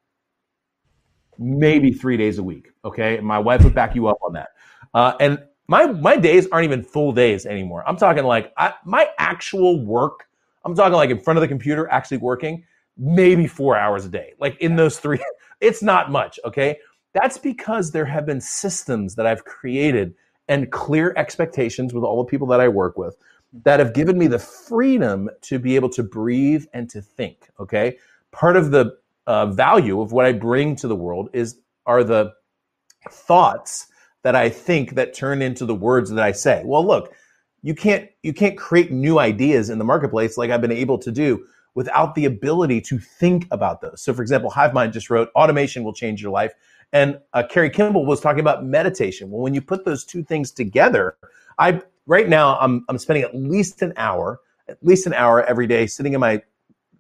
maybe 1.38 1.92
three 1.92 2.16
days 2.16 2.38
a 2.38 2.42
week. 2.42 2.72
Okay. 2.84 3.20
My 3.20 3.38
wife 3.38 3.64
would 3.64 3.74
back 3.74 3.94
you 3.94 4.08
up 4.08 4.18
on 4.22 4.32
that. 4.34 4.50
Uh, 4.98 5.16
and 5.20 5.38
my 5.68 5.86
my 5.86 6.16
days 6.16 6.48
aren't 6.50 6.64
even 6.64 6.82
full 6.82 7.12
days 7.12 7.46
anymore. 7.46 7.84
I'm 7.86 7.96
talking 7.96 8.24
like 8.24 8.52
I, 8.56 8.74
my 8.84 9.08
actual 9.18 9.84
work. 9.84 10.26
I'm 10.64 10.74
talking 10.74 10.94
like 10.94 11.10
in 11.10 11.20
front 11.20 11.36
of 11.36 11.40
the 11.40 11.46
computer, 11.46 11.88
actually 11.88 12.16
working, 12.16 12.64
maybe 12.96 13.46
four 13.46 13.76
hours 13.76 14.04
a 14.06 14.08
day. 14.08 14.32
Like 14.40 14.56
in 14.60 14.74
those 14.74 14.98
three, 14.98 15.20
it's 15.60 15.84
not 15.84 16.10
much. 16.10 16.40
Okay, 16.44 16.78
that's 17.12 17.38
because 17.38 17.92
there 17.92 18.06
have 18.06 18.26
been 18.26 18.40
systems 18.40 19.14
that 19.14 19.24
I've 19.24 19.44
created 19.44 20.14
and 20.48 20.72
clear 20.72 21.14
expectations 21.16 21.94
with 21.94 22.02
all 22.02 22.24
the 22.24 22.28
people 22.28 22.48
that 22.48 22.60
I 22.60 22.66
work 22.66 22.98
with 22.98 23.16
that 23.62 23.78
have 23.78 23.94
given 23.94 24.18
me 24.18 24.26
the 24.26 24.40
freedom 24.40 25.30
to 25.42 25.60
be 25.60 25.76
able 25.76 25.90
to 25.90 26.02
breathe 26.02 26.64
and 26.72 26.90
to 26.90 27.00
think. 27.00 27.50
Okay, 27.60 27.98
part 28.32 28.56
of 28.56 28.72
the 28.72 28.98
uh, 29.28 29.46
value 29.46 30.00
of 30.00 30.10
what 30.10 30.26
I 30.26 30.32
bring 30.32 30.74
to 30.74 30.88
the 30.88 30.96
world 30.96 31.30
is 31.32 31.60
are 31.86 32.02
the 32.02 32.32
thoughts 33.08 33.86
that 34.22 34.34
I 34.34 34.48
think 34.48 34.94
that 34.94 35.14
turn 35.14 35.42
into 35.42 35.64
the 35.64 35.74
words 35.74 36.10
that 36.10 36.22
I 36.22 36.32
say. 36.32 36.62
Well, 36.64 36.86
look, 36.86 37.12
you 37.62 37.74
can't 37.74 38.08
you 38.22 38.32
can't 38.32 38.56
create 38.56 38.92
new 38.92 39.18
ideas 39.18 39.70
in 39.70 39.78
the 39.78 39.84
marketplace 39.84 40.36
like 40.36 40.50
I've 40.50 40.60
been 40.60 40.72
able 40.72 40.98
to 40.98 41.10
do 41.10 41.44
without 41.74 42.14
the 42.14 42.24
ability 42.24 42.80
to 42.80 42.98
think 42.98 43.46
about 43.50 43.80
those. 43.80 44.02
So, 44.02 44.12
for 44.12 44.22
example, 44.22 44.50
HiveMind 44.50 44.92
just 44.92 45.10
wrote, 45.10 45.30
"Automation 45.34 45.84
will 45.84 45.92
change 45.92 46.22
your 46.22 46.32
life," 46.32 46.52
and 46.92 47.18
uh, 47.32 47.42
Carrie 47.48 47.70
Kimball 47.70 48.06
was 48.06 48.20
talking 48.20 48.40
about 48.40 48.64
meditation. 48.64 49.30
Well, 49.30 49.42
when 49.42 49.54
you 49.54 49.60
put 49.60 49.84
those 49.84 50.04
two 50.04 50.22
things 50.22 50.50
together, 50.50 51.16
I 51.58 51.82
right 52.06 52.28
now 52.28 52.58
I'm 52.58 52.84
I'm 52.88 52.98
spending 52.98 53.24
at 53.24 53.34
least 53.34 53.82
an 53.82 53.92
hour, 53.96 54.40
at 54.68 54.78
least 54.82 55.06
an 55.06 55.14
hour 55.14 55.44
every 55.44 55.66
day, 55.66 55.86
sitting 55.86 56.14
in 56.14 56.20
my 56.20 56.42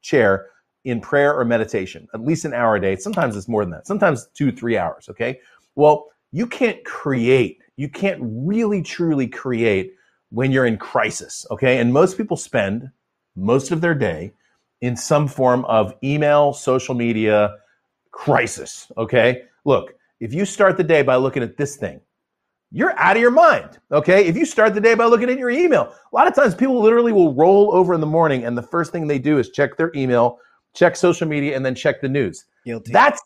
chair 0.02 0.46
in 0.84 1.00
prayer 1.00 1.36
or 1.36 1.44
meditation. 1.44 2.08
At 2.14 2.24
least 2.24 2.44
an 2.44 2.54
hour 2.54 2.76
a 2.76 2.80
day. 2.80 2.96
Sometimes 2.96 3.36
it's 3.36 3.48
more 3.48 3.62
than 3.64 3.70
that. 3.72 3.86
Sometimes 3.86 4.28
two, 4.34 4.50
three 4.50 4.78
hours. 4.78 5.08
Okay. 5.08 5.40
Well, 5.74 6.06
you 6.32 6.46
can't 6.46 6.84
create, 6.84 7.58
you 7.76 7.88
can't 7.88 8.20
really 8.22 8.82
truly 8.82 9.26
create 9.26 9.94
when 10.30 10.52
you're 10.52 10.66
in 10.66 10.76
crisis, 10.76 11.46
okay? 11.50 11.78
And 11.78 11.92
most 11.92 12.16
people 12.16 12.36
spend 12.36 12.90
most 13.36 13.70
of 13.70 13.80
their 13.80 13.94
day 13.94 14.32
in 14.80 14.96
some 14.96 15.26
form 15.26 15.64
of 15.64 15.94
email, 16.04 16.52
social 16.52 16.94
media 16.94 17.56
crisis, 18.10 18.90
okay? 18.96 19.42
Look, 19.64 19.94
if 20.20 20.34
you 20.34 20.44
start 20.44 20.76
the 20.76 20.84
day 20.84 21.02
by 21.02 21.16
looking 21.16 21.42
at 21.42 21.56
this 21.56 21.76
thing, 21.76 22.00
you're 22.70 22.96
out 22.98 23.16
of 23.16 23.22
your 23.22 23.30
mind, 23.30 23.78
okay? 23.90 24.26
If 24.26 24.36
you 24.36 24.44
start 24.44 24.74
the 24.74 24.80
day 24.80 24.94
by 24.94 25.06
looking 25.06 25.30
at 25.30 25.38
your 25.38 25.50
email, 25.50 25.94
a 26.12 26.14
lot 26.14 26.26
of 26.26 26.34
times 26.34 26.54
people 26.54 26.80
literally 26.80 27.12
will 27.12 27.34
roll 27.34 27.74
over 27.74 27.94
in 27.94 28.00
the 28.00 28.06
morning 28.06 28.44
and 28.44 28.58
the 28.58 28.62
first 28.62 28.92
thing 28.92 29.06
they 29.06 29.18
do 29.18 29.38
is 29.38 29.48
check 29.50 29.76
their 29.78 29.90
email, 29.94 30.38
check 30.74 30.94
social 30.94 31.26
media, 31.26 31.56
and 31.56 31.64
then 31.64 31.74
check 31.74 32.02
the 32.02 32.08
news. 32.08 32.44
Guilty. 32.66 32.92
That's 32.92 33.22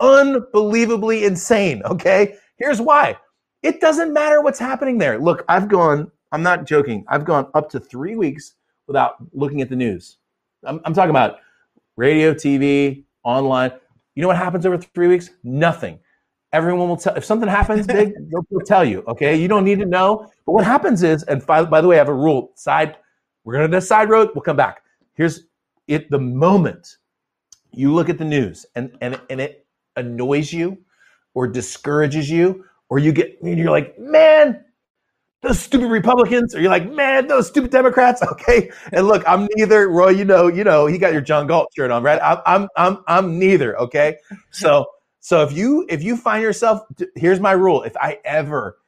unbelievably 0.00 1.24
insane. 1.24 1.82
Okay. 1.84 2.36
Here's 2.56 2.80
why 2.80 3.16
it 3.62 3.80
doesn't 3.80 4.12
matter 4.12 4.40
what's 4.42 4.58
happening 4.58 4.98
there. 4.98 5.18
Look, 5.18 5.44
I've 5.48 5.68
gone 5.68 6.10
I'm 6.32 6.42
not 6.42 6.66
joking. 6.66 7.04
I've 7.08 7.24
gone 7.24 7.48
up 7.54 7.70
to 7.70 7.80
three 7.80 8.16
weeks 8.16 8.54
without 8.86 9.16
looking 9.32 9.62
at 9.62 9.68
the 9.68 9.76
news. 9.76 10.18
I'm, 10.64 10.80
I'm 10.84 10.94
talking 10.94 11.10
about 11.10 11.38
radio, 11.96 12.34
TV, 12.34 13.04
online. 13.22 13.72
You 14.14 14.22
know 14.22 14.28
what 14.28 14.36
happens 14.36 14.66
over 14.66 14.78
three 14.78 15.08
weeks? 15.08 15.30
Nothing. 15.44 15.98
Everyone 16.52 16.88
will 16.88 16.96
tell 16.96 17.14
if 17.14 17.24
something 17.24 17.48
happens 17.48 17.86
big, 17.98 18.12
they'll, 18.30 18.60
tell 18.64 18.84
you. 18.84 19.02
Okay, 19.08 19.36
you 19.36 19.48
don't 19.48 19.64
need 19.64 19.78
to 19.78 19.86
know. 19.86 20.30
But 20.44 20.52
what 20.52 20.64
happens 20.64 21.02
is, 21.02 21.22
and 21.24 21.44
by, 21.46 21.64
by 21.64 21.80
the 21.80 21.88
way, 21.88 21.96
I 21.96 21.98
have 21.98 22.08
a 22.08 22.14
rule. 22.14 22.52
Side, 22.54 22.96
we're 23.44 23.54
gonna 23.54 23.68
do 23.68 23.80
side 23.80 24.08
road. 24.08 24.30
We'll 24.34 24.42
come 24.42 24.56
back. 24.56 24.82
Here's 25.14 25.44
it. 25.86 26.10
The 26.10 26.18
moment 26.18 26.96
you 27.72 27.92
look 27.92 28.08
at 28.08 28.18
the 28.18 28.24
news 28.24 28.64
and 28.74 28.96
and 29.00 29.20
and 29.28 29.40
it 29.40 29.65
annoys 29.96 30.52
you, 30.52 30.78
or 31.34 31.46
discourages 31.46 32.30
you, 32.30 32.64
or 32.88 32.98
you 32.98 33.12
get 33.12 33.38
you're 33.42 33.70
like, 33.70 33.98
man, 33.98 34.64
those 35.42 35.58
stupid 35.58 35.88
Republicans, 35.88 36.54
or 36.54 36.60
you're 36.60 36.70
like, 36.70 36.90
man, 36.90 37.26
those 37.26 37.46
stupid 37.46 37.70
Democrats. 37.70 38.22
Okay, 38.36 38.70
and 38.92 39.06
look, 39.06 39.22
I'm 39.26 39.48
neither. 39.56 39.88
Roy, 39.88 40.10
you 40.10 40.24
know, 40.24 40.48
you 40.48 40.64
know, 40.64 40.86
he 40.86 40.98
got 40.98 41.12
your 41.12 41.22
John 41.22 41.46
Galt 41.46 41.68
shirt 41.74 41.90
on, 41.90 42.02
right? 42.02 42.20
I'm, 42.22 42.38
I'm, 42.44 42.68
I'm, 42.76 43.04
I'm 43.06 43.38
neither. 43.38 43.78
Okay, 43.78 44.16
so, 44.50 44.86
so 45.20 45.42
if 45.42 45.52
you 45.52 45.86
if 45.88 46.02
you 46.02 46.16
find 46.16 46.42
yourself, 46.42 46.82
here's 47.14 47.40
my 47.40 47.52
rule: 47.52 47.82
if 47.82 47.96
I 47.96 48.18
ever, 48.24 48.78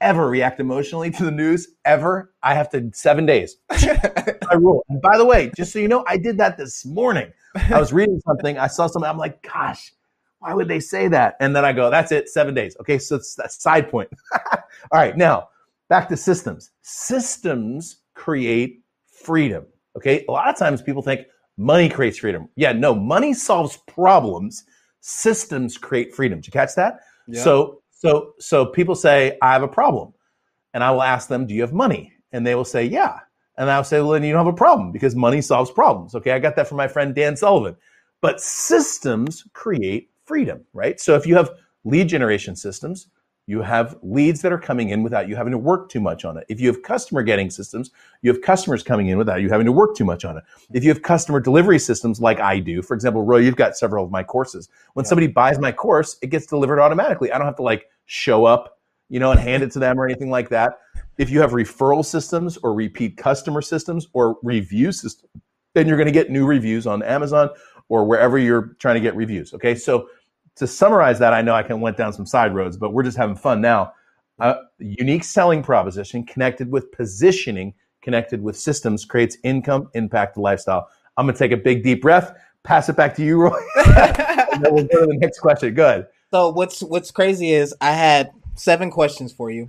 ever 0.00 0.28
react 0.28 0.60
emotionally 0.60 1.10
to 1.12 1.24
the 1.24 1.30
news, 1.30 1.68
ever, 1.84 2.32
I 2.42 2.54
have 2.54 2.70
to 2.70 2.90
seven 2.92 3.24
days. 3.24 3.56
my 3.70 4.54
rule. 4.56 4.84
And 4.88 5.00
by 5.00 5.16
the 5.16 5.24
way, 5.24 5.50
just 5.56 5.72
so 5.72 5.78
you 5.78 5.88
know, 5.88 6.04
I 6.06 6.16
did 6.16 6.36
that 6.38 6.58
this 6.58 6.84
morning. 6.84 7.32
I 7.54 7.78
was 7.78 7.92
reading 7.92 8.20
something, 8.26 8.58
I 8.58 8.66
saw 8.66 8.86
something, 8.86 9.08
I'm 9.08 9.18
like, 9.18 9.42
gosh, 9.42 9.92
why 10.42 10.54
would 10.54 10.68
they 10.68 10.80
say 10.80 11.08
that? 11.08 11.36
And 11.40 11.54
then 11.56 11.64
I 11.64 11.72
go, 11.72 11.90
that's 11.90 12.12
it, 12.12 12.28
seven 12.28 12.54
days. 12.54 12.76
Okay, 12.80 12.98
so 12.98 13.16
it's 13.16 13.38
a 13.38 13.48
side 13.48 13.90
point. 13.90 14.10
All 14.52 14.60
right, 14.92 15.16
now 15.16 15.48
back 15.92 16.08
to 16.08 16.16
systems. 16.16 16.70
Systems 16.80 17.98
create 18.14 18.82
freedom. 19.22 19.66
Okay. 19.94 20.24
A 20.26 20.32
lot 20.32 20.48
of 20.48 20.56
times 20.56 20.80
people 20.80 21.02
think 21.02 21.26
money 21.58 21.90
creates 21.90 22.16
freedom. 22.16 22.48
Yeah, 22.56 22.72
no, 22.72 22.94
money 22.94 23.34
solves 23.34 23.76
problems. 23.86 24.64
Systems 25.00 25.76
create 25.76 26.14
freedom. 26.14 26.38
Did 26.38 26.46
you 26.46 26.52
catch 26.52 26.74
that? 26.76 27.00
Yeah. 27.28 27.42
So, 27.42 27.82
so, 27.90 28.32
so 28.38 28.64
people 28.64 28.94
say, 28.94 29.36
I 29.42 29.52
have 29.52 29.62
a 29.62 29.68
problem. 29.68 30.14
And 30.72 30.82
I 30.82 30.90
will 30.92 31.02
ask 31.02 31.28
them, 31.28 31.46
Do 31.46 31.52
you 31.52 31.60
have 31.60 31.74
money? 31.74 32.14
And 32.32 32.46
they 32.46 32.54
will 32.54 32.64
say, 32.64 32.84
Yeah. 32.86 33.18
And 33.58 33.70
I'll 33.70 33.84
say, 33.84 34.00
Well, 34.00 34.12
then 34.12 34.24
you 34.24 34.32
don't 34.32 34.46
have 34.46 34.54
a 34.54 34.56
problem 34.56 34.92
because 34.92 35.14
money 35.14 35.42
solves 35.42 35.70
problems. 35.70 36.14
Okay. 36.14 36.30
I 36.32 36.38
got 36.38 36.56
that 36.56 36.68
from 36.68 36.78
my 36.78 36.88
friend 36.88 37.14
Dan 37.14 37.36
Sullivan. 37.36 37.76
But 38.22 38.40
systems 38.40 39.44
create 39.52 40.08
freedom, 40.24 40.64
right? 40.72 41.00
So 41.00 41.14
if 41.14 41.26
you 41.26 41.36
have 41.36 41.50
lead 41.84 42.08
generation 42.08 42.56
systems, 42.56 43.08
you 43.46 43.60
have 43.60 43.98
leads 44.02 44.40
that 44.42 44.52
are 44.52 44.58
coming 44.58 44.90
in 44.90 45.02
without 45.02 45.28
you 45.28 45.34
having 45.34 45.50
to 45.50 45.58
work 45.58 45.88
too 45.88 46.00
much 46.00 46.24
on 46.24 46.36
it. 46.36 46.44
If 46.48 46.60
you 46.60 46.68
have 46.68 46.82
customer 46.82 47.22
getting 47.22 47.50
systems, 47.50 47.90
you 48.22 48.32
have 48.32 48.40
customers 48.40 48.84
coming 48.84 49.08
in 49.08 49.18
without 49.18 49.40
you 49.40 49.48
having 49.48 49.66
to 49.66 49.72
work 49.72 49.96
too 49.96 50.04
much 50.04 50.24
on 50.24 50.36
it. 50.36 50.44
If 50.72 50.84
you 50.84 50.90
have 50.90 51.02
customer 51.02 51.40
delivery 51.40 51.80
systems 51.80 52.20
like 52.20 52.38
I 52.38 52.60
do, 52.60 52.82
for 52.82 52.94
example, 52.94 53.24
Roy, 53.24 53.38
you've 53.38 53.56
got 53.56 53.76
several 53.76 54.04
of 54.04 54.12
my 54.12 54.22
courses. 54.22 54.68
When 54.94 55.04
yeah. 55.04 55.08
somebody 55.08 55.26
buys 55.26 55.58
my 55.58 55.72
course, 55.72 56.16
it 56.22 56.28
gets 56.28 56.46
delivered 56.46 56.80
automatically. 56.80 57.32
I 57.32 57.38
don't 57.38 57.46
have 57.46 57.56
to 57.56 57.62
like 57.62 57.86
show 58.06 58.44
up, 58.44 58.78
you 59.08 59.18
know, 59.18 59.32
and 59.32 59.40
hand 59.40 59.64
it 59.64 59.72
to 59.72 59.80
them 59.80 59.98
or 59.98 60.04
anything 60.06 60.30
like 60.30 60.48
that. 60.50 60.78
If 61.18 61.28
you 61.28 61.40
have 61.40 61.50
referral 61.50 62.04
systems 62.04 62.56
or 62.58 62.72
repeat 62.74 63.16
customer 63.16 63.60
systems 63.60 64.06
or 64.12 64.36
review 64.42 64.92
systems, 64.92 65.30
then 65.74 65.88
you're 65.88 65.96
going 65.96 66.06
to 66.06 66.12
get 66.12 66.30
new 66.30 66.46
reviews 66.46 66.86
on 66.86 67.02
Amazon 67.02 67.48
or 67.92 68.06
wherever 68.06 68.38
you're 68.38 68.74
trying 68.78 68.94
to 68.94 69.02
get 69.02 69.14
reviews. 69.14 69.52
Okay. 69.52 69.74
So 69.74 70.08
to 70.56 70.66
summarize 70.66 71.18
that, 71.18 71.34
I 71.34 71.42
know 71.42 71.54
I 71.54 71.62
can 71.62 71.78
went 71.82 71.98
down 71.98 72.14
some 72.14 72.24
side 72.24 72.54
roads, 72.54 72.78
but 72.78 72.94
we're 72.94 73.02
just 73.02 73.18
having 73.18 73.36
fun 73.36 73.60
now. 73.60 73.92
Unique 74.78 75.24
selling 75.24 75.62
proposition 75.62 76.24
connected 76.24 76.72
with 76.72 76.90
positioning, 76.90 77.74
connected 78.00 78.42
with 78.42 78.58
systems, 78.58 79.04
creates 79.04 79.36
income, 79.44 79.90
impact, 79.92 80.38
lifestyle. 80.38 80.88
I'm 81.18 81.26
gonna 81.26 81.36
take 81.36 81.52
a 81.52 81.56
big 81.58 81.82
deep 81.82 82.00
breath, 82.00 82.34
pass 82.62 82.88
it 82.88 82.96
back 82.96 83.14
to 83.16 83.24
you, 83.24 83.36
Roy, 83.36 83.60
and 83.76 84.64
then 84.64 84.74
we'll 84.74 84.84
go 84.84 85.00
to 85.00 85.06
the 85.06 85.18
next 85.18 85.40
question. 85.40 85.74
Good. 85.74 86.06
So 86.32 86.48
what's 86.48 86.82
what's 86.82 87.10
crazy 87.10 87.52
is 87.52 87.74
I 87.82 87.92
had 87.92 88.30
seven 88.54 88.90
questions 88.90 89.34
for 89.34 89.50
you. 89.50 89.68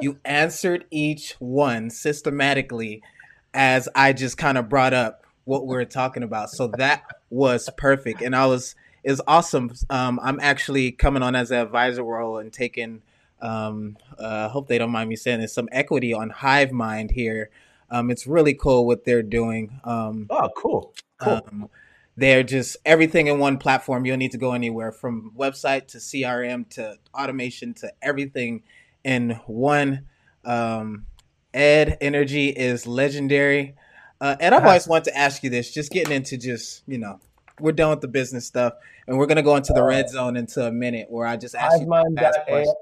you 0.00 0.18
answered 0.24 0.86
each 0.90 1.36
one 1.38 1.90
systematically 1.90 3.02
as 3.52 3.90
I 3.94 4.14
just 4.14 4.38
kind 4.38 4.56
of 4.56 4.70
brought 4.70 4.94
up 4.94 5.26
what 5.46 5.66
we 5.66 5.76
are 5.76 5.84
talking 5.84 6.22
about. 6.22 6.50
So 6.50 6.68
that 6.76 7.04
was 7.30 7.68
perfect. 7.76 8.22
And 8.22 8.34
I 8.34 8.46
was 8.46 8.74
is 9.04 9.22
awesome. 9.28 9.72
Um, 9.88 10.18
I'm 10.22 10.40
actually 10.40 10.90
coming 10.90 11.22
on 11.22 11.36
as 11.36 11.50
an 11.50 11.58
advisor 11.58 12.02
role 12.02 12.38
and 12.38 12.52
taking. 12.52 13.02
Um, 13.40 13.98
uh, 14.18 14.48
hope 14.48 14.66
they 14.66 14.78
don't 14.78 14.90
mind 14.90 15.08
me 15.08 15.16
saying 15.16 15.40
this. 15.40 15.52
Some 15.52 15.68
equity 15.70 16.12
on 16.12 16.30
Hive 16.30 16.72
Mind 16.72 17.10
here. 17.10 17.50
Um, 17.90 18.10
it's 18.10 18.26
really 18.26 18.54
cool 18.54 18.86
what 18.86 19.04
they're 19.04 19.22
doing. 19.22 19.80
Um, 19.84 20.26
oh, 20.30 20.48
cool. 20.56 20.94
Cool. 21.18 21.42
Um, 21.46 21.68
they're 22.16 22.42
just 22.42 22.78
everything 22.84 23.26
in 23.26 23.38
one 23.38 23.58
platform. 23.58 24.04
You 24.04 24.12
don't 24.12 24.18
need 24.18 24.32
to 24.32 24.38
go 24.38 24.52
anywhere 24.52 24.90
from 24.90 25.32
website 25.36 25.86
to 25.88 25.98
CRM 25.98 26.68
to 26.70 26.96
automation 27.14 27.74
to 27.74 27.92
everything 28.02 28.62
in 29.04 29.40
one. 29.46 30.06
Um, 30.44 31.06
Ed 31.52 31.98
Energy 32.00 32.48
is 32.48 32.86
legendary. 32.86 33.76
Uh, 34.20 34.36
Ed, 34.40 34.52
I've 34.52 34.64
always 34.64 34.88
wanted 34.88 35.04
to 35.04 35.16
ask 35.16 35.42
you 35.42 35.50
this, 35.50 35.72
just 35.72 35.92
getting 35.92 36.12
into 36.12 36.36
just, 36.36 36.82
you 36.86 36.98
know, 36.98 37.20
we're 37.60 37.72
done 37.72 37.90
with 37.90 38.00
the 38.00 38.08
business 38.08 38.46
stuff, 38.46 38.74
and 39.06 39.18
we're 39.18 39.26
gonna 39.26 39.42
go 39.42 39.56
into 39.56 39.72
the 39.72 39.82
red 39.82 40.08
zone 40.08 40.36
into 40.36 40.66
a 40.66 40.72
minute 40.72 41.06
where 41.10 41.26
I 41.26 41.36
just 41.36 41.54
ask 41.54 41.80
Hivemind. 41.80 42.18
you. 42.48 42.74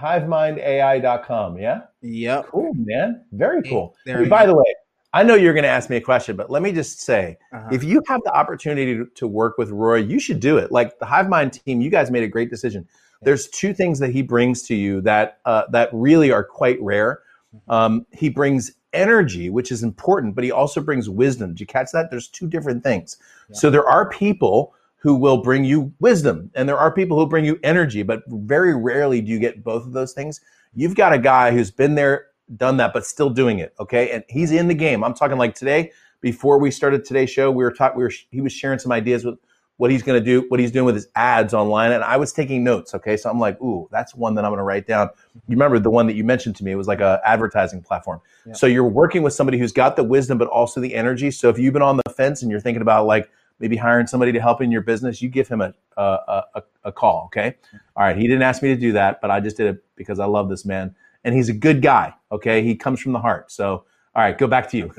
HiveMindAI.com, 0.00 1.58
yeah? 1.58 1.82
Yep. 2.02 2.46
Cool, 2.46 2.72
man. 2.74 3.24
Very 3.32 3.62
cool. 3.62 3.96
Hey, 4.04 4.26
by 4.26 4.46
the 4.46 4.54
way, 4.54 4.64
I 5.12 5.22
know 5.22 5.34
you're 5.34 5.54
going 5.54 5.64
to 5.64 5.68
ask 5.68 5.90
me 5.90 5.96
a 5.96 6.00
question, 6.00 6.36
but 6.36 6.50
let 6.50 6.62
me 6.62 6.70
just 6.70 7.00
say 7.00 7.38
uh-huh. 7.52 7.68
if 7.72 7.82
you 7.82 8.02
have 8.06 8.20
the 8.24 8.32
opportunity 8.32 8.94
to, 8.96 9.06
to, 9.16 9.26
work 9.26 9.58
with 9.58 9.70
Roy, 9.70 9.96
you 9.96 10.20
should 10.20 10.38
do 10.38 10.58
it. 10.58 10.70
Like 10.70 10.98
the 10.98 11.06
HiveMind 11.06 11.64
team, 11.64 11.80
you 11.80 11.90
guys 11.90 12.10
made 12.10 12.22
a 12.22 12.28
great 12.28 12.50
decision. 12.50 12.86
There's 13.22 13.48
two 13.48 13.74
things 13.74 13.98
that 13.98 14.10
he 14.10 14.22
brings 14.22 14.62
to 14.64 14.76
you 14.76 15.00
that 15.00 15.38
uh, 15.44 15.64
that 15.72 15.88
really 15.92 16.30
are 16.30 16.44
quite 16.44 16.80
rare. 16.80 17.20
Mm-hmm. 17.54 17.70
Um, 17.70 18.06
he 18.12 18.28
brings 18.28 18.72
energy, 18.92 19.50
which 19.50 19.70
is 19.70 19.82
important, 19.82 20.34
but 20.34 20.44
he 20.44 20.50
also 20.50 20.80
brings 20.80 21.08
wisdom. 21.08 21.50
Did 21.50 21.60
you 21.60 21.66
catch 21.66 21.92
that? 21.92 22.10
There's 22.10 22.28
two 22.28 22.46
different 22.46 22.82
things. 22.82 23.18
Yeah. 23.48 23.56
So 23.56 23.70
there 23.70 23.88
are 23.88 24.08
people 24.08 24.74
who 24.96 25.14
will 25.14 25.38
bring 25.38 25.64
you 25.64 25.92
wisdom 26.00 26.50
and 26.54 26.68
there 26.68 26.78
are 26.78 26.92
people 26.92 27.18
who 27.18 27.26
bring 27.26 27.44
you 27.44 27.58
energy, 27.62 28.02
but 28.02 28.22
very 28.26 28.74
rarely 28.74 29.20
do 29.20 29.30
you 29.30 29.38
get 29.38 29.62
both 29.62 29.86
of 29.86 29.92
those 29.92 30.12
things. 30.12 30.40
You've 30.74 30.96
got 30.96 31.12
a 31.12 31.18
guy 31.18 31.52
who's 31.52 31.70
been 31.70 31.94
there, 31.94 32.26
done 32.56 32.78
that, 32.78 32.92
but 32.92 33.06
still 33.06 33.30
doing 33.30 33.58
it. 33.58 33.74
Okay. 33.78 34.10
And 34.10 34.24
he's 34.28 34.52
in 34.52 34.68
the 34.68 34.74
game. 34.74 35.04
I'm 35.04 35.14
talking 35.14 35.38
like 35.38 35.54
today, 35.54 35.92
before 36.20 36.58
we 36.58 36.70
started 36.70 37.04
today's 37.04 37.30
show, 37.30 37.50
we 37.50 37.62
were 37.62 37.70
talking, 37.70 37.96
we 37.96 38.04
were, 38.04 38.12
he 38.30 38.40
was 38.40 38.52
sharing 38.52 38.78
some 38.78 38.90
ideas 38.90 39.24
with 39.24 39.38
what 39.78 39.92
he's 39.92 40.02
going 40.02 40.20
to 40.20 40.24
do, 40.24 40.44
what 40.48 40.60
he's 40.60 40.72
doing 40.72 40.84
with 40.84 40.96
his 40.96 41.08
ads 41.14 41.54
online. 41.54 41.92
And 41.92 42.04
I 42.04 42.16
was 42.16 42.32
taking 42.32 42.62
notes. 42.62 42.94
Okay. 42.94 43.16
So 43.16 43.30
I'm 43.30 43.38
like, 43.38 43.60
ooh, 43.62 43.88
that's 43.90 44.14
one 44.14 44.34
that 44.34 44.44
I'm 44.44 44.50
going 44.50 44.58
to 44.58 44.64
write 44.64 44.86
down. 44.86 45.08
You 45.34 45.54
remember 45.54 45.78
the 45.78 45.88
one 45.88 46.06
that 46.08 46.14
you 46.14 46.24
mentioned 46.24 46.56
to 46.56 46.64
me? 46.64 46.72
It 46.72 46.74
was 46.74 46.88
like 46.88 47.00
a 47.00 47.20
advertising 47.24 47.82
platform. 47.82 48.20
Yeah. 48.44 48.52
So 48.54 48.66
you're 48.66 48.88
working 48.88 49.22
with 49.22 49.32
somebody 49.32 49.56
who's 49.56 49.72
got 49.72 49.96
the 49.96 50.02
wisdom, 50.02 50.36
but 50.36 50.48
also 50.48 50.80
the 50.80 50.94
energy. 50.94 51.30
So 51.30 51.48
if 51.48 51.58
you've 51.58 51.72
been 51.72 51.82
on 51.82 51.96
the 51.96 52.12
fence 52.12 52.42
and 52.42 52.50
you're 52.50 52.60
thinking 52.60 52.82
about 52.82 53.06
like 53.06 53.30
maybe 53.60 53.76
hiring 53.76 54.08
somebody 54.08 54.32
to 54.32 54.40
help 54.40 54.60
in 54.60 54.72
your 54.72 54.82
business, 54.82 55.22
you 55.22 55.28
give 55.28 55.46
him 55.46 55.60
a, 55.60 55.72
a, 55.96 56.42
a, 56.56 56.62
a 56.84 56.92
call. 56.92 57.24
Okay. 57.26 57.54
All 57.96 58.04
right. 58.04 58.16
He 58.16 58.24
didn't 58.24 58.42
ask 58.42 58.62
me 58.62 58.68
to 58.70 58.80
do 58.80 58.92
that, 58.92 59.20
but 59.20 59.30
I 59.30 59.38
just 59.38 59.56
did 59.56 59.76
it 59.76 59.84
because 59.94 60.18
I 60.18 60.26
love 60.26 60.48
this 60.48 60.64
man 60.64 60.94
and 61.22 61.36
he's 61.36 61.48
a 61.48 61.54
good 61.54 61.82
guy. 61.82 62.14
Okay. 62.32 62.64
He 62.64 62.74
comes 62.74 63.00
from 63.00 63.12
the 63.12 63.20
heart. 63.20 63.52
So, 63.52 63.84
all 64.16 64.22
right, 64.24 64.36
go 64.36 64.48
back 64.48 64.68
to 64.70 64.76
you. 64.76 64.92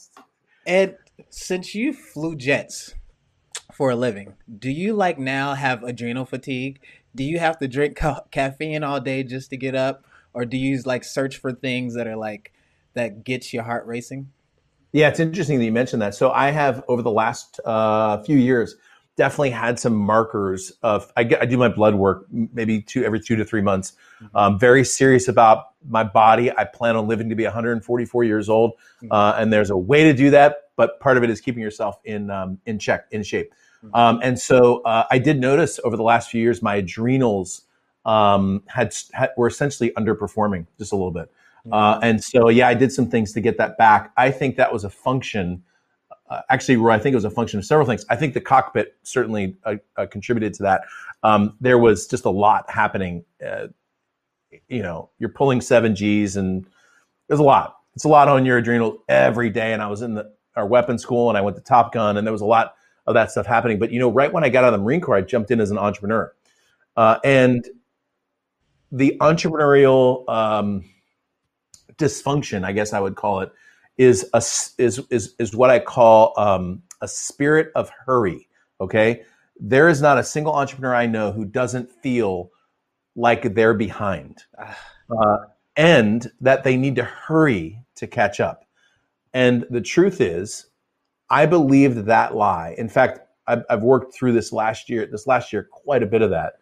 Ed, 0.66 0.96
since 1.28 1.74
you 1.74 1.92
flew 1.92 2.34
jets, 2.34 2.94
for 3.74 3.90
a 3.90 3.96
living. 3.96 4.34
Do 4.58 4.70
you 4.70 4.94
like 4.94 5.18
now 5.18 5.54
have 5.54 5.82
adrenal 5.82 6.24
fatigue? 6.24 6.80
Do 7.14 7.24
you 7.24 7.38
have 7.38 7.58
to 7.58 7.68
drink 7.68 7.96
ca- 7.96 8.22
caffeine 8.30 8.82
all 8.82 9.00
day 9.00 9.22
just 9.22 9.50
to 9.50 9.56
get 9.56 9.74
up, 9.74 10.04
or 10.32 10.44
do 10.44 10.56
you 10.56 10.80
like 10.84 11.04
search 11.04 11.36
for 11.36 11.52
things 11.52 11.94
that 11.94 12.06
are 12.06 12.16
like 12.16 12.52
that 12.94 13.24
gets 13.24 13.52
your 13.52 13.64
heart 13.64 13.86
racing? 13.86 14.30
Yeah, 14.92 15.08
it's 15.08 15.18
interesting 15.18 15.58
that 15.58 15.64
you 15.64 15.72
mentioned 15.72 16.02
that. 16.02 16.14
So 16.14 16.30
I 16.30 16.50
have 16.50 16.84
over 16.86 17.02
the 17.02 17.10
last 17.10 17.60
uh, 17.64 18.22
few 18.22 18.38
years 18.38 18.76
definitely 19.16 19.50
had 19.50 19.78
some 19.78 19.94
markers 19.94 20.72
of 20.82 21.10
I, 21.16 21.20
I 21.20 21.46
do 21.46 21.56
my 21.56 21.68
blood 21.68 21.94
work 21.94 22.26
maybe 22.30 22.80
two 22.80 23.04
every 23.04 23.20
two 23.20 23.36
to 23.36 23.44
three 23.44 23.60
months. 23.60 23.92
Mm-hmm. 24.22 24.36
Um, 24.36 24.58
very 24.58 24.84
serious 24.84 25.28
about 25.28 25.66
my 25.88 26.04
body. 26.04 26.50
I 26.50 26.64
plan 26.64 26.96
on 26.96 27.08
living 27.08 27.28
to 27.28 27.34
be 27.34 27.44
144 27.44 28.24
years 28.24 28.48
old, 28.48 28.72
mm-hmm. 29.02 29.12
uh, 29.12 29.34
and 29.36 29.52
there's 29.52 29.70
a 29.70 29.76
way 29.76 30.04
to 30.04 30.12
do 30.12 30.30
that. 30.30 30.56
But 30.76 30.98
part 31.00 31.16
of 31.16 31.22
it 31.22 31.30
is 31.30 31.40
keeping 31.40 31.62
yourself 31.62 31.96
in 32.04 32.30
um, 32.30 32.58
in 32.66 32.78
check, 32.78 33.06
in 33.10 33.22
shape. 33.22 33.52
Um, 33.92 34.20
and 34.22 34.38
so 34.38 34.82
uh, 34.82 35.04
I 35.10 35.18
did 35.18 35.38
notice 35.40 35.78
over 35.84 35.96
the 35.96 36.02
last 36.02 36.30
few 36.30 36.40
years 36.40 36.62
my 36.62 36.76
adrenals 36.76 37.62
um, 38.04 38.62
had, 38.66 38.94
had, 39.12 39.30
were 39.36 39.46
essentially 39.46 39.90
underperforming 39.96 40.66
just 40.78 40.92
a 40.92 40.96
little 40.96 41.10
bit. 41.10 41.30
Uh, 41.72 41.98
and 42.02 42.22
so 42.22 42.48
yeah, 42.48 42.68
I 42.68 42.74
did 42.74 42.92
some 42.92 43.08
things 43.08 43.32
to 43.32 43.40
get 43.40 43.56
that 43.58 43.78
back. 43.78 44.12
I 44.16 44.30
think 44.30 44.56
that 44.56 44.72
was 44.72 44.84
a 44.84 44.90
function. 44.90 45.62
Uh, 46.28 46.40
actually, 46.50 46.76
Roy, 46.76 46.92
I 46.92 46.98
think 46.98 47.14
it 47.14 47.16
was 47.16 47.24
a 47.24 47.30
function 47.30 47.58
of 47.58 47.64
several 47.64 47.86
things. 47.86 48.04
I 48.10 48.16
think 48.16 48.34
the 48.34 48.40
cockpit 48.40 48.96
certainly 49.02 49.56
uh, 49.64 49.76
uh, 49.96 50.06
contributed 50.06 50.54
to 50.54 50.62
that. 50.64 50.82
Um, 51.22 51.56
there 51.60 51.78
was 51.78 52.06
just 52.06 52.26
a 52.26 52.30
lot 52.30 52.70
happening. 52.70 53.24
Uh, 53.44 53.68
you 54.68 54.82
know, 54.82 55.10
you're 55.18 55.30
pulling 55.30 55.60
seven 55.60 55.94
Gs 55.94 56.36
and 56.36 56.66
there's 57.28 57.40
a 57.40 57.44
lot. 57.44 57.78
It's 57.94 58.04
a 58.04 58.08
lot 58.08 58.28
on 58.28 58.44
your 58.44 58.58
adrenal 58.58 59.02
every 59.08 59.50
day. 59.50 59.72
And 59.72 59.82
I 59.82 59.86
was 59.86 60.02
in 60.02 60.14
the 60.14 60.32
our 60.56 60.66
weapons 60.66 61.02
school 61.02 61.30
and 61.30 61.38
I 61.38 61.40
went 61.40 61.56
to 61.56 61.62
Top 61.62 61.92
Gun 61.92 62.16
and 62.16 62.26
there 62.26 62.32
was 62.32 62.40
a 62.40 62.46
lot 62.46 62.76
of 63.06 63.14
that 63.14 63.30
stuff 63.30 63.46
happening. 63.46 63.78
But 63.78 63.92
you 63.92 63.98
know, 63.98 64.10
right 64.10 64.32
when 64.32 64.44
I 64.44 64.48
got 64.48 64.64
out 64.64 64.72
of 64.72 64.80
the 64.80 64.84
Marine 64.84 65.00
Corps, 65.00 65.16
I 65.16 65.20
jumped 65.20 65.50
in 65.50 65.60
as 65.60 65.70
an 65.70 65.78
entrepreneur. 65.78 66.32
Uh, 66.96 67.18
and 67.24 67.68
the 68.92 69.16
entrepreneurial 69.20 70.28
um, 70.28 70.84
dysfunction, 71.96 72.64
I 72.64 72.72
guess 72.72 72.92
I 72.92 73.00
would 73.00 73.16
call 73.16 73.40
it, 73.40 73.52
is 73.96 74.28
a, 74.32 74.38
is 74.38 75.00
is 75.10 75.34
is 75.38 75.54
what 75.54 75.70
I 75.70 75.78
call 75.78 76.32
um, 76.36 76.82
a 77.00 77.08
spirit 77.08 77.70
of 77.74 77.90
hurry. 78.06 78.48
Okay, 78.80 79.22
there 79.58 79.88
is 79.88 80.00
not 80.00 80.18
a 80.18 80.24
single 80.24 80.54
entrepreneur 80.54 80.94
I 80.94 81.06
know 81.06 81.32
who 81.32 81.44
doesn't 81.44 81.90
feel 81.90 82.50
like 83.16 83.54
they're 83.54 83.74
behind, 83.74 84.44
uh, 84.58 85.36
and 85.76 86.30
that 86.40 86.64
they 86.64 86.76
need 86.76 86.96
to 86.96 87.04
hurry 87.04 87.80
to 87.96 88.06
catch 88.06 88.40
up. 88.40 88.64
And 89.32 89.66
the 89.70 89.80
truth 89.80 90.20
is, 90.20 90.66
I 91.30 91.46
believed 91.46 92.06
that 92.06 92.34
lie. 92.34 92.74
In 92.78 92.88
fact, 92.88 93.20
I've, 93.46 93.62
I've 93.68 93.82
worked 93.82 94.14
through 94.14 94.32
this 94.32 94.52
last 94.52 94.88
year. 94.88 95.06
This 95.06 95.26
last 95.26 95.52
year, 95.52 95.68
quite 95.70 96.02
a 96.02 96.06
bit 96.06 96.22
of 96.22 96.30
that. 96.30 96.54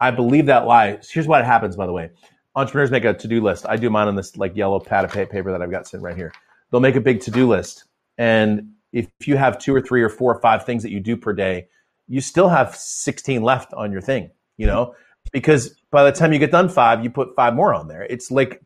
I 0.00 0.10
believe 0.10 0.46
that 0.46 0.66
lie. 0.66 0.98
Here's 1.10 1.26
what 1.26 1.40
it 1.40 1.44
happens, 1.44 1.76
by 1.76 1.86
the 1.86 1.92
way. 1.92 2.10
Entrepreneurs 2.54 2.90
make 2.90 3.04
a 3.04 3.14
to-do 3.14 3.40
list. 3.42 3.66
I 3.68 3.76
do 3.76 3.90
mine 3.90 4.08
on 4.08 4.16
this 4.16 4.36
like 4.36 4.56
yellow 4.56 4.80
pad 4.80 5.04
of 5.04 5.12
paper 5.12 5.50
that 5.50 5.62
I've 5.62 5.70
got 5.70 5.86
sitting 5.86 6.04
right 6.04 6.16
here. 6.16 6.32
They'll 6.70 6.80
make 6.80 6.96
a 6.96 7.00
big 7.00 7.20
to-do 7.20 7.48
list, 7.48 7.84
and 8.18 8.72
if 8.92 9.08
you 9.24 9.36
have 9.36 9.58
two 9.58 9.74
or 9.74 9.80
three 9.80 10.02
or 10.02 10.08
four 10.08 10.34
or 10.34 10.40
five 10.40 10.64
things 10.64 10.82
that 10.82 10.90
you 10.90 11.00
do 11.00 11.16
per 11.16 11.32
day, 11.32 11.68
you 12.08 12.20
still 12.20 12.48
have 12.48 12.74
16 12.74 13.42
left 13.42 13.72
on 13.74 13.92
your 13.92 14.00
thing. 14.00 14.30
You 14.56 14.66
know, 14.66 14.94
because 15.32 15.76
by 15.90 16.04
the 16.04 16.12
time 16.12 16.32
you 16.32 16.38
get 16.38 16.50
done 16.50 16.68
five, 16.68 17.04
you 17.04 17.10
put 17.10 17.34
five 17.36 17.54
more 17.54 17.72
on 17.72 17.88
there. 17.88 18.02
It's 18.02 18.30
like 18.30 18.62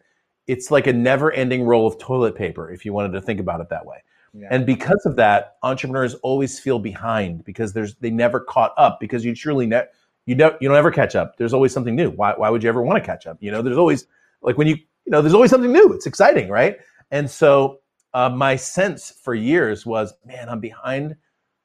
it's 0.46 0.70
like 0.70 0.86
a 0.86 0.92
never-ending 0.92 1.62
roll 1.64 1.86
of 1.86 1.98
toilet 1.98 2.34
paper 2.34 2.70
if 2.70 2.84
you 2.84 2.92
wanted 2.92 3.12
to 3.12 3.20
think 3.20 3.40
about 3.40 3.60
it 3.60 3.68
that 3.70 3.86
way. 3.86 3.98
Yeah. 4.34 4.48
And 4.50 4.64
because 4.64 5.04
of 5.04 5.16
that, 5.16 5.56
entrepreneurs 5.62 6.14
always 6.16 6.58
feel 6.58 6.78
behind 6.78 7.44
because 7.44 7.72
there's 7.72 7.94
they 7.96 8.10
never 8.10 8.40
caught 8.40 8.72
up 8.78 8.98
because 8.98 9.24
you 9.24 9.34
truly 9.34 9.66
ne- 9.66 9.84
you 10.26 10.34
don't 10.34 10.60
you 10.60 10.68
don't 10.68 10.78
ever 10.78 10.90
catch 10.90 11.14
up. 11.14 11.36
There's 11.36 11.52
always 11.52 11.72
something 11.72 11.94
new. 11.94 12.10
Why 12.10 12.32
why 12.36 12.48
would 12.48 12.62
you 12.62 12.68
ever 12.68 12.82
want 12.82 13.02
to 13.02 13.06
catch 13.06 13.26
up? 13.26 13.36
You 13.40 13.50
know, 13.50 13.60
there's 13.60 13.76
always 13.76 14.06
like 14.40 14.56
when 14.56 14.66
you 14.66 14.76
you 14.76 15.10
know 15.10 15.20
there's 15.20 15.34
always 15.34 15.50
something 15.50 15.72
new. 15.72 15.92
It's 15.92 16.06
exciting, 16.06 16.48
right? 16.48 16.78
And 17.10 17.30
so 17.30 17.80
uh, 18.14 18.30
my 18.30 18.56
sense 18.56 19.12
for 19.22 19.34
years 19.34 19.84
was, 19.84 20.14
man, 20.24 20.48
I'm 20.48 20.60
behind, 20.60 21.16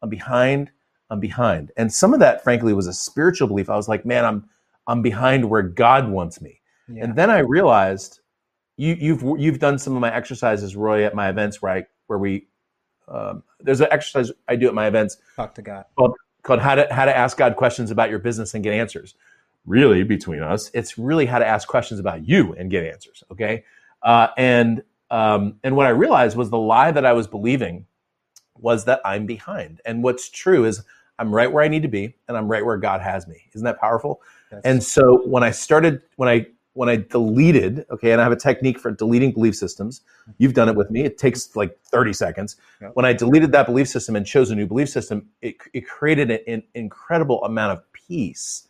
I'm 0.02 0.10
behind, 0.10 0.72
I'm 1.10 1.20
behind. 1.20 1.72
And 1.78 1.92
some 1.92 2.14
of 2.14 2.20
that, 2.20 2.44
frankly, 2.44 2.74
was 2.74 2.88
a 2.88 2.94
spiritual 2.94 3.48
belief. 3.48 3.70
I 3.70 3.76
was 3.76 3.88
like, 3.88 4.06
man, 4.06 4.26
I'm 4.26 4.50
I'm 4.88 5.02
behind 5.02 5.50
where 5.50 5.64
God 5.64 6.10
wants 6.10 6.42
me. 6.42 6.62
Yeah. 6.88 7.04
And 7.04 7.16
then 7.16 7.30
I 7.30 7.40
realized 7.40 8.20
you, 8.78 8.96
you've 9.00 9.24
you've 9.40 9.60
done 9.60 9.78
some 9.78 9.96
of 9.96 10.02
my 10.02 10.14
exercises, 10.14 10.76
Roy, 10.76 11.06
at 11.06 11.16
my 11.16 11.30
events 11.30 11.62
where 11.62 11.72
I 11.72 11.86
where 12.08 12.20
we 12.20 12.48
um, 13.08 13.44
there's 13.60 13.82
an 13.82 13.88
exercise 13.92 14.32
I 14.48 14.56
do 14.56 14.68
at 14.68 14.74
my 14.74 14.88
events. 14.88 15.18
Talk 15.36 15.56
to 15.56 15.62
God. 15.62 15.86
Called, 15.98 16.16
called 16.44 16.60
how 16.60 16.76
to 16.76 16.88
how 16.92 17.06
to 17.06 17.16
ask 17.16 17.38
God 17.38 17.56
questions 17.56 17.92
about 17.92 18.10
your 18.10 18.20
business 18.20 18.54
and 18.54 18.64
get 18.64 18.74
answers. 18.74 19.16
Really, 19.66 20.04
between 20.04 20.42
us, 20.42 20.72
it's 20.74 20.98
really 20.98 21.26
how 21.26 21.40
to 21.40 21.46
ask 21.46 21.68
questions 21.68 22.00
about 22.00 22.28
you 22.28 22.54
and 22.54 22.72
get 22.72 22.84
answers. 22.84 23.24
Okay, 23.32 23.64
uh, 24.04 24.28
and 24.38 24.84
um, 25.12 25.56
and 25.64 25.76
what 25.76 25.86
I 25.86 25.90
realized 25.90 26.38
was 26.38 26.50
the 26.50 26.58
lie 26.58 26.92
that 26.92 27.06
I 27.06 27.14
was 27.14 27.28
believing 27.28 27.86
was 28.60 28.86
that 28.86 29.02
I'm 29.06 29.26
behind. 29.26 29.82
And 29.86 30.04
what's 30.04 30.30
true 30.30 30.66
is 30.66 30.84
I'm 31.20 31.34
right 31.34 31.52
where 31.52 31.64
I 31.64 31.68
need 31.68 31.84
to 31.84 31.88
be, 31.88 32.16
and 32.28 32.38
I'm 32.38 32.48
right 32.48 32.66
where 32.66 32.78
God 32.78 33.02
has 33.02 33.28
me. 33.28 33.44
Isn't 33.54 33.66
that 33.66 33.80
powerful? 33.80 34.22
That's 34.52 34.66
and 34.66 34.84
so 34.84 35.28
when 35.28 35.44
I 35.44 35.52
started, 35.52 36.02
when 36.16 36.30
I 36.30 36.48
when 36.78 36.90
I 36.90 36.98
deleted, 36.98 37.88
okay, 37.90 38.12
and 38.12 38.22
I 38.22 38.24
have 38.24 38.32
a 38.32 38.38
technique 38.38 38.80
for 38.80 38.92
deleting 38.92 39.32
belief 39.32 39.56
systems. 39.56 40.02
You've 40.38 40.54
done 40.54 40.70
it 40.70 40.76
with 40.76 40.92
me. 40.92 41.04
It 41.04 41.18
takes 41.18 41.56
like 41.56 41.76
30 41.86 42.14
seconds. 42.14 42.56
Yep. 42.82 42.92
When 42.94 43.04
I 43.04 43.14
deleted 43.14 43.52
that 43.54 43.66
belief 43.66 43.88
system 43.88 44.16
and 44.16 44.28
chose 44.28 44.52
a 44.52 44.56
new 44.56 44.68
belief 44.68 44.90
system, 44.90 45.28
it, 45.42 45.56
it 45.74 45.88
created 45.88 46.30
an, 46.30 46.40
an 46.46 46.64
incredible 46.76 47.44
amount 47.44 47.80
of 47.80 47.94
peace 47.94 48.68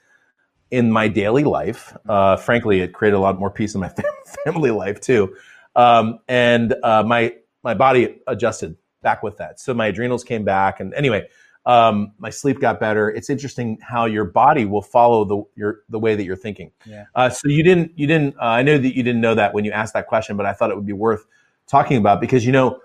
in 0.71 0.89
my 0.89 1.09
daily 1.09 1.43
life. 1.43 1.97
Uh, 2.07 2.37
frankly, 2.37 2.79
it 2.79 2.93
created 2.93 3.17
a 3.17 3.19
lot 3.19 3.37
more 3.37 3.51
peace 3.51 3.75
in 3.75 3.81
my 3.81 3.91
family 4.45 4.71
life 4.71 5.01
too. 5.01 5.35
Um, 5.75 6.19
and 6.29 6.75
uh, 6.83 7.03
my 7.03 7.35
my 7.61 7.73
body 7.73 8.21
adjusted 8.25 8.77
back 9.01 9.21
with 9.21 9.35
that. 9.37 9.59
So 9.59 9.73
my 9.73 9.87
adrenals 9.87 10.23
came 10.23 10.45
back, 10.45 10.79
and 10.79 10.93
anyway, 10.93 11.27
um, 11.67 12.13
my 12.17 12.29
sleep 12.29 12.61
got 12.61 12.79
better. 12.79 13.09
It's 13.09 13.29
interesting 13.29 13.77
how 13.81 14.05
your 14.05 14.23
body 14.23 14.63
will 14.63 14.81
follow 14.81 15.25
the 15.25 15.43
your 15.57 15.81
the 15.89 15.99
way 15.99 16.15
that 16.15 16.23
you're 16.23 16.37
thinking. 16.37 16.71
Yeah. 16.85 17.03
Uh, 17.13 17.29
so 17.29 17.49
you 17.49 17.61
didn't 17.61 17.91
you 17.99 18.07
didn't 18.07 18.35
uh, 18.37 18.45
I 18.45 18.63
know 18.63 18.77
that 18.77 18.95
you 18.95 19.03
didn't 19.03 19.19
know 19.19 19.35
that 19.35 19.53
when 19.53 19.65
you 19.65 19.71
asked 19.71 19.93
that 19.93 20.07
question, 20.07 20.37
but 20.37 20.45
I 20.45 20.53
thought 20.53 20.71
it 20.71 20.77
would 20.77 20.85
be 20.85 20.93
worth 20.93 21.25
talking 21.67 21.97
about 21.97 22.21
because 22.21 22.45
you 22.45 22.53
know 22.53 22.79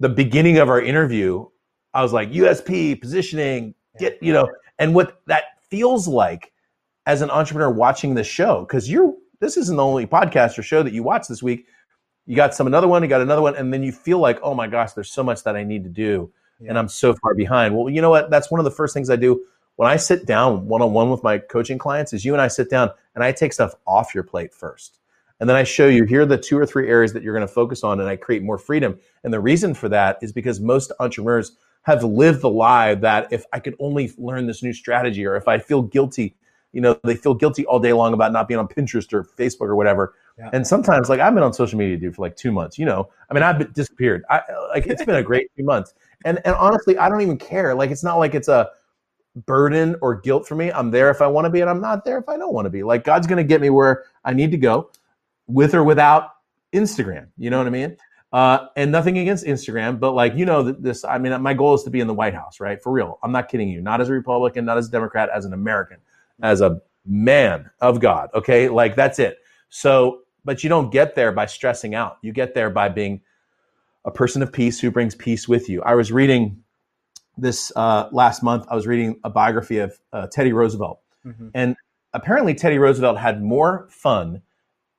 the 0.00 0.08
beginning 0.08 0.56
of 0.56 0.70
our 0.70 0.80
interview, 0.80 1.46
I 1.92 2.02
was 2.02 2.14
like 2.14 2.32
USP 2.32 2.98
positioning, 2.98 3.74
get 3.98 4.18
you 4.22 4.32
know, 4.32 4.48
and 4.78 4.94
what 4.94 5.20
that 5.26 5.44
feels 5.68 6.08
like 6.08 6.50
as 7.04 7.20
an 7.20 7.28
entrepreneur 7.28 7.70
watching 7.70 8.14
this 8.14 8.26
show 8.26 8.60
because 8.60 8.90
you're 8.90 9.12
this 9.40 9.58
isn't 9.58 9.76
the 9.76 9.84
only 9.84 10.06
podcast 10.06 10.58
or 10.58 10.62
show 10.62 10.82
that 10.82 10.94
you 10.94 11.02
watch 11.02 11.28
this 11.28 11.42
week. 11.42 11.66
You 12.24 12.36
got 12.36 12.54
some 12.54 12.66
another 12.66 12.88
one, 12.88 13.02
you 13.02 13.08
got 13.08 13.20
another 13.20 13.42
one, 13.42 13.54
and 13.54 13.70
then 13.70 13.82
you 13.82 13.92
feel 13.92 14.18
like, 14.18 14.38
oh 14.42 14.54
my 14.54 14.66
gosh, 14.66 14.94
there's 14.94 15.10
so 15.10 15.22
much 15.22 15.44
that 15.44 15.56
I 15.56 15.62
need 15.62 15.84
to 15.84 15.90
do 15.90 16.32
yeah. 16.60 16.70
and 16.70 16.78
I'm 16.78 16.88
so 16.88 17.14
far 17.14 17.34
behind. 17.34 17.76
Well, 17.76 17.88
you 17.88 18.00
know 18.00 18.10
what? 18.10 18.30
That's 18.30 18.50
one 18.50 18.60
of 18.60 18.64
the 18.64 18.70
first 18.70 18.94
things 18.94 19.10
I 19.10 19.16
do 19.16 19.44
when 19.76 19.88
I 19.88 19.96
sit 19.96 20.26
down 20.26 20.66
one 20.66 20.82
on 20.82 20.92
one 20.92 21.10
with 21.10 21.22
my 21.22 21.38
coaching 21.38 21.78
clients 21.78 22.12
is 22.12 22.24
you 22.24 22.32
and 22.32 22.42
I 22.42 22.48
sit 22.48 22.68
down 22.68 22.90
and 23.14 23.22
I 23.22 23.32
take 23.32 23.52
stuff 23.52 23.74
off 23.86 24.14
your 24.14 24.24
plate 24.24 24.52
first. 24.52 24.98
And 25.40 25.48
then 25.48 25.56
I 25.56 25.62
show 25.62 25.86
you 25.86 26.02
here 26.02 26.22
are 26.22 26.26
the 26.26 26.36
two 26.36 26.58
or 26.58 26.66
three 26.66 26.88
areas 26.88 27.12
that 27.12 27.22
you're 27.22 27.34
going 27.34 27.46
to 27.46 27.52
focus 27.52 27.84
on 27.84 28.00
and 28.00 28.08
I 28.08 28.16
create 28.16 28.42
more 28.42 28.58
freedom. 28.58 28.98
And 29.22 29.32
the 29.32 29.38
reason 29.38 29.72
for 29.74 29.88
that 29.88 30.18
is 30.20 30.32
because 30.32 30.58
most 30.58 30.90
entrepreneurs 30.98 31.52
have 31.82 32.02
lived 32.02 32.40
the 32.40 32.50
lie 32.50 32.96
that 32.96 33.32
if 33.32 33.44
I 33.52 33.60
could 33.60 33.76
only 33.78 34.12
learn 34.18 34.46
this 34.46 34.64
new 34.64 34.72
strategy 34.72 35.24
or 35.24 35.36
if 35.36 35.46
I 35.46 35.58
feel 35.58 35.82
guilty, 35.82 36.34
you 36.72 36.80
know, 36.80 36.98
they 37.04 37.14
feel 37.14 37.34
guilty 37.34 37.64
all 37.66 37.78
day 37.78 37.92
long 37.92 38.12
about 38.14 38.32
not 38.32 38.48
being 38.48 38.58
on 38.58 38.66
Pinterest 38.66 39.12
or 39.12 39.22
Facebook 39.22 39.68
or 39.68 39.76
whatever. 39.76 40.14
Yeah. 40.38 40.50
And 40.52 40.66
sometimes 40.66 41.08
like 41.08 41.20
I've 41.20 41.34
been 41.34 41.44
on 41.44 41.52
social 41.52 41.78
media 41.78 41.96
dude 41.96 42.16
for 42.16 42.22
like 42.22 42.36
2 42.36 42.50
months, 42.50 42.78
you 42.78 42.84
know. 42.84 43.08
I 43.30 43.34
mean, 43.34 43.44
I've 43.44 43.72
disappeared. 43.72 44.24
I 44.28 44.42
like 44.70 44.86
it's 44.86 45.04
been 45.04 45.14
a 45.14 45.22
great 45.22 45.50
2 45.56 45.64
months. 45.64 45.94
And 46.24 46.40
and 46.44 46.54
honestly, 46.56 46.98
I 46.98 47.08
don't 47.08 47.20
even 47.20 47.38
care. 47.38 47.74
Like 47.74 47.90
it's 47.90 48.04
not 48.04 48.16
like 48.16 48.34
it's 48.34 48.48
a 48.48 48.70
burden 49.46 49.96
or 50.02 50.20
guilt 50.20 50.46
for 50.46 50.54
me. 50.54 50.72
I'm 50.72 50.90
there 50.90 51.10
if 51.10 51.22
I 51.22 51.26
want 51.26 51.44
to 51.44 51.50
be, 51.50 51.60
and 51.60 51.70
I'm 51.70 51.80
not 51.80 52.04
there 52.04 52.18
if 52.18 52.28
I 52.28 52.36
don't 52.36 52.52
want 52.52 52.66
to 52.66 52.70
be. 52.70 52.82
Like 52.82 53.04
God's 53.04 53.26
going 53.26 53.36
to 53.38 53.44
get 53.44 53.60
me 53.60 53.70
where 53.70 54.04
I 54.24 54.32
need 54.32 54.50
to 54.50 54.56
go, 54.56 54.90
with 55.46 55.74
or 55.74 55.84
without 55.84 56.30
Instagram. 56.72 57.28
You 57.36 57.50
know 57.50 57.58
what 57.58 57.66
I 57.66 57.70
mean? 57.70 57.96
Uh, 58.30 58.66
and 58.76 58.92
nothing 58.92 59.18
against 59.18 59.46
Instagram, 59.46 59.98
but 59.98 60.12
like 60.12 60.34
you 60.34 60.44
know 60.44 60.62
this. 60.62 61.04
I 61.04 61.18
mean, 61.18 61.40
my 61.40 61.54
goal 61.54 61.74
is 61.74 61.82
to 61.84 61.90
be 61.90 62.00
in 62.00 62.06
the 62.06 62.14
White 62.14 62.34
House, 62.34 62.60
right? 62.60 62.82
For 62.82 62.92
real. 62.92 63.18
I'm 63.22 63.32
not 63.32 63.48
kidding 63.48 63.68
you. 63.68 63.80
Not 63.80 64.00
as 64.00 64.10
a 64.10 64.12
Republican, 64.12 64.64
not 64.64 64.76
as 64.76 64.88
a 64.88 64.90
Democrat, 64.90 65.30
as 65.34 65.44
an 65.44 65.54
American, 65.54 65.98
as 66.42 66.60
a 66.60 66.80
man 67.06 67.70
of 67.80 68.00
God. 68.00 68.28
Okay, 68.34 68.68
like 68.68 68.96
that's 68.96 69.18
it. 69.18 69.38
So, 69.70 70.20
but 70.44 70.62
you 70.62 70.68
don't 70.68 70.90
get 70.90 71.14
there 71.14 71.32
by 71.32 71.46
stressing 71.46 71.94
out. 71.94 72.18
You 72.20 72.32
get 72.32 72.54
there 72.54 72.68
by 72.68 72.90
being 72.90 73.22
a 74.08 74.10
person 74.10 74.42
of 74.42 74.50
peace 74.50 74.80
who 74.80 74.90
brings 74.90 75.14
peace 75.14 75.46
with 75.46 75.68
you. 75.68 75.82
I 75.82 75.94
was 75.94 76.10
reading 76.10 76.64
this 77.36 77.70
uh, 77.76 78.08
last 78.10 78.42
month. 78.42 78.64
I 78.70 78.74
was 78.74 78.86
reading 78.86 79.20
a 79.22 79.28
biography 79.28 79.78
of 79.78 80.00
uh, 80.14 80.26
Teddy 80.28 80.52
Roosevelt, 80.52 81.00
mm-hmm. 81.26 81.48
and 81.52 81.76
apparently 82.14 82.54
Teddy 82.54 82.78
Roosevelt 82.78 83.18
had 83.18 83.42
more 83.42 83.86
fun 83.90 84.40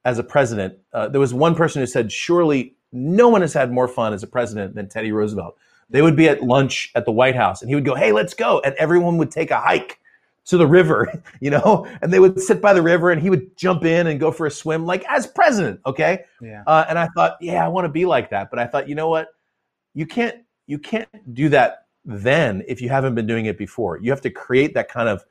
as 0.06 0.20
a 0.20 0.24
president. 0.24 0.78
Uh, 0.94 1.08
there 1.08 1.20
was 1.20 1.34
one 1.34 1.56
person 1.56 1.82
who 1.82 1.88
said, 1.88 2.12
"Surely 2.12 2.76
no 2.94 3.30
one 3.30 3.42
has 3.42 3.52
had 3.52 3.72
more 3.72 3.88
fun 3.88 4.14
as 4.14 4.22
a 4.22 4.28
president 4.28 4.76
than 4.76 4.88
Teddy 4.88 5.12
Roosevelt." 5.12 5.58
They 5.90 6.04
would 6.04 6.16
be 6.16 6.30
at 6.30 6.44
lunch 6.44 6.92
at 6.94 7.06
the 7.06 7.12
White 7.12 7.36
House, 7.36 7.64
and 7.64 7.70
he 7.70 7.74
would 7.74 7.86
go, 7.86 7.96
"Hey, 7.96 8.12
let's 8.12 8.36
go," 8.36 8.62
and 8.64 8.76
everyone 8.76 9.18
would 9.18 9.32
take 9.32 9.50
a 9.50 9.60
hike 9.60 9.99
to 10.50 10.58
the 10.58 10.68
river, 10.68 11.24
you 11.40 11.52
know, 11.52 11.88
and 12.02 12.12
they 12.12 12.20
would 12.20 12.40
sit 12.40 12.62
by 12.62 12.74
the 12.74 12.82
river 12.82 13.12
and 13.12 13.22
he 13.22 13.30
would 13.30 13.56
jump 13.56 13.86
in 13.86 14.08
and 14.08 14.20
go 14.20 14.32
for 14.32 14.48
a 14.48 14.52
swim, 14.52 14.86
like 14.86 15.06
as 15.08 15.28
president. 15.28 15.80
Okay. 15.86 16.26
Yeah. 16.42 16.64
Uh, 16.66 16.86
and 16.90 16.98
I 16.98 17.08
thought, 17.16 17.38
yeah, 17.40 17.64
I 17.64 17.68
want 17.68 17.86
to 17.86 17.90
be 17.90 18.06
like 18.06 18.32
that. 18.32 18.50
But 18.50 18.60
I 18.60 18.66
thought, 18.66 18.90
you 18.90 18.96
know 18.96 19.10
what? 19.10 19.30
You 19.94 20.06
can't, 20.06 20.38
you 20.66 20.80
can't 20.80 21.08
do 21.34 21.50
that 21.50 21.86
then 22.04 22.64
if 22.68 22.82
you 22.82 22.90
haven't 22.90 23.14
been 23.14 23.28
doing 23.28 23.46
it 23.46 23.58
before. 23.58 24.00
You 24.00 24.10
have 24.12 24.22
to 24.22 24.32
create 24.32 24.74
that 24.74 24.90
kind 24.90 25.08
of 25.08 25.24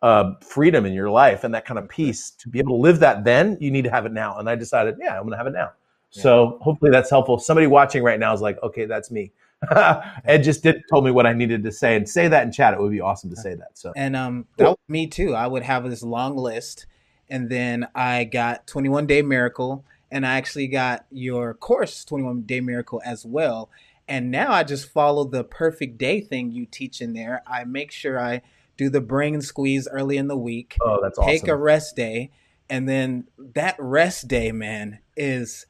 uh, 0.00 0.34
freedom 0.40 0.86
in 0.86 0.92
your 0.92 1.10
life 1.10 1.44
and 1.44 1.54
that 1.54 1.64
kind 1.64 1.78
of 1.78 1.88
peace 1.88 2.30
to 2.30 2.48
be 2.48 2.58
able 2.58 2.76
to 2.76 2.80
live 2.82 3.00
that 3.00 3.24
then 3.24 3.56
you 3.60 3.70
need 3.70 3.82
to 3.82 3.90
have 3.90 4.06
it 4.06 4.12
now. 4.12 4.38
And 4.38 4.48
I 4.48 4.54
decided, 4.54 4.96
yeah, 5.00 5.16
I'm 5.16 5.22
going 5.22 5.32
to 5.32 5.36
have 5.36 5.46
it 5.46 5.52
now. 5.52 5.72
Yeah. 6.12 6.22
So 6.22 6.58
hopefully 6.60 6.90
that's 6.92 7.10
helpful. 7.10 7.38
Somebody 7.38 7.66
watching 7.66 8.02
right 8.04 8.18
now 8.18 8.32
is 8.32 8.40
like, 8.40 8.62
okay, 8.62 8.84
that's 8.84 9.10
me. 9.10 9.32
Ed 10.24 10.42
just 10.42 10.62
did 10.62 10.82
told 10.90 11.04
me 11.04 11.10
what 11.10 11.26
I 11.26 11.32
needed 11.32 11.62
to 11.64 11.72
say 11.72 11.96
and 11.96 12.08
say 12.08 12.28
that 12.28 12.44
in 12.44 12.52
chat. 12.52 12.74
It 12.74 12.80
would 12.80 12.90
be 12.90 13.00
awesome 13.00 13.30
to 13.30 13.36
say 13.36 13.54
that. 13.54 13.70
So 13.74 13.92
and 13.94 14.16
um, 14.16 14.46
cool. 14.58 14.78
me 14.88 15.06
too. 15.06 15.34
I 15.34 15.46
would 15.46 15.62
have 15.62 15.88
this 15.88 16.02
long 16.02 16.36
list, 16.36 16.86
and 17.28 17.48
then 17.48 17.86
I 17.94 18.24
got 18.24 18.66
21 18.66 19.06
Day 19.06 19.22
Miracle, 19.22 19.84
and 20.10 20.26
I 20.26 20.36
actually 20.36 20.66
got 20.66 21.06
your 21.10 21.54
course 21.54 22.04
21 22.04 22.42
Day 22.42 22.60
Miracle 22.60 23.00
as 23.04 23.24
well. 23.24 23.70
And 24.08 24.30
now 24.30 24.52
I 24.52 24.64
just 24.64 24.90
follow 24.90 25.24
the 25.24 25.44
perfect 25.44 25.96
day 25.96 26.20
thing 26.20 26.50
you 26.50 26.66
teach 26.66 27.00
in 27.00 27.12
there. 27.12 27.42
I 27.46 27.64
make 27.64 27.92
sure 27.92 28.20
I 28.20 28.42
do 28.76 28.90
the 28.90 29.00
brain 29.00 29.40
squeeze 29.42 29.86
early 29.86 30.16
in 30.16 30.26
the 30.26 30.36
week. 30.36 30.76
Oh, 30.80 30.98
that's 31.00 31.18
awesome. 31.18 31.30
Take 31.30 31.48
a 31.48 31.56
rest 31.56 31.94
day, 31.94 32.30
and 32.68 32.88
then 32.88 33.28
that 33.38 33.76
rest 33.78 34.28
day, 34.28 34.50
man, 34.50 34.98
is 35.16 35.66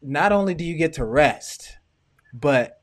not 0.00 0.30
only 0.30 0.54
do 0.54 0.64
you 0.64 0.76
get 0.76 0.92
to 0.94 1.04
rest, 1.04 1.78
but 2.32 2.80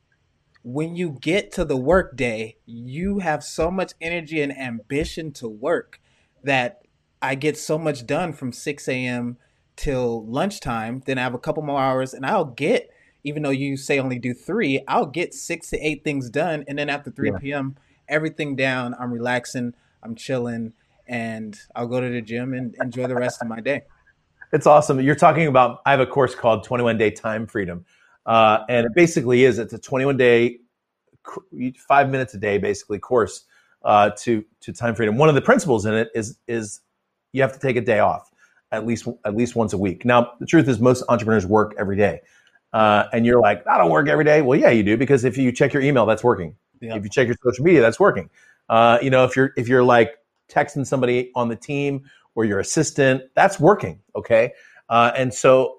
when 0.64 0.96
you 0.96 1.18
get 1.22 1.52
to 1.54 1.66
the 1.66 1.78
work 1.78 2.16
day, 2.16 2.58
you 2.66 3.20
have 3.20 3.44
so 3.44 3.70
much 3.70 3.94
energy 4.00 4.42
and 4.42 4.58
ambition 4.58 5.32
to 5.34 5.48
work 5.48 6.00
that 6.44 6.84
I 7.22 7.36
get 7.36 7.58
so 7.58 7.78
much 7.78 8.06
done 8.06 8.34
from 8.34 8.54
6 8.54 8.88
a.m. 8.88 9.38
till 9.76 10.26
lunchtime. 10.26 11.04
Then 11.06 11.18
I 11.18 11.22
have 11.22 11.34
a 11.34 11.40
couple 11.40 11.64
more 11.64 11.80
hours 11.80 12.14
and 12.14 12.26
I'll 12.26 12.46
get, 12.46 12.90
even 13.26 13.44
though 13.44 13.50
you 13.50 13.76
say 13.76 14.00
only 14.00 14.20
do 14.20 14.34
three, 14.34 14.82
I'll 14.88 15.06
get 15.06 15.34
six 15.34 15.70
to 15.72 15.80
eight 15.80 16.04
things 16.04 16.30
done. 16.30 16.64
And 16.68 16.80
then 16.80 16.90
after 16.90 17.12
3 17.12 17.32
yeah. 17.32 17.38
p.m., 17.40 17.76
everything 18.08 18.56
down, 18.56 18.96
I'm 18.98 19.12
relaxing, 19.12 19.74
I'm 20.02 20.16
chilling, 20.16 20.74
and 21.08 21.60
I'll 21.76 21.88
go 21.88 22.00
to 22.00 22.10
the 22.10 22.22
gym 22.22 22.54
and 22.54 22.76
enjoy 22.82 23.08
the 23.08 23.16
rest 23.16 23.42
of 23.42 23.50
my 23.50 23.60
day. 23.60 23.84
It's 24.54 24.68
awesome. 24.68 25.02
You're 25.02 25.16
talking 25.16 25.48
about, 25.48 25.82
I 25.86 25.92
have 25.92 26.00
a 26.00 26.06
course 26.06 26.36
called 26.36 26.64
21 26.64 26.98
Day 26.98 27.12
Time 27.12 27.48
Freedom. 27.48 27.86
Uh, 28.26 28.60
and 28.70 28.86
it 28.86 28.94
basically 28.96 29.44
is, 29.44 29.60
it's 29.60 29.74
a 29.74 29.80
21 29.80 30.18
day, 30.18 30.60
five 31.88 32.10
minutes 32.10 32.34
a 32.34 32.38
day, 32.38 32.58
basically 32.58 33.00
course 33.00 33.46
uh, 33.84 34.10
to, 34.18 34.44
to 34.62 34.74
time 34.74 34.96
freedom. 34.96 35.18
One 35.18 35.30
of 35.30 35.36
the 35.36 35.42
principles 35.42 35.86
in 35.86 35.94
it 35.94 36.10
is, 36.16 36.38
is 36.48 36.82
you 37.32 37.42
have 37.42 37.54
to 37.54 37.60
take 37.60 37.76
a 37.76 37.82
day 37.82 38.00
off 38.00 38.32
at 38.72 38.86
least, 38.86 39.08
at 39.26 39.36
least 39.36 39.56
once 39.56 39.74
a 39.74 39.78
week. 39.78 40.06
Now, 40.06 40.34
the 40.40 40.46
truth 40.46 40.68
is 40.68 40.80
most 40.80 41.04
entrepreneurs 41.10 41.46
work 41.46 41.76
every 41.78 41.98
day. 41.98 42.22
Uh, 42.74 43.06
and 43.14 43.26
you're 43.26 43.40
like, 43.40 43.66
I 43.68 43.78
don't 43.78 43.92
work 43.92 44.08
every 44.08 44.26
day. 44.26 44.42
Well, 44.42 44.60
yeah, 44.60 44.72
you 44.72 44.84
do 44.84 44.98
because 44.98 45.24
if 45.26 45.38
you 45.38 45.52
check 45.52 45.74
your 45.74 45.84
email, 45.84 46.06
that's 46.06 46.24
working. 46.24 46.56
If 46.82 47.04
you 47.04 47.10
check 47.10 47.28
your 47.28 47.38
social 47.44 47.64
media, 47.64 47.82
that's 47.82 48.00
working. 48.00 48.30
Uh, 48.68 48.98
you 49.02 49.10
know, 49.10 49.24
if 49.24 49.36
you're 49.36 49.54
if 49.56 49.68
you're 49.68 49.84
like 49.84 50.18
texting 50.50 50.86
somebody 50.86 51.32
on 51.36 51.48
the 51.48 51.56
team 51.56 52.04
or 52.36 52.46
your 52.46 52.60
assistant, 52.60 53.24
that's 53.36 53.60
working. 53.60 54.02
Okay. 54.16 54.52
Uh, 54.90 55.12
and 55.16 55.34
so 55.34 55.78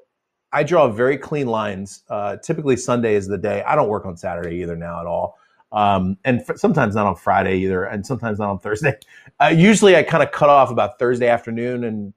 I 0.55 0.63
draw 0.63 0.89
very 0.89 1.19
clean 1.19 1.49
lines. 1.49 2.05
Uh, 2.09 2.37
typically, 2.37 2.77
Sunday 2.77 3.17
is 3.17 3.27
the 3.27 3.37
day. 3.37 3.65
I 3.65 3.75
don't 3.75 3.89
work 3.89 4.07
on 4.07 4.17
Saturday 4.17 4.63
either 4.63 4.77
now 4.77 5.01
at 5.01 5.07
all. 5.07 5.39
Um, 5.73 6.17
and 6.25 6.41
f- 6.49 6.57
sometimes 6.57 6.95
not 6.95 7.07
on 7.07 7.17
Friday 7.17 7.59
either, 7.59 7.85
and 7.85 8.07
sometimes 8.07 8.39
not 8.39 8.51
on 8.51 8.59
Thursday. 8.61 8.97
Uh, 9.41 9.49
usually, 9.49 9.97
I 9.97 10.05
kind 10.05 10.23
of 10.23 10.31
cut 10.31 10.49
off 10.49 10.71
about 10.71 11.01
Thursday 11.01 11.27
afternoon, 11.27 11.83
and 11.83 12.15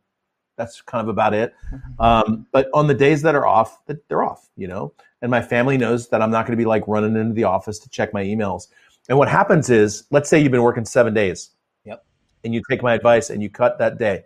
that's 0.56 0.82
kind 0.82 1.02
of 1.02 1.10
about 1.10 1.34
it. 1.34 1.56
Mm-hmm. 1.74 2.02
Um, 2.02 2.46
but 2.52 2.70
on 2.76 2.86
the 2.86 2.94
days 2.94 3.24
that 3.24 3.34
are 3.34 3.48
off, 3.48 3.82
they're 4.08 4.24
off, 4.24 4.48
you 4.56 4.68
know. 4.68 4.94
And 5.24 5.32
my 5.32 5.42
family 5.42 5.76
knows 5.76 6.10
that 6.10 6.22
I'm 6.22 6.30
not 6.30 6.46
going 6.46 6.56
to 6.56 6.62
be 6.62 6.68
like 6.68 6.88
running 6.88 7.16
into 7.16 7.34
the 7.34 7.46
office 7.46 7.80
to 7.80 7.90
check 7.90 8.14
my 8.14 8.24
emails. 8.24 8.68
And 9.10 9.18
what 9.18 9.30
happens 9.30 9.72
is, 9.72 10.04
let's 10.12 10.30
say 10.30 10.40
you've 10.40 10.52
been 10.52 10.62
working 10.62 10.86
seven 10.86 11.16
days. 11.16 11.50
Yep. 11.86 12.06
And 12.44 12.54
you 12.54 12.62
take 12.70 12.84
my 12.84 12.94
advice 12.94 13.32
and 13.32 13.42
you 13.42 13.50
cut 13.50 13.80
that 13.80 13.98
day. 13.98 14.24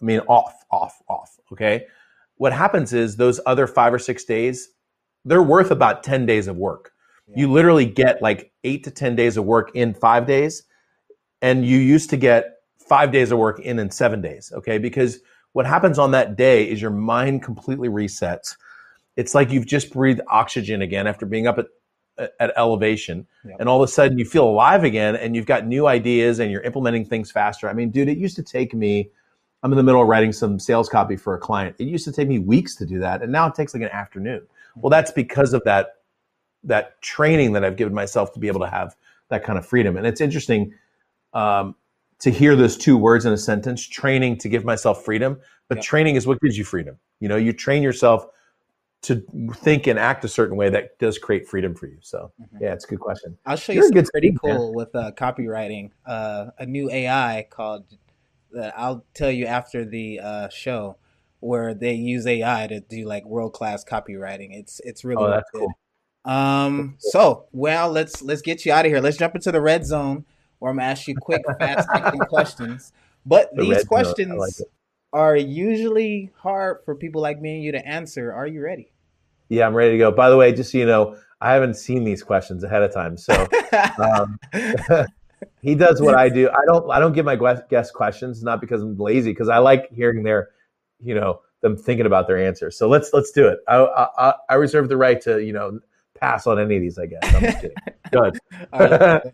I 0.00 0.04
mean, 0.04 0.20
off, 0.28 0.62
off, 0.70 1.00
off. 1.08 1.38
Okay. 1.52 1.86
What 2.40 2.54
happens 2.54 2.94
is 2.94 3.16
those 3.16 3.38
other 3.44 3.66
five 3.66 3.92
or 3.92 3.98
six 3.98 4.24
days, 4.24 4.70
they're 5.26 5.42
worth 5.42 5.70
about 5.70 6.02
10 6.02 6.24
days 6.24 6.46
of 6.46 6.56
work. 6.56 6.90
Yeah. 7.28 7.40
You 7.40 7.52
literally 7.52 7.84
get 7.84 8.22
like 8.22 8.50
eight 8.64 8.82
to 8.84 8.90
10 8.90 9.14
days 9.14 9.36
of 9.36 9.44
work 9.44 9.70
in 9.74 9.92
five 9.92 10.26
days. 10.26 10.62
And 11.42 11.66
you 11.66 11.76
used 11.76 12.08
to 12.08 12.16
get 12.16 12.46
five 12.78 13.12
days 13.12 13.30
of 13.30 13.38
work 13.38 13.60
in 13.60 13.78
in 13.78 13.90
seven 13.90 14.22
days. 14.22 14.54
Okay. 14.56 14.78
Because 14.78 15.20
what 15.52 15.66
happens 15.66 15.98
on 15.98 16.12
that 16.12 16.34
day 16.34 16.66
is 16.66 16.80
your 16.80 16.90
mind 16.90 17.42
completely 17.42 17.90
resets. 17.90 18.56
It's 19.16 19.34
like 19.34 19.50
you've 19.50 19.66
just 19.66 19.92
breathed 19.92 20.22
oxygen 20.26 20.80
again 20.80 21.06
after 21.06 21.26
being 21.26 21.46
up 21.46 21.58
at 21.58 21.66
at 22.38 22.52
elevation 22.56 23.26
yep. 23.46 23.56
and 23.60 23.68
all 23.68 23.82
of 23.82 23.88
a 23.88 23.90
sudden 23.90 24.18
you 24.18 24.26
feel 24.26 24.46
alive 24.46 24.84
again 24.84 25.16
and 25.16 25.34
you've 25.34 25.46
got 25.46 25.66
new 25.66 25.86
ideas 25.86 26.38
and 26.38 26.50
you're 26.50 26.60
implementing 26.62 27.04
things 27.04 27.30
faster. 27.30 27.66
I 27.66 27.72
mean, 27.72 27.90
dude, 27.90 28.08
it 28.08 28.18
used 28.18 28.36
to 28.36 28.42
take 28.42 28.74
me 28.74 29.10
I'm 29.62 29.72
in 29.72 29.76
the 29.76 29.82
middle 29.82 30.02
of 30.02 30.08
writing 30.08 30.32
some 30.32 30.58
sales 30.58 30.88
copy 30.88 31.16
for 31.16 31.34
a 31.34 31.38
client. 31.38 31.76
It 31.78 31.84
used 31.84 32.04
to 32.06 32.12
take 32.12 32.28
me 32.28 32.38
weeks 32.38 32.74
to 32.76 32.86
do 32.86 32.98
that 33.00 33.22
and 33.22 33.30
now 33.30 33.46
it 33.46 33.54
takes 33.54 33.74
like 33.74 33.82
an 33.82 33.90
afternoon. 33.90 34.42
Well, 34.76 34.90
that's 34.90 35.10
because 35.10 35.52
of 35.52 35.62
that 35.64 35.96
that 36.64 37.00
training 37.00 37.52
that 37.52 37.64
I've 37.64 37.76
given 37.76 37.94
myself 37.94 38.32
to 38.34 38.40
be 38.40 38.48
able 38.48 38.60
to 38.60 38.68
have 38.68 38.94
that 39.28 39.44
kind 39.44 39.58
of 39.58 39.64
freedom. 39.64 39.96
And 39.96 40.06
it's 40.06 40.20
interesting 40.20 40.74
um, 41.32 41.74
to 42.18 42.30
hear 42.30 42.54
those 42.54 42.76
two 42.76 42.96
words 42.96 43.24
in 43.24 43.32
a 43.32 43.38
sentence, 43.38 43.86
training 43.86 44.38
to 44.38 44.48
give 44.48 44.64
myself 44.64 45.04
freedom, 45.04 45.38
but 45.68 45.78
yep. 45.78 45.84
training 45.84 46.16
is 46.16 46.26
what 46.26 46.40
gives 46.40 46.58
you 46.58 46.64
freedom. 46.64 46.98
You 47.20 47.28
know, 47.28 47.36
you 47.36 47.52
train 47.52 47.82
yourself 47.82 48.26
to 49.02 49.24
think 49.54 49.86
and 49.86 49.98
act 49.98 50.24
a 50.24 50.28
certain 50.28 50.56
way 50.56 50.68
that 50.68 50.98
does 50.98 51.16
create 51.16 51.48
freedom 51.48 51.74
for 51.74 51.86
you. 51.86 51.96
So 52.02 52.32
mm-hmm. 52.40 52.62
yeah, 52.62 52.74
it's 52.74 52.84
a 52.84 52.88
good 52.88 53.00
question. 53.00 53.38
I'll 53.46 53.56
show 53.56 53.72
you 53.72 53.78
You're 53.78 53.88
something 53.88 54.06
pretty 54.12 54.36
cool 54.38 54.74
with 54.74 54.94
uh, 54.94 55.12
copywriting. 55.12 55.90
Uh, 56.04 56.50
a 56.58 56.66
new 56.66 56.90
AI 56.90 57.46
called 57.48 57.84
that 58.52 58.74
I'll 58.76 59.04
tell 59.14 59.30
you 59.30 59.46
after 59.46 59.84
the 59.84 60.20
uh, 60.20 60.48
show 60.48 60.96
where 61.40 61.74
they 61.74 61.94
use 61.94 62.26
AI 62.26 62.66
to 62.66 62.80
do 62.80 63.04
like 63.06 63.24
world 63.24 63.52
class 63.52 63.84
copywriting. 63.84 64.56
It's 64.56 64.80
it's 64.84 65.04
really, 65.04 65.24
oh, 65.24 65.30
that's 65.30 65.50
good. 65.50 65.60
Cool. 65.60 65.72
Um, 66.24 66.96
so 66.98 67.46
well, 67.52 67.90
let's 67.90 68.22
let's 68.22 68.42
get 68.42 68.64
you 68.66 68.72
out 68.72 68.84
of 68.84 68.92
here. 68.92 69.00
Let's 69.00 69.16
jump 69.16 69.34
into 69.34 69.50
the 69.50 69.60
red 69.60 69.86
zone 69.86 70.24
where 70.58 70.70
I'm 70.70 70.76
gonna 70.76 70.88
ask 70.88 71.08
you 71.08 71.14
quick, 71.16 71.42
fast 71.58 71.88
questions. 72.28 72.92
But 73.26 73.54
the 73.54 73.62
these 73.62 73.84
questions 73.84 74.34
like 74.34 74.52
are 75.12 75.36
usually 75.36 76.30
hard 76.36 76.78
for 76.84 76.94
people 76.94 77.20
like 77.20 77.40
me 77.40 77.56
and 77.56 77.64
you 77.64 77.72
to 77.72 77.86
answer. 77.86 78.32
Are 78.32 78.46
you 78.46 78.62
ready? 78.62 78.92
Yeah, 79.48 79.66
I'm 79.66 79.74
ready 79.74 79.92
to 79.92 79.98
go. 79.98 80.12
By 80.12 80.30
the 80.30 80.36
way, 80.36 80.52
just 80.52 80.72
so 80.72 80.78
you 80.78 80.86
know, 80.86 81.16
I 81.40 81.52
haven't 81.52 81.74
seen 81.74 82.04
these 82.04 82.22
questions 82.22 82.62
ahead 82.62 82.82
of 82.82 82.92
time, 82.92 83.16
so 83.16 83.46
um, 83.98 84.38
he 85.62 85.74
does 85.74 86.00
what 86.00 86.14
I 86.14 86.28
do. 86.28 86.48
I 86.48 86.64
don't. 86.66 86.90
I 86.90 86.98
don't 86.98 87.12
give 87.12 87.24
my 87.24 87.36
guest 87.68 87.94
questions 87.94 88.42
not 88.42 88.60
because 88.60 88.82
I'm 88.82 88.96
lazy, 88.96 89.30
because 89.30 89.48
I 89.48 89.58
like 89.58 89.90
hearing 89.92 90.22
their, 90.22 90.50
you 91.02 91.14
know, 91.14 91.40
them 91.60 91.76
thinking 91.76 92.06
about 92.06 92.26
their 92.26 92.38
answers. 92.38 92.76
So 92.76 92.88
let's 92.88 93.12
let's 93.12 93.30
do 93.30 93.46
it. 93.48 93.58
I 93.68 94.08
I, 94.18 94.34
I 94.48 94.54
reserve 94.54 94.88
the 94.88 94.96
right 94.96 95.20
to 95.22 95.42
you 95.42 95.52
know 95.52 95.80
pass 96.18 96.46
on 96.46 96.58
any 96.58 96.76
of 96.76 96.82
these. 96.82 96.98
I 96.98 97.06
guess. 97.06 97.20
I'm 97.22 97.42
just 97.42 97.60
kidding. 97.60 97.76
Good. 98.10 98.38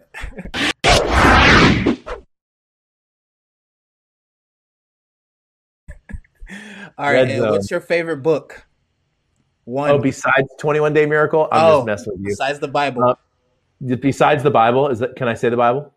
All 6.99 7.13
right. 7.13 7.41
what's 7.51 7.71
your 7.71 7.81
favorite 7.81 8.19
book? 8.19 8.67
One. 9.65 9.91
Oh, 9.91 9.99
besides 9.99 10.49
Twenty 10.59 10.81
One 10.81 10.93
Day 10.93 11.07
Miracle, 11.07 11.49
I'm 11.53 11.65
oh, 11.65 11.79
just 11.79 11.87
messing 11.87 12.13
with 12.13 12.21
you. 12.23 12.29
Besides 12.29 12.59
the 12.61 12.69
Bible. 12.69 13.05
Uh, 13.05 13.17
besides 13.97 14.43
the 14.43 14.51
Bible, 14.51 14.89
is 14.89 15.01
that? 15.01 15.17
Can 15.17 15.29
I 15.29 15.35
say 15.35 15.49
the 15.49 15.57
Bible? 15.57 15.93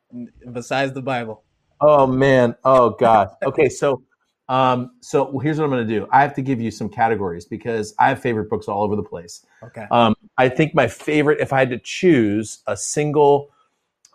Besides 0.51 0.93
the 0.93 1.01
Bible. 1.01 1.43
Oh 1.81 2.07
man. 2.07 2.55
Oh 2.63 2.91
god. 2.91 3.29
Okay. 3.43 3.69
So, 3.69 4.03
um, 4.47 4.91
so 5.01 5.37
here's 5.39 5.57
what 5.59 5.65
I'm 5.65 5.69
going 5.69 5.87
to 5.87 5.99
do. 5.99 6.07
I 6.11 6.21
have 6.21 6.33
to 6.35 6.41
give 6.41 6.59
you 6.59 6.71
some 6.71 6.89
categories 6.89 7.45
because 7.45 7.93
I 7.99 8.09
have 8.09 8.19
favorite 8.19 8.49
books 8.49 8.67
all 8.67 8.83
over 8.83 8.95
the 8.95 9.03
place. 9.03 9.45
Okay. 9.63 9.85
Um, 9.91 10.15
I 10.37 10.49
think 10.49 10.73
my 10.73 10.87
favorite, 10.87 11.39
if 11.39 11.53
I 11.53 11.59
had 11.59 11.69
to 11.69 11.79
choose 11.79 12.59
a 12.65 12.75
single, 12.75 13.51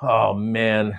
oh 0.02 0.34
man, 0.34 0.98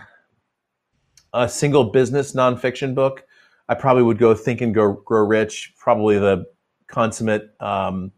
a 1.33 1.49
single 1.49 1.83
business 1.83 2.33
nonfiction 2.33 2.95
book, 2.95 3.25
I 3.67 3.75
probably 3.75 4.03
would 4.03 4.17
go 4.17 4.33
Think 4.33 4.61
and 4.61 4.73
Grow, 4.73 4.93
Grow 4.93 5.25
Rich, 5.25 5.73
probably 5.77 6.17
the 6.17 6.45
consummate 6.87 7.49
um, 7.59 8.11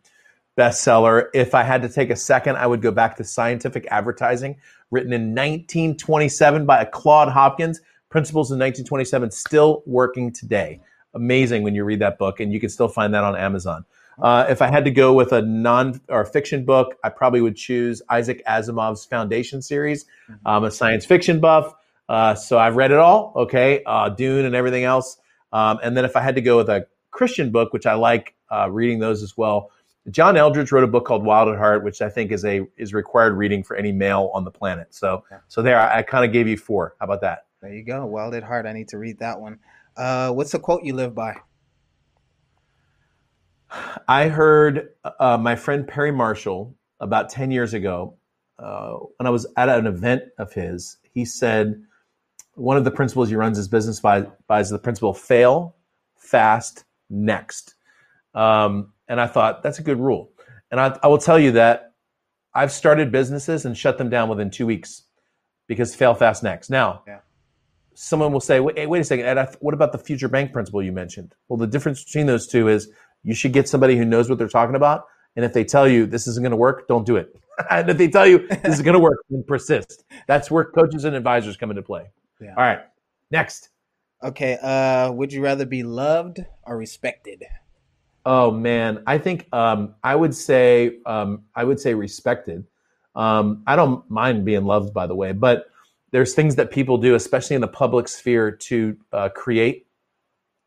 bestseller. 0.58 1.30
If 1.34 1.56
I 1.56 1.64
had 1.64 1.82
to 1.84 1.90
take 1.90 2.10
a 2.10 2.16
second, 2.16 2.58
I 2.58 2.68
would 2.68 2.82
go 2.82 2.92
back 2.92 3.16
to 3.18 3.24
Scientific 3.24 3.88
Advertising, 3.90 4.58
written 4.92 5.14
in 5.14 5.30
1927 5.30 6.66
by 6.66 6.86
Claude 6.86 7.30
Hopkins. 7.30 7.82
Principles 8.10 8.52
in 8.52 8.56
1927, 8.56 9.32
still 9.32 9.84
working 9.86 10.32
today. 10.32 10.80
Amazing 11.14 11.64
when 11.64 11.76
you 11.76 11.84
read 11.84 12.00
that 12.00 12.18
book, 12.18 12.40
and 12.40 12.54
you 12.54 12.60
can 12.60 12.70
still 12.70 12.88
find 12.88 13.14
that 13.14 13.24
on 13.24 13.36
Amazon. 13.36 13.84
Uh, 14.22 14.46
if 14.50 14.62
I 14.62 14.68
had 14.68 14.86
to 14.86 14.92
go 14.92 15.14
with 15.14 15.32
a 15.32 15.42
non 15.42 16.00
or 16.10 16.26
fiction 16.26 16.66
book, 16.66 16.96
I 17.04 17.10
probably 17.10 17.42
would 17.42 17.56
choose 17.56 18.02
Isaac 18.10 18.42
Asimov's 18.48 19.06
Foundation 19.06 19.62
series. 19.62 20.06
Mm-hmm. 20.06 20.48
I'm 20.48 20.64
a 20.64 20.72
science 20.72 21.06
fiction 21.06 21.40
buff, 21.40 21.74
uh, 22.10 22.34
so 22.36 22.58
I've 22.58 22.76
read 22.76 22.92
it 22.92 22.98
all. 22.98 23.34
Okay, 23.36 23.84
uh, 23.86 24.10
Dune 24.10 24.46
and 24.46 24.56
everything 24.56 24.86
else. 24.86 25.18
Um, 25.52 25.80
and 25.84 25.96
then 25.96 26.06
if 26.06 26.16
I 26.16 26.22
had 26.22 26.36
to 26.36 26.42
go 26.42 26.58
with 26.58 26.70
a 26.70 26.88
Christian 27.12 27.52
book, 27.52 27.74
which 27.74 27.86
I 27.86 27.94
like 27.94 28.36
uh, 28.52 28.70
reading 28.72 29.00
those 29.00 29.22
as 29.22 29.38
well, 29.38 29.72
John 30.10 30.36
Eldredge 30.36 30.72
wrote 30.72 30.84
a 30.84 30.88
book 30.88 31.06
called 31.06 31.26
Wild 31.26 31.50
at 31.50 31.58
Heart, 31.58 31.84
which 31.84 32.02
I 32.02 32.10
think 32.10 32.32
is 32.32 32.46
a 32.46 32.66
is 32.78 32.94
required 32.94 33.34
reading 33.34 33.64
for 33.64 33.76
any 33.76 33.92
male 33.92 34.32
on 34.34 34.44
the 34.46 34.52
planet. 34.52 34.94
So 34.94 35.24
yeah. 35.30 35.40
so 35.48 35.62
there, 35.62 35.80
I, 35.80 36.00
I 36.00 36.02
kind 36.02 36.24
of 36.24 36.32
gave 36.32 36.48
you 36.48 36.58
four. 36.58 36.96
How 37.00 37.06
about 37.06 37.22
that? 37.22 37.46
There 37.62 37.74
you 37.74 37.84
go. 37.84 38.06
Wild 38.06 38.34
at 38.34 38.44
Heart. 38.44 38.66
I 38.66 38.74
need 38.74 38.88
to 38.90 38.98
read 38.98 39.20
that 39.20 39.40
one. 39.40 39.60
Uh, 39.96 40.32
what's 40.32 40.52
the 40.52 40.60
quote 40.60 40.84
you 40.84 40.94
live 40.94 41.14
by? 41.14 41.36
I 44.08 44.30
heard 44.30 44.90
uh, 45.20 45.38
my 45.38 45.56
friend 45.56 45.86
Perry 45.86 46.12
Marshall 46.12 46.74
about 47.00 47.30
ten 47.30 47.52
years 47.52 47.74
ago 47.74 48.16
uh, 48.60 48.94
when 49.18 49.28
I 49.28 49.30
was 49.30 49.46
at 49.58 49.68
an 49.68 49.88
event 49.88 50.24
of 50.38 50.54
his. 50.54 50.98
He 51.12 51.26
said 51.26 51.84
one 52.54 52.78
of 52.78 52.86
the 52.86 52.92
principles 52.92 53.30
he 53.30 53.36
runs 53.36 53.58
his 53.58 53.68
business 53.68 54.00
by, 54.00 54.22
by 54.48 54.62
is 54.62 54.70
the 54.70 54.80
principle 54.80 55.14
fail 55.14 55.76
fast 56.16 56.86
next. 57.10 57.76
Um, 58.34 58.94
and 59.08 59.20
I 59.20 59.28
thought 59.28 59.64
that's 59.64 59.80
a 59.80 59.84
good 59.84 60.00
rule. 60.00 60.32
And 60.72 60.80
I, 60.80 60.98
I 61.02 61.08
will 61.08 61.18
tell 61.18 61.40
you 61.40 61.52
that 61.54 61.94
I've 62.54 62.72
started 62.72 63.12
businesses 63.12 63.66
and 63.66 63.78
shut 63.78 63.98
them 63.98 64.10
down 64.10 64.30
within 64.30 64.50
two 64.50 64.66
weeks 64.66 65.04
because 65.68 65.96
fail 65.96 66.14
fast 66.14 66.44
next. 66.44 66.70
Now, 66.70 67.04
yeah. 67.08 67.20
someone 67.94 68.32
will 68.32 68.40
say, 68.40 68.60
wait, 68.60 68.88
wait 68.90 69.00
a 69.00 69.04
second, 69.04 69.26
Ed, 69.26 69.56
what 69.60 69.74
about 69.74 69.92
the 69.92 69.98
future 69.98 70.28
bank 70.28 70.52
principle 70.52 70.82
you 70.82 70.92
mentioned? 70.92 71.36
Well, 71.48 71.58
the 71.58 71.68
difference 71.68 72.04
between 72.04 72.26
those 72.26 72.48
two 72.48 72.68
is 72.68 72.90
you 73.24 73.36
should 73.36 73.54
get 73.54 73.68
somebody 73.68 73.98
who 73.98 74.06
knows 74.06 74.30
what 74.30 74.38
they're 74.38 74.48
talking 74.48 74.76
about 74.76 75.06
And 75.36 75.46
if 75.46 75.54
they 75.54 75.64
tell 75.64 75.88
you 75.88 76.06
this 76.06 76.28
isn't 76.28 76.44
going 76.44 76.52
to 76.52 76.58
work, 76.58 76.88
don't 76.88 77.06
do 77.06 77.16
it. 77.16 77.36
and 77.70 77.90
if 77.90 77.98
they 77.98 78.08
tell 78.08 78.28
you 78.28 78.48
this 78.48 78.76
is 78.76 78.82
going 78.82 78.94
to 78.94 79.00
work, 79.00 79.20
then 79.30 79.44
persist. 79.48 80.04
That's 80.28 80.50
where 80.50 80.66
coaches 80.66 81.04
and 81.06 81.16
advisors 81.16 81.58
come 81.58 81.70
into 81.70 81.84
play. 81.84 82.06
Yeah. 82.42 82.54
All 82.58 82.64
right, 82.64 82.80
next. 83.32 83.70
Okay, 84.24 84.58
uh, 84.62 85.12
would 85.12 85.32
you 85.32 85.44
rather 85.44 85.66
be 85.66 85.84
loved 85.84 86.40
or 86.64 86.78
respected? 86.78 87.44
Oh 88.30 88.52
man, 88.52 89.04
I 89.08 89.20
think 89.20 89.48
um, 89.54 89.96
I 90.04 90.14
would 90.14 90.36
say 90.36 90.98
um, 91.06 91.44
I 91.56 91.64
would 91.64 91.80
say 91.80 91.94
respected. 91.94 92.66
Um, 93.16 93.64
I 93.66 93.78
don't 93.78 94.08
mind 94.12 94.44
being 94.44 94.66
loved, 94.66 94.94
by 94.94 95.08
the 95.08 95.16
way, 95.16 95.32
but 95.32 95.68
there's 96.12 96.34
things 96.34 96.58
that 96.58 96.70
people 96.70 96.98
do, 96.98 97.16
especially 97.16 97.56
in 97.56 97.62
the 97.62 97.70
public 97.70 98.10
sphere, 98.10 98.52
to 98.52 98.98
uh, 99.14 99.30
create 99.30 99.88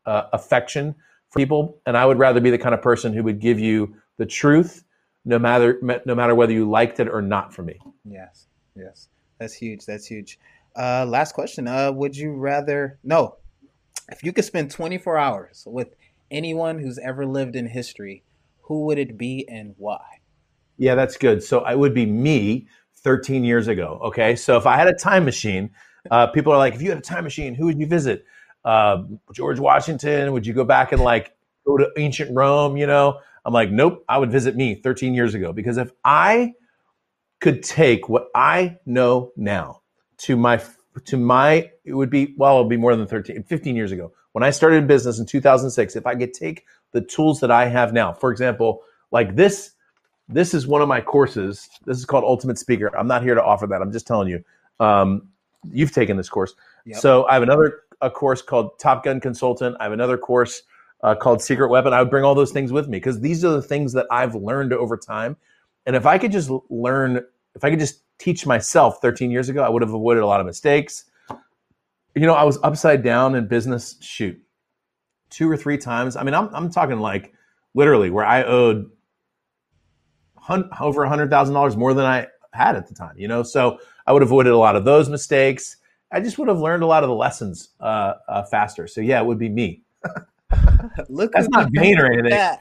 uh, 0.07 0.23
affection 0.33 0.95
for 1.29 1.37
people. 1.37 1.79
And 1.85 1.95
I 1.95 2.03
would 2.03 2.17
rather 2.17 2.41
be 2.41 2.49
the 2.49 2.57
kind 2.57 2.73
of 2.73 2.81
person 2.81 3.13
who 3.13 3.21
would 3.25 3.39
give 3.39 3.59
you 3.59 3.95
the 4.17 4.25
truth, 4.25 4.83
no 5.23 5.37
matter 5.37 5.79
no 6.03 6.15
matter 6.15 6.33
whether 6.33 6.53
you 6.53 6.67
liked 6.67 6.99
it 6.99 7.07
or 7.07 7.21
not. 7.21 7.53
For 7.53 7.61
me, 7.61 7.77
yes, 8.03 8.47
yes, 8.75 9.09
that's 9.37 9.53
huge. 9.53 9.85
That's 9.85 10.07
huge. 10.07 10.39
Uh, 10.75 11.05
last 11.07 11.33
question. 11.33 11.67
Uh, 11.67 11.91
would 11.91 12.17
you 12.17 12.33
rather? 12.33 12.97
No, 13.03 13.35
if 14.09 14.23
you 14.23 14.33
could 14.33 14.45
spend 14.45 14.71
24 14.71 15.19
hours 15.19 15.63
with 15.67 15.95
anyone 16.31 16.79
who's 16.79 16.97
ever 16.97 17.25
lived 17.25 17.55
in 17.55 17.67
history, 17.67 18.23
who 18.61 18.85
would 18.85 18.97
it 18.97 19.17
be 19.17 19.47
and 19.47 19.75
why? 19.77 20.21
Yeah, 20.77 20.95
that's 20.95 21.17
good. 21.17 21.43
So 21.43 21.59
I 21.59 21.75
would 21.75 21.93
be 21.93 22.05
me 22.05 22.67
13 23.03 23.43
years 23.43 23.67
ago. 23.67 23.99
Okay. 24.05 24.35
So 24.35 24.57
if 24.57 24.65
I 24.65 24.77
had 24.77 24.87
a 24.87 24.93
time 24.93 25.25
machine, 25.25 25.71
uh, 26.09 26.27
people 26.27 26.51
are 26.53 26.57
like, 26.57 26.73
if 26.73 26.81
you 26.81 26.89
had 26.89 26.97
a 26.97 27.01
time 27.01 27.23
machine, 27.23 27.53
who 27.53 27.65
would 27.65 27.79
you 27.79 27.85
visit? 27.85 28.25
Uh, 28.63 29.03
George 29.33 29.59
Washington? 29.59 30.33
Would 30.33 30.47
you 30.47 30.53
go 30.53 30.63
back 30.63 30.91
and 30.91 31.01
like 31.01 31.35
go 31.65 31.77
to 31.77 31.89
ancient 31.97 32.35
Rome? 32.35 32.77
You 32.77 32.87
know, 32.87 33.19
I'm 33.45 33.53
like, 33.53 33.71
nope, 33.71 34.03
I 34.07 34.17
would 34.17 34.31
visit 34.31 34.55
me 34.55 34.75
13 34.75 35.13
years 35.13 35.33
ago 35.33 35.51
because 35.51 35.77
if 35.77 35.91
I 36.03 36.53
could 37.39 37.63
take 37.63 38.07
what 38.07 38.27
I 38.35 38.77
know 38.85 39.31
now 39.35 39.81
to 40.19 40.37
my 40.37 40.61
to 41.05 41.17
my 41.17 41.71
it 41.85 41.93
would 41.93 42.09
be 42.09 42.33
well 42.37 42.57
it 42.57 42.63
would 42.63 42.69
be 42.69 42.77
more 42.77 42.95
than 42.95 43.07
13 43.07 43.43
15 43.43 43.75
years 43.75 43.91
ago. 43.91 44.11
When 44.33 44.43
i 44.43 44.49
started 44.49 44.77
in 44.77 44.87
business 44.87 45.19
in 45.19 45.25
2006 45.25 45.95
if 45.95 46.05
i 46.05 46.15
could 46.15 46.33
take 46.33 46.65
the 46.91 47.01
tools 47.01 47.39
that 47.39 47.51
i 47.51 47.67
have 47.67 47.93
now 47.93 48.13
for 48.13 48.31
example 48.31 48.81
like 49.11 49.35
this 49.35 49.71
this 50.31 50.53
is 50.53 50.65
one 50.65 50.81
of 50.81 50.87
my 50.87 51.01
courses. 51.01 51.69
This 51.85 51.97
is 51.97 52.05
called 52.05 52.23
ultimate 52.23 52.57
speaker. 52.57 52.95
I'm 52.97 53.07
not 53.07 53.21
here 53.21 53.35
to 53.35 53.43
offer 53.43 53.67
that. 53.67 53.81
I'm 53.81 53.91
just 53.91 54.07
telling 54.07 54.29
you. 54.29 54.43
Um, 54.79 55.27
you've 55.71 55.91
taken 55.91 56.17
this 56.17 56.29
course. 56.29 56.55
Yep. 56.85 56.97
so 56.97 57.27
i 57.27 57.35
have 57.35 57.43
another 57.43 57.81
a 58.01 58.09
course 58.09 58.41
called 58.41 58.79
top 58.79 59.03
gun 59.03 59.19
consultant. 59.19 59.77
I 59.79 59.83
have 59.83 59.91
another 59.91 60.17
course 60.17 60.63
uh, 61.03 61.13
called 61.13 61.39
secret 61.41 61.67
weapon. 61.67 61.93
I 61.93 62.01
would 62.01 62.09
bring 62.09 62.23
all 62.23 62.33
those 62.33 62.51
things 62.51 62.71
with 62.71 62.87
me 62.87 62.97
because 62.97 63.19
these 63.19 63.45
are 63.45 63.51
the 63.51 63.61
things 63.61 63.93
that 63.93 64.07
i've 64.09 64.33
learned 64.33 64.73
over 64.73 64.97
time. 64.97 65.37
And 65.85 65.95
if 65.95 66.07
i 66.07 66.17
could 66.17 66.31
just 66.31 66.49
learn 66.71 67.21
if 67.55 67.63
i 67.63 67.69
could 67.69 67.79
just 67.79 68.01
teach 68.17 68.47
myself 68.47 68.99
13 69.01 69.29
years 69.29 69.49
ago, 69.49 69.61
I 69.63 69.69
would 69.69 69.83
have 69.83 69.93
avoided 69.93 70.23
a 70.23 70.25
lot 70.25 70.39
of 70.39 70.47
mistakes. 70.47 71.05
You 72.15 72.27
know, 72.27 72.33
I 72.33 72.43
was 72.43 72.59
upside 72.63 73.03
down 73.03 73.35
in 73.35 73.47
business, 73.47 73.95
shoot, 74.01 74.39
two 75.29 75.49
or 75.49 75.57
three 75.57 75.77
times. 75.77 76.15
I 76.15 76.23
mean, 76.23 76.33
I'm, 76.33 76.53
I'm 76.53 76.69
talking 76.69 76.99
like 76.99 77.33
literally 77.73 78.09
where 78.09 78.25
I 78.25 78.43
owed 78.43 78.91
hun- 80.37 80.69
over 80.79 81.05
$100,000 81.05 81.77
more 81.77 81.93
than 81.93 82.05
I 82.05 82.27
had 82.53 82.75
at 82.75 82.87
the 82.87 82.93
time, 82.93 83.17
you 83.17 83.27
know? 83.27 83.43
So 83.43 83.79
I 84.05 84.13
would 84.13 84.21
have 84.21 84.29
avoided 84.29 84.51
a 84.51 84.57
lot 84.57 84.75
of 84.75 84.83
those 84.83 85.09
mistakes. 85.09 85.77
I 86.11 86.19
just 86.19 86.37
would 86.37 86.49
have 86.49 86.59
learned 86.59 86.83
a 86.83 86.87
lot 86.87 87.03
of 87.03 87.09
the 87.09 87.15
lessons 87.15 87.69
uh, 87.79 88.15
uh, 88.27 88.43
faster. 88.43 88.87
So 88.87 88.99
yeah, 89.01 89.21
it 89.21 89.25
would 89.25 89.39
be 89.39 89.49
me. 89.49 89.83
Look, 91.09 91.31
that's 91.31 91.47
not 91.49 91.69
vain 91.71 91.97
or 91.97 92.07
anything. 92.07 92.31
That. 92.31 92.59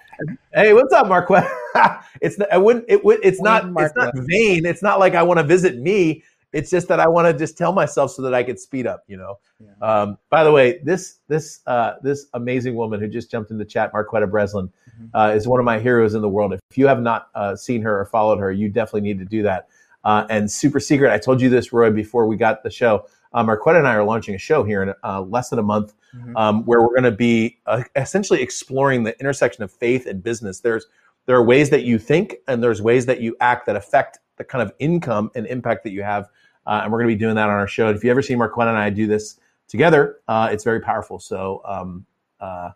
Hey, 0.54 0.72
what's 0.72 0.92
up, 0.92 1.06
Marquetta? 1.06 2.04
it's 2.20 2.38
not, 2.38 2.52
I 2.52 2.58
wouldn't. 2.58 2.84
It 2.88 3.04
would. 3.04 3.18
It's 3.24 3.40
not. 3.40 3.64
It's 3.78 3.96
not 3.96 4.14
vain. 4.14 4.64
It's 4.64 4.82
not 4.82 5.00
like 5.00 5.14
I 5.14 5.22
want 5.22 5.38
to 5.38 5.44
visit 5.44 5.78
me. 5.78 6.22
It's 6.52 6.70
just 6.70 6.88
that 6.88 7.00
I 7.00 7.06
want 7.06 7.26
to 7.26 7.32
just 7.32 7.56
tell 7.56 7.72
myself 7.72 8.10
so 8.10 8.22
that 8.22 8.34
I 8.34 8.42
could 8.42 8.58
speed 8.58 8.86
up. 8.86 9.04
You 9.06 9.16
know. 9.16 9.38
Yeah. 9.60 9.86
Um, 9.86 10.18
by 10.30 10.44
the 10.44 10.52
way, 10.52 10.80
this 10.82 11.18
this 11.28 11.60
uh, 11.66 11.94
this 12.02 12.26
amazing 12.34 12.74
woman 12.74 13.00
who 13.00 13.08
just 13.08 13.30
jumped 13.30 13.50
in 13.50 13.58
the 13.58 13.64
chat, 13.64 13.92
Marquetta 13.92 14.30
Breslin, 14.30 14.68
mm-hmm. 14.68 15.16
uh, 15.16 15.28
is 15.28 15.46
one 15.46 15.60
of 15.60 15.64
my 15.64 15.78
heroes 15.78 16.14
in 16.14 16.22
the 16.22 16.28
world. 16.28 16.52
If 16.52 16.78
you 16.78 16.86
have 16.86 17.00
not 17.00 17.28
uh, 17.34 17.56
seen 17.56 17.82
her 17.82 18.00
or 18.00 18.04
followed 18.04 18.38
her, 18.38 18.50
you 18.52 18.68
definitely 18.68 19.02
need 19.02 19.18
to 19.18 19.24
do 19.24 19.42
that. 19.44 19.68
Uh, 20.02 20.26
and 20.30 20.50
super 20.50 20.80
secret, 20.80 21.12
I 21.12 21.18
told 21.18 21.40
you 21.40 21.50
this, 21.50 21.72
Roy, 21.72 21.90
before 21.90 22.26
we 22.26 22.36
got 22.36 22.62
the 22.62 22.70
show. 22.70 23.06
Um, 23.32 23.46
Marquetta 23.46 23.78
and 23.78 23.86
I 23.86 23.94
are 23.94 24.04
launching 24.04 24.34
a 24.34 24.38
show 24.38 24.64
here 24.64 24.82
in 24.82 24.94
uh, 25.04 25.20
less 25.22 25.50
than 25.50 25.58
a 25.58 25.62
month, 25.62 25.94
mm-hmm. 26.16 26.36
um, 26.36 26.64
where 26.64 26.80
we're 26.80 26.88
going 26.88 27.04
to 27.04 27.12
be 27.12 27.58
uh, 27.66 27.82
essentially 27.94 28.42
exploring 28.42 29.04
the 29.04 29.18
intersection 29.20 29.62
of 29.62 29.70
faith 29.70 30.06
and 30.06 30.22
business. 30.22 30.60
There's 30.60 30.86
there 31.26 31.36
are 31.36 31.44
ways 31.44 31.70
that 31.70 31.84
you 31.84 31.98
think, 31.98 32.36
and 32.48 32.62
there's 32.62 32.82
ways 32.82 33.06
that 33.06 33.20
you 33.20 33.36
act 33.40 33.66
that 33.66 33.76
affect 33.76 34.18
the 34.40 34.44
kind 34.44 34.62
of 34.62 34.72
income 34.78 35.30
and 35.34 35.46
impact 35.46 35.84
that 35.84 35.90
you 35.90 36.02
have. 36.02 36.30
Uh, 36.66 36.80
and 36.82 36.90
we're 36.90 36.98
going 36.98 37.10
to 37.10 37.14
be 37.14 37.18
doing 37.18 37.34
that 37.34 37.50
on 37.50 37.54
our 37.54 37.68
show. 37.68 37.88
And 37.88 37.96
if 37.96 38.02
you 38.02 38.10
ever 38.10 38.22
see 38.22 38.34
Marquetta 38.34 38.68
and 38.68 38.78
I 38.78 38.88
do 38.88 39.06
this 39.06 39.38
together, 39.68 40.20
uh, 40.28 40.48
it's 40.50 40.64
very 40.64 40.80
powerful. 40.80 41.18
So 41.18 41.60
um, 41.66 42.06
uh, 42.40 42.70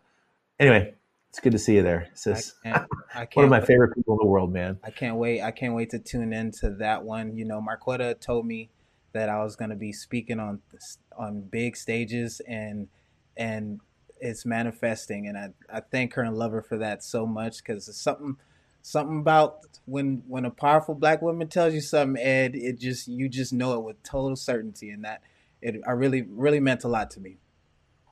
anyway, 0.61 0.95
it's 1.31 1.41
good 1.41 1.53
to 1.53 1.59
see 1.59 1.77
you 1.77 1.83
there, 1.83 2.09
sis. 2.13 2.53
I 2.67 2.69
can't, 2.69 2.89
I 3.15 3.19
can't 3.21 3.37
one 3.37 3.45
of 3.47 3.51
my 3.51 3.59
wait. 3.61 3.67
favorite 3.67 3.95
people 3.95 4.15
in 4.15 4.19
the 4.19 4.27
world, 4.27 4.53
man. 4.53 4.79
I 4.85 4.91
can't 4.91 5.17
wait. 5.17 5.41
I 5.41 5.53
can't 5.53 5.75
wait 5.75 5.89
to 5.91 5.99
tune 5.99 6.35
into 6.35 6.69
that 6.81 7.03
one. 7.03 7.35
You 7.35 7.47
know, 7.47 7.63
Marquetta 7.63 8.21
told 8.21 8.45
me 8.45 8.69
that 9.15 9.31
I 9.31 9.43
was 9.43 9.57
going 9.57 9.71
to 9.71 9.77
be 9.77 9.93
speaking 9.93 10.39
on 10.39 10.61
on 11.17 11.41
big 11.41 11.77
stages 11.77 12.43
and 12.47 12.89
and 13.39 13.81
it's 14.21 14.45
manifesting 14.45 15.29
and 15.29 15.37
I, 15.37 15.49
I 15.73 15.81
thank 15.81 16.15
her 16.15 16.23
and 16.23 16.37
love 16.37 16.53
her 16.53 16.63
for 16.63 16.79
that 16.79 17.03
so 17.03 17.27
much 17.27 17.59
because 17.59 17.89
it's 17.89 18.01
something 18.01 18.37
something 18.87 19.19
about 19.19 19.61
when 19.87 20.23
when 20.29 20.45
a 20.45 20.51
powerful 20.51 20.95
black 20.95 21.23
woman 21.23 21.49
tells 21.49 21.75
you 21.75 21.81
something 21.81 22.23
ed 22.23 22.55
it 22.55 22.79
just 22.79 23.09
you 23.09 23.29
just 23.29 23.53
know 23.53 23.75
it 23.75 23.83
with 23.83 24.03
total 24.03 24.37
certainty 24.37 24.91
and 24.91 25.05
that 25.05 25.23
it 25.61 25.81
I 25.87 25.93
really 25.93 26.23
really 26.23 26.61
meant 26.61 26.85
a 26.85 26.89
lot 26.89 27.11
to 27.13 27.21
me 27.21 27.39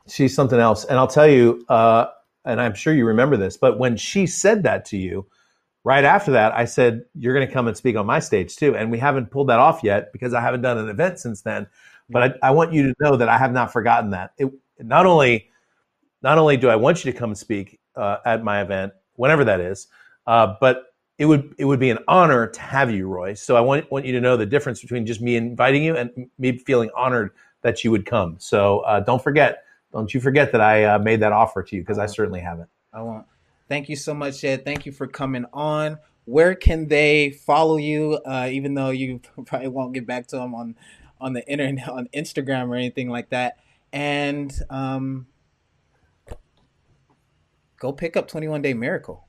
she's 0.08 0.34
something 0.34 0.58
else 0.58 0.84
and 0.84 0.98
i'll 0.98 1.06
tell 1.06 1.28
you 1.28 1.64
uh, 1.68 2.06
and 2.44 2.60
i'm 2.60 2.74
sure 2.74 2.92
you 2.92 3.06
remember 3.06 3.36
this 3.36 3.56
but 3.56 3.78
when 3.78 3.96
she 3.96 4.26
said 4.26 4.64
that 4.64 4.84
to 4.86 4.96
you 4.96 5.26
right 5.84 6.04
after 6.04 6.32
that, 6.32 6.52
I 6.56 6.64
said, 6.64 7.04
You're 7.14 7.34
going 7.34 7.46
to 7.46 7.52
come 7.52 7.68
and 7.68 7.76
speak 7.76 7.96
on 7.96 8.06
my 8.06 8.18
stage 8.18 8.56
too. 8.56 8.76
And 8.76 8.90
we 8.90 8.98
haven't 8.98 9.30
pulled 9.30 9.48
that 9.48 9.58
off 9.58 9.80
yet 9.82 10.12
because 10.12 10.34
I 10.34 10.40
haven't 10.40 10.62
done 10.62 10.78
an 10.78 10.88
event 10.88 11.18
since 11.18 11.42
then. 11.42 11.66
But 12.08 12.22
I, 12.22 12.48
I 12.48 12.50
want 12.50 12.72
you 12.72 12.82
to 12.84 12.94
know 13.00 13.16
that 13.16 13.28
I 13.28 13.38
have 13.38 13.52
not 13.52 13.72
forgotten 13.72 14.10
that. 14.10 14.32
It, 14.38 14.52
not 14.78 15.06
only 15.06 15.48
not 16.22 16.38
only 16.38 16.56
do 16.56 16.68
I 16.68 16.76
want 16.76 17.04
you 17.04 17.12
to 17.12 17.18
come 17.18 17.30
and 17.30 17.38
speak 17.38 17.80
uh, 17.96 18.18
at 18.24 18.44
my 18.44 18.62
event, 18.62 18.92
whenever 19.14 19.44
that 19.44 19.60
is, 19.60 19.88
uh, 20.26 20.54
but 20.60 20.94
it 21.18 21.26
would 21.26 21.54
it 21.58 21.64
would 21.64 21.78
be 21.78 21.90
an 21.90 21.98
honor 22.08 22.46
to 22.48 22.60
have 22.60 22.90
you, 22.90 23.06
Roy. 23.06 23.34
So 23.34 23.56
I 23.56 23.60
want 23.60 23.90
want 23.90 24.04
you 24.04 24.12
to 24.12 24.20
know 24.20 24.36
the 24.36 24.46
difference 24.46 24.80
between 24.80 25.06
just 25.06 25.20
me 25.20 25.36
inviting 25.36 25.84
you 25.84 25.96
and 25.96 26.28
me 26.38 26.58
feeling 26.58 26.90
honored 26.96 27.30
that 27.62 27.84
you 27.84 27.90
would 27.90 28.06
come. 28.06 28.36
So 28.38 28.80
uh, 28.80 29.00
don't 29.00 29.22
forget, 29.22 29.64
don't 29.92 30.12
you 30.12 30.20
forget 30.20 30.52
that 30.52 30.60
I 30.60 30.84
uh, 30.84 30.98
made 30.98 31.20
that 31.20 31.32
offer 31.32 31.62
to 31.62 31.76
you 31.76 31.82
because 31.82 31.98
I 31.98 32.06
certainly 32.06 32.40
haven't. 32.40 32.68
I 32.92 33.02
won't. 33.02 33.26
Thank 33.68 33.88
you 33.88 33.96
so 33.96 34.12
much, 34.12 34.42
Ed. 34.44 34.64
Thank 34.64 34.84
you 34.84 34.92
for 34.92 35.06
coming 35.06 35.46
on. 35.52 35.98
Where 36.24 36.54
can 36.54 36.88
they 36.88 37.30
follow 37.30 37.76
you? 37.76 38.18
Uh, 38.24 38.48
even 38.50 38.74
though 38.74 38.90
you 38.90 39.20
probably 39.46 39.68
won't 39.68 39.92
get 39.92 40.06
back 40.06 40.26
to 40.28 40.36
them 40.36 40.54
on 40.54 40.76
on 41.20 41.32
the 41.32 41.48
internet, 41.48 41.88
on 41.88 42.08
Instagram 42.14 42.68
or 42.68 42.74
anything 42.74 43.08
like 43.08 43.30
that. 43.30 43.58
And 43.92 44.52
um, 44.70 45.26
go 47.78 47.92
pick 47.92 48.16
up 48.16 48.28
21 48.28 48.62
Day 48.62 48.74
Miracle. 48.74 49.26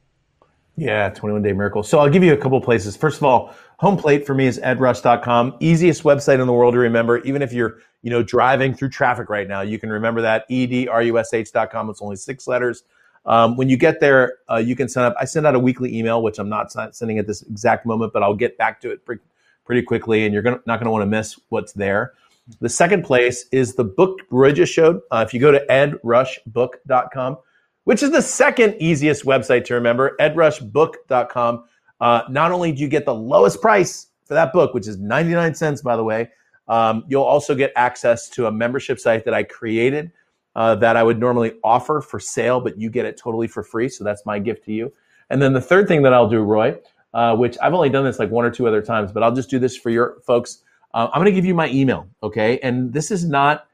Yeah, 0.76 1.10
21 1.10 1.44
Day 1.44 1.54
Miracle. 1.54 1.84
So 1.84 2.00
I'll 2.00 2.10
give 2.10 2.24
you 2.24 2.34
a 2.34 2.38
couple 2.38 2.60
places. 2.60 2.98
First 2.98 3.18
of 3.18 3.24
all, 3.24 3.54
home 3.78 3.96
plate 3.96 4.26
for 4.26 4.34
me 4.34 4.48
is 4.48 4.60
edrush.com. 4.60 5.58
Easiest 5.60 6.04
website 6.04 6.40
in 6.40 6.48
the 6.48 6.54
world 6.54 6.74
to 6.74 6.80
remember. 6.80 7.20
Even 7.20 7.42
if 7.44 7.54
you're, 7.54 7.78
you 8.02 8.10
know, 8.10 8.24
driving 8.24 8.74
through 8.74 8.90
traffic 8.90 9.30
right 9.30 9.48
now, 9.48 9.62
you 9.62 9.78
can 9.78 9.92
remember 9.92 10.22
that. 10.22 10.50
edrush.com. 10.50 11.90
It's 11.90 12.02
only 12.02 12.16
six 12.16 12.48
letters. 12.48 12.84
Um, 13.26 13.56
when 13.56 13.70
you 13.70 13.78
get 13.78 14.00
there, 14.00 14.34
uh, 14.50 14.58
you 14.58 14.76
can 14.76 14.90
sign 14.90 15.06
up. 15.06 15.16
I 15.20 15.26
send 15.26 15.46
out 15.46 15.56
a 15.56 15.60
weekly 15.60 15.96
email, 15.96 16.22
which 16.24 16.40
I'm 16.40 16.50
not 16.50 16.72
sending 16.72 17.20
at 17.20 17.28
this 17.28 17.44
exact 17.44 17.86
moment, 17.86 18.12
but 18.12 18.24
I'll 18.24 18.34
get 18.34 18.58
back 18.58 18.82
to 18.82 18.92
it 18.92 19.06
pretty, 19.06 19.22
pretty 19.66 19.84
quickly, 19.84 20.26
and 20.26 20.34
you're 20.34 20.44
gonna, 20.44 20.60
not 20.66 20.80
going 20.80 20.86
to 20.86 20.92
want 20.92 21.04
to 21.04 21.08
miss 21.08 21.40
what's 21.50 21.72
there. 21.74 22.14
The 22.60 22.68
second 22.68 23.04
place 23.04 23.46
is 23.52 23.76
the 23.76 23.86
book 23.86 24.20
just 24.54 24.74
showed. 24.74 25.02
Uh, 25.12 25.24
if 25.26 25.34
you 25.34 25.40
go 25.40 25.52
to 25.52 25.66
edrushbook.com, 25.70 27.38
which 27.84 28.04
is 28.04 28.12
the 28.12 28.22
second 28.22 28.76
easiest 28.80 29.26
website 29.26 29.66
to 29.66 29.74
remember, 29.74 30.16
edrushbook.com. 30.20 31.64
Uh, 32.00 32.22
not 32.30 32.52
only 32.52 32.72
do 32.72 32.82
you 32.82 32.88
get 32.88 33.06
the 33.06 33.14
lowest 33.14 33.62
price 33.62 34.08
for 34.26 34.34
that 34.34 34.54
book, 34.54 34.74
which 34.74 34.88
is 34.88 34.98
99 34.98 35.56
cents, 35.56 35.82
by 35.82 35.96
the 35.96 36.04
way, 36.04 36.30
um, 36.68 37.04
you'll 37.08 37.24
also 37.24 37.56
get 37.56 37.72
access 37.76 38.30
to 38.30 38.48
a 38.48 38.52
membership 38.52 39.00
site 39.00 39.26
that 39.26 39.34
I 39.34 39.44
created 39.44 40.12
uh, 40.56 40.76
that 40.76 40.96
I 40.96 41.04
would 41.04 41.20
normally 41.20 41.54
offer 41.64 42.02
for 42.02 42.20
sale, 42.20 42.60
but 42.62 42.80
you 42.80 42.90
get 42.90 43.06
it 43.06 43.18
totally 43.18 43.48
for 43.48 43.64
free. 43.64 43.90
So 43.90 44.04
that's 44.04 44.26
my 44.26 44.40
gift 44.40 44.66
to 44.66 44.72
you. 44.74 44.94
And 45.30 45.42
then 45.42 45.54
the 45.54 45.62
third 45.62 45.88
thing 45.88 46.04
that 46.04 46.14
I'll 46.14 46.30
do, 46.30 46.42
Roy, 46.42 46.78
uh, 47.14 47.36
which 47.36 47.58
I've 47.62 47.74
only 47.74 47.90
done 47.90 48.04
this 48.04 48.20
like 48.20 48.30
one 48.30 48.46
or 48.46 48.52
two 48.52 48.68
other 48.68 48.82
times, 48.82 49.12
but 49.12 49.24
I'll 49.24 49.34
just 49.34 49.50
do 49.50 49.60
this 49.60 49.76
for 49.76 49.90
your 49.90 50.18
folks. 50.26 50.64
Uh, 50.94 51.08
I'm 51.12 51.20
going 51.20 51.26
to 51.26 51.32
give 51.32 51.46
you 51.46 51.56
my 51.56 51.70
email, 51.70 52.08
okay? 52.22 52.60
And 52.60 52.94
this 52.94 53.10
is 53.10 53.26
not 53.26 53.68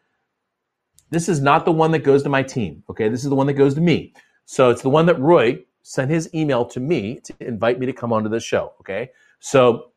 this 1.09 1.29
is 1.29 1.41
not 1.41 1.65
the 1.65 1.71
one 1.71 1.91
that 1.91 1.99
goes 1.99 2.23
to 2.23 2.29
my 2.29 2.43
team, 2.43 2.83
okay? 2.89 3.09
This 3.09 3.23
is 3.23 3.29
the 3.29 3.35
one 3.35 3.47
that 3.47 3.53
goes 3.53 3.73
to 3.75 3.81
me. 3.81 4.13
So 4.45 4.69
it's 4.69 4.81
the 4.81 4.89
one 4.89 5.05
that 5.05 5.19
Roy 5.19 5.63
sent 5.83 6.11
his 6.11 6.29
email 6.33 6.65
to 6.65 6.79
me 6.79 7.19
to 7.23 7.33
invite 7.39 7.79
me 7.79 7.85
to 7.85 7.93
come 7.93 8.13
onto 8.13 8.29
the 8.29 8.39
show. 8.39 8.73
Okay. 8.79 9.09
So 9.39 9.91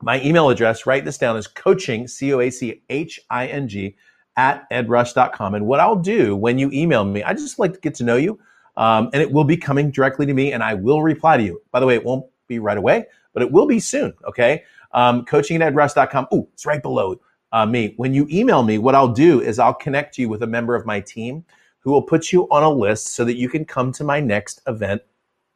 my 0.00 0.20
email 0.22 0.50
address, 0.50 0.86
write 0.86 1.04
this 1.04 1.18
down, 1.18 1.36
is 1.36 1.46
coaching, 1.46 2.08
C 2.08 2.32
O 2.34 2.40
A 2.40 2.50
C 2.50 2.82
H 2.90 3.20
I 3.30 3.46
N 3.46 3.68
G, 3.68 3.96
at 4.36 4.68
edrush.com. 4.70 5.54
And 5.54 5.66
what 5.66 5.80
I'll 5.80 5.96
do 5.96 6.36
when 6.36 6.58
you 6.58 6.70
email 6.72 7.04
me, 7.04 7.22
I 7.22 7.32
just 7.32 7.58
like 7.58 7.74
to 7.74 7.80
get 7.80 7.94
to 7.96 8.04
know 8.04 8.16
you. 8.16 8.38
Um, 8.76 9.10
and 9.12 9.22
it 9.22 9.30
will 9.30 9.44
be 9.44 9.56
coming 9.56 9.90
directly 9.90 10.24
to 10.26 10.32
me 10.32 10.52
and 10.52 10.62
I 10.62 10.74
will 10.74 11.02
reply 11.02 11.36
to 11.36 11.42
you. 11.42 11.60
By 11.72 11.80
the 11.80 11.86
way, 11.86 11.94
it 11.94 12.04
won't 12.04 12.24
be 12.48 12.58
right 12.58 12.78
away, 12.78 13.06
but 13.34 13.42
it 13.42 13.52
will 13.52 13.66
be 13.66 13.80
soon. 13.80 14.14
Okay. 14.26 14.62
Um, 14.92 15.24
coaching 15.24 15.60
at 15.60 15.72
edrush.com. 15.72 16.28
Ooh, 16.32 16.48
it's 16.54 16.66
right 16.66 16.82
below 16.82 17.20
uh, 17.52 17.66
me. 17.66 17.94
When 17.96 18.14
you 18.14 18.26
email 18.30 18.62
me, 18.62 18.78
what 18.78 18.94
I'll 18.94 19.12
do 19.12 19.40
is 19.40 19.58
I'll 19.58 19.74
connect 19.74 20.18
you 20.18 20.28
with 20.28 20.42
a 20.42 20.46
member 20.46 20.74
of 20.74 20.86
my 20.86 21.00
team 21.00 21.44
who 21.80 21.90
will 21.90 22.02
put 22.02 22.32
you 22.32 22.48
on 22.50 22.62
a 22.62 22.70
list 22.70 23.08
so 23.14 23.24
that 23.24 23.36
you 23.36 23.48
can 23.48 23.64
come 23.64 23.92
to 23.92 24.04
my 24.04 24.20
next 24.20 24.60
event 24.66 25.02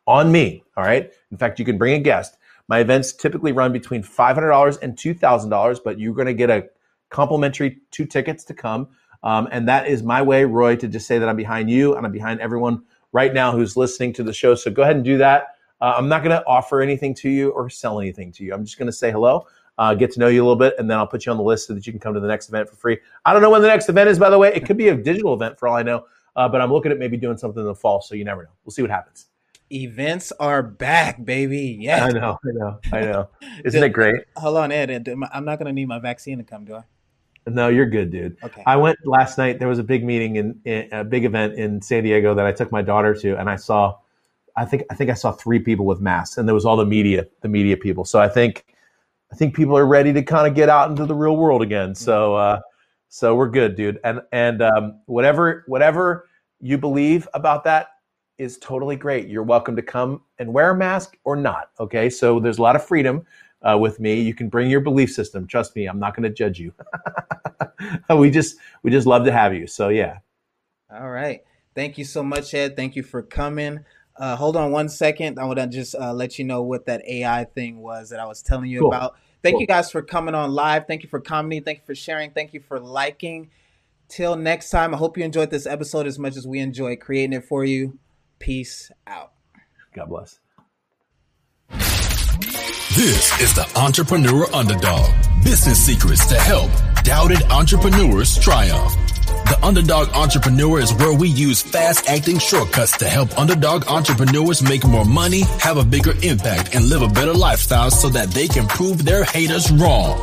on 0.07 0.31
me. 0.31 0.65
All 0.77 0.85
right. 0.85 1.13
In 1.31 1.37
fact, 1.37 1.59
you 1.59 1.65
can 1.65 1.79
bring 1.79 1.95
a 1.95 1.99
guest. 1.99 2.37
My 2.69 2.81
events 2.81 3.13
typically 3.13 3.53
run 3.53 3.73
between 3.73 4.03
$500 4.03 4.83
and 4.83 4.97
$2,000, 4.97 5.79
but 5.85 6.01
you're 6.01 6.15
going 6.15 6.27
to 6.27 6.35
get 6.35 6.51
a 6.51 6.69
complimentary 7.11 7.79
two 7.93 8.05
tickets 8.05 8.45
to 8.45 8.55
come. 8.55 8.89
Um, 9.23 9.49
and 9.53 9.69
that 9.69 9.87
is 9.87 10.03
my 10.03 10.21
way, 10.23 10.45
Roy, 10.45 10.77
to 10.77 10.89
just 10.89 11.07
say 11.07 11.19
that 11.19 11.29
I'm 11.29 11.37
behind 11.37 11.71
you 11.71 11.95
and 11.95 12.05
I'm 12.05 12.13
behind 12.13 12.41
everyone 12.41 12.83
right 13.13 13.33
now 13.33 13.53
who's 13.53 13.77
listening 13.77 14.13
to 14.15 14.23
the 14.23 14.33
show. 14.33 14.55
So 14.55 14.71
go 14.71 14.83
ahead 14.83 14.97
and 14.97 15.05
do 15.05 15.19
that. 15.19 15.57
Uh, 15.81 15.95
I'm 15.97 16.09
not 16.09 16.23
going 16.23 16.37
to 16.37 16.45
offer 16.47 16.81
anything 16.81 17.15
to 17.15 17.31
you 17.31 17.51
or 17.51 17.71
sell 17.71 18.01
anything 18.01 18.33
to 18.33 18.45
you. 18.45 18.53
I'm 18.53 18.65
just 18.65 18.79
going 18.79 18.87
to 18.87 18.93
say 18.93 19.11
hello, 19.11 19.47
uh, 19.79 19.95
get 19.95 20.13
to 20.13 20.21
know 20.21 20.29
you 20.29 20.43
a 20.43 20.45
little 20.45 20.57
bit, 20.57 20.75
and 20.79 20.91
then 20.91 20.99
I'll 20.99 21.07
put 21.07 21.27
you 21.27 21.33
on 21.33 21.39
the 21.39 21.45
list 21.45 21.67
so 21.67 21.75
that 21.75 21.87
you 21.87 21.93
can 21.93 22.01
come 22.01 22.15
to 22.15 22.21
the 22.21 22.29
next 22.29 22.49
event 22.49 22.69
for 22.69 22.77
free. 22.77 22.99
I 23.25 23.33
don't 23.33 23.43
know 23.43 23.51
when 23.51 23.63
the 23.63 23.69
next 23.69 23.89
event 23.89 24.09
is, 24.09 24.19
by 24.19 24.31
the 24.31 24.39
way. 24.39 24.53
It 24.55 24.65
could 24.65 24.77
be 24.77 24.89
a 24.89 24.97
digital 24.97 25.35
event 25.35 25.59
for 25.59 25.69
all 25.69 25.77
I 25.77 25.83
know, 25.83 26.07
uh, 26.35 26.49
but 26.49 26.61
I'm 26.61 26.73
looking 26.73 26.93
at 26.93 26.99
maybe 26.99 27.17
doing 27.17 27.37
something 27.37 27.61
in 27.61 27.67
the 27.67 27.75
fall, 27.75 28.01
so 28.01 28.15
you 28.15 28.25
never 28.25 28.45
know. 28.45 28.51
We'll 28.65 28.73
see 28.73 28.83
what 28.83 28.91
happens. 28.91 29.27
Events 29.73 30.33
are 30.39 30.63
back, 30.63 31.25
baby. 31.25 31.77
Yeah, 31.81 32.05
I 32.05 32.11
know, 32.11 32.39
I 32.45 32.53
know, 32.53 32.79
I 32.93 33.01
know. 33.01 33.29
Isn't 33.65 33.83
it 33.83 33.89
great? 33.91 34.25
Hold 34.37 34.57
on, 34.59 34.71
Ed. 34.71 35.09
I'm 35.33 35.45
not 35.45 35.59
going 35.59 35.67
to 35.67 35.73
need 35.73 35.89
my 35.89 35.99
vaccine 35.99 36.39
to 36.39 36.45
come, 36.45 36.65
do 36.65 36.77
I? 36.77 36.83
No, 37.49 37.69
you're 37.69 37.87
good, 37.87 38.11
dude. 38.11 38.37
Okay. 38.43 38.63
I 38.67 38.77
went 38.77 38.99
last 39.05 39.39
night. 39.39 39.59
There 39.59 39.69
was 39.69 39.79
a 39.79 39.85
big 39.85 40.05
meeting 40.05 40.37
in, 40.37 40.61
in, 40.65 40.89
a 40.93 41.05
big 41.05 41.25
event 41.25 41.55
in 41.55 41.81
San 41.81 42.03
Diego 42.03 42.35
that 42.35 42.45
I 42.45 42.53
took 42.53 42.73
my 42.73 42.83
daughter 42.83 43.15
to, 43.15 43.39
and 43.39 43.49
I 43.49 43.57
saw, 43.57 43.99
I 44.57 44.65
think 44.65 44.85
I 44.91 44.95
think 44.95 45.11
I 45.11 45.15
saw 45.15 45.33
three 45.33 45.61
people 45.61 45.87
with 45.87 46.01
masks, 46.01 46.39
and 46.39 46.49
there 46.49 46.55
was 46.55 46.65
all 46.65 46.77
the 46.77 46.87
media, 46.87 47.27
the 47.43 47.49
media 47.49 47.77
people. 47.77 48.05
So 48.05 48.19
I 48.19 48.29
think, 48.29 48.67
I 49.33 49.37
think 49.37 49.55
people 49.55 49.77
are 49.77 49.87
ready 49.87 50.13
to 50.13 50.23
kind 50.23 50.47
of 50.47 50.55
get 50.55 50.69
out 50.69 50.91
into 50.91 51.05
the 51.05 51.15
real 51.15 51.37
world 51.37 51.63
again. 51.63 51.95
So, 51.95 52.37
uh, 52.37 52.61
so 53.09 53.35
we're 53.35 53.51
good, 53.51 53.77
dude. 53.77 53.99
And 54.05 54.21
and 54.33 54.63
um, 54.63 55.01
whatever 55.07 55.65
whatever 55.67 56.29
you 56.61 56.79
believe 56.79 57.29
about 57.35 57.65
that, 57.65 57.89
is 58.39 58.59
totally 58.59 58.97
great. 58.97 59.29
You're 59.29 59.43
welcome 59.43 59.77
to 59.77 59.83
come 59.83 60.23
and 60.39 60.53
wear 60.53 60.73
a 60.73 60.77
mask 60.77 61.17
or 61.25 61.37
not. 61.37 61.71
Okay. 61.81 62.11
So 62.11 62.39
there's 62.39 62.59
a 62.59 62.63
lot 62.63 62.77
of 62.77 62.85
freedom 62.85 63.25
uh, 63.63 63.79
with 63.79 63.99
me. 63.99 64.21
You 64.21 64.35
can 64.35 64.49
bring 64.49 64.71
your 64.71 64.81
belief 64.81 65.13
system. 65.13 65.47
Trust 65.47 65.75
me, 65.75 65.87
I'm 65.87 65.99
not 65.99 66.15
going 66.15 66.25
to 66.25 66.35
judge 66.35 66.59
you. 66.59 66.73
we 68.17 68.31
just, 68.31 68.57
we 68.83 68.91
just 68.91 69.07
love 69.07 69.25
to 69.25 69.33
have 69.33 69.55
you. 69.55 69.67
So 69.67 69.89
yeah. 69.89 70.19
All 70.93 71.11
right. 71.11 71.43
Thank 71.75 71.99
you 71.99 72.05
so 72.05 72.23
much, 72.23 72.55
Ed. 72.55 72.77
Thank 72.77 72.97
you 72.97 73.03
for 73.03 73.23
coming. 73.23 73.85
Uh, 74.19 74.37
hold 74.37 74.57
on 74.57 74.73
one 74.73 74.89
second. 74.89 75.39
I 75.39 75.45
want 75.45 75.59
to 75.59 75.67
just 75.67 75.95
uh, 75.95 76.13
let 76.13 76.39
you 76.39 76.45
know 76.45 76.63
what 76.63 76.87
that 76.87 77.07
AI 77.07 77.45
thing 77.45 77.79
was 77.79 78.11
that 78.11 78.21
I 78.21 78.27
was 78.27 78.43
telling 78.43 78.71
you 78.71 78.81
cool. 78.81 78.89
about. 78.89 79.17
Thank 79.43 79.55
cool. 79.55 79.61
you 79.61 79.67
guys 79.67 79.91
for 79.91 80.03
coming 80.03 80.35
on 80.35 80.53
live. 80.53 80.87
Thank 80.87 81.03
you 81.03 81.09
for 81.09 81.21
commenting. 81.21 81.65
Thank 81.65 81.79
you 81.79 81.85
for 81.85 81.95
sharing. 81.95 82.31
Thank 82.31 82.55
you 82.55 82.61
for 82.61 82.81
liking. 82.81 83.51
Till 84.09 84.37
next 84.37 84.71
time, 84.71 84.95
I 84.95 84.97
hope 84.97 85.19
you 85.19 85.25
enjoyed 85.25 85.51
this 85.51 85.67
episode 85.67 86.07
as 86.07 86.19
much 86.19 86.37
as 86.37 86.47
we 86.47 86.61
enjoy 86.61 86.97
creating 86.97 87.35
it 87.35 87.45
for 87.45 87.65
you. 87.65 87.99
Peace 88.39 88.91
out. 89.07 89.33
God 89.95 90.09
bless. 90.09 90.39
This 92.97 93.41
is 93.43 93.55
the 93.55 93.71
Entrepreneur 93.77 94.47
Underdog. 94.55 95.11
Business 95.45 95.85
secrets 95.85 96.25
to 96.27 96.37
help 96.37 96.71
doubted 97.05 97.43
entrepreneurs 97.45 98.39
triumph. 98.39 99.06
The 99.27 99.59
Underdog 99.63 100.09
Entrepreneur 100.15 100.81
is 100.81 100.93
where 100.95 101.13
we 101.13 101.29
use 101.29 101.63
fast 101.63 102.09
acting 102.09 102.39
shortcuts 102.39 102.97
to 102.99 103.09
help 103.09 103.39
underdog 103.39 103.87
entrepreneurs 103.87 104.63
make 104.63 104.85
more 104.85 105.05
money, 105.05 105.43
have 105.61 105.77
a 105.77 105.85
bigger 105.85 106.15
impact, 106.23 106.75
and 106.75 106.89
live 106.89 107.03
a 107.03 107.09
better 107.09 107.35
lifestyle 107.35 107.91
so 107.91 108.09
that 108.09 108.31
they 108.31 108.49
can 108.49 108.67
prove 108.67 109.05
their 109.05 109.25
haters 109.25 109.71
wrong. 109.71 110.21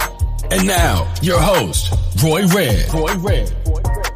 And 0.51 0.67
now, 0.67 1.11
your 1.21 1.39
host, 1.39 1.93
Roy 2.23 2.45
Red. 2.47 2.93
Roy 2.93 3.15
Red. 3.15 4.12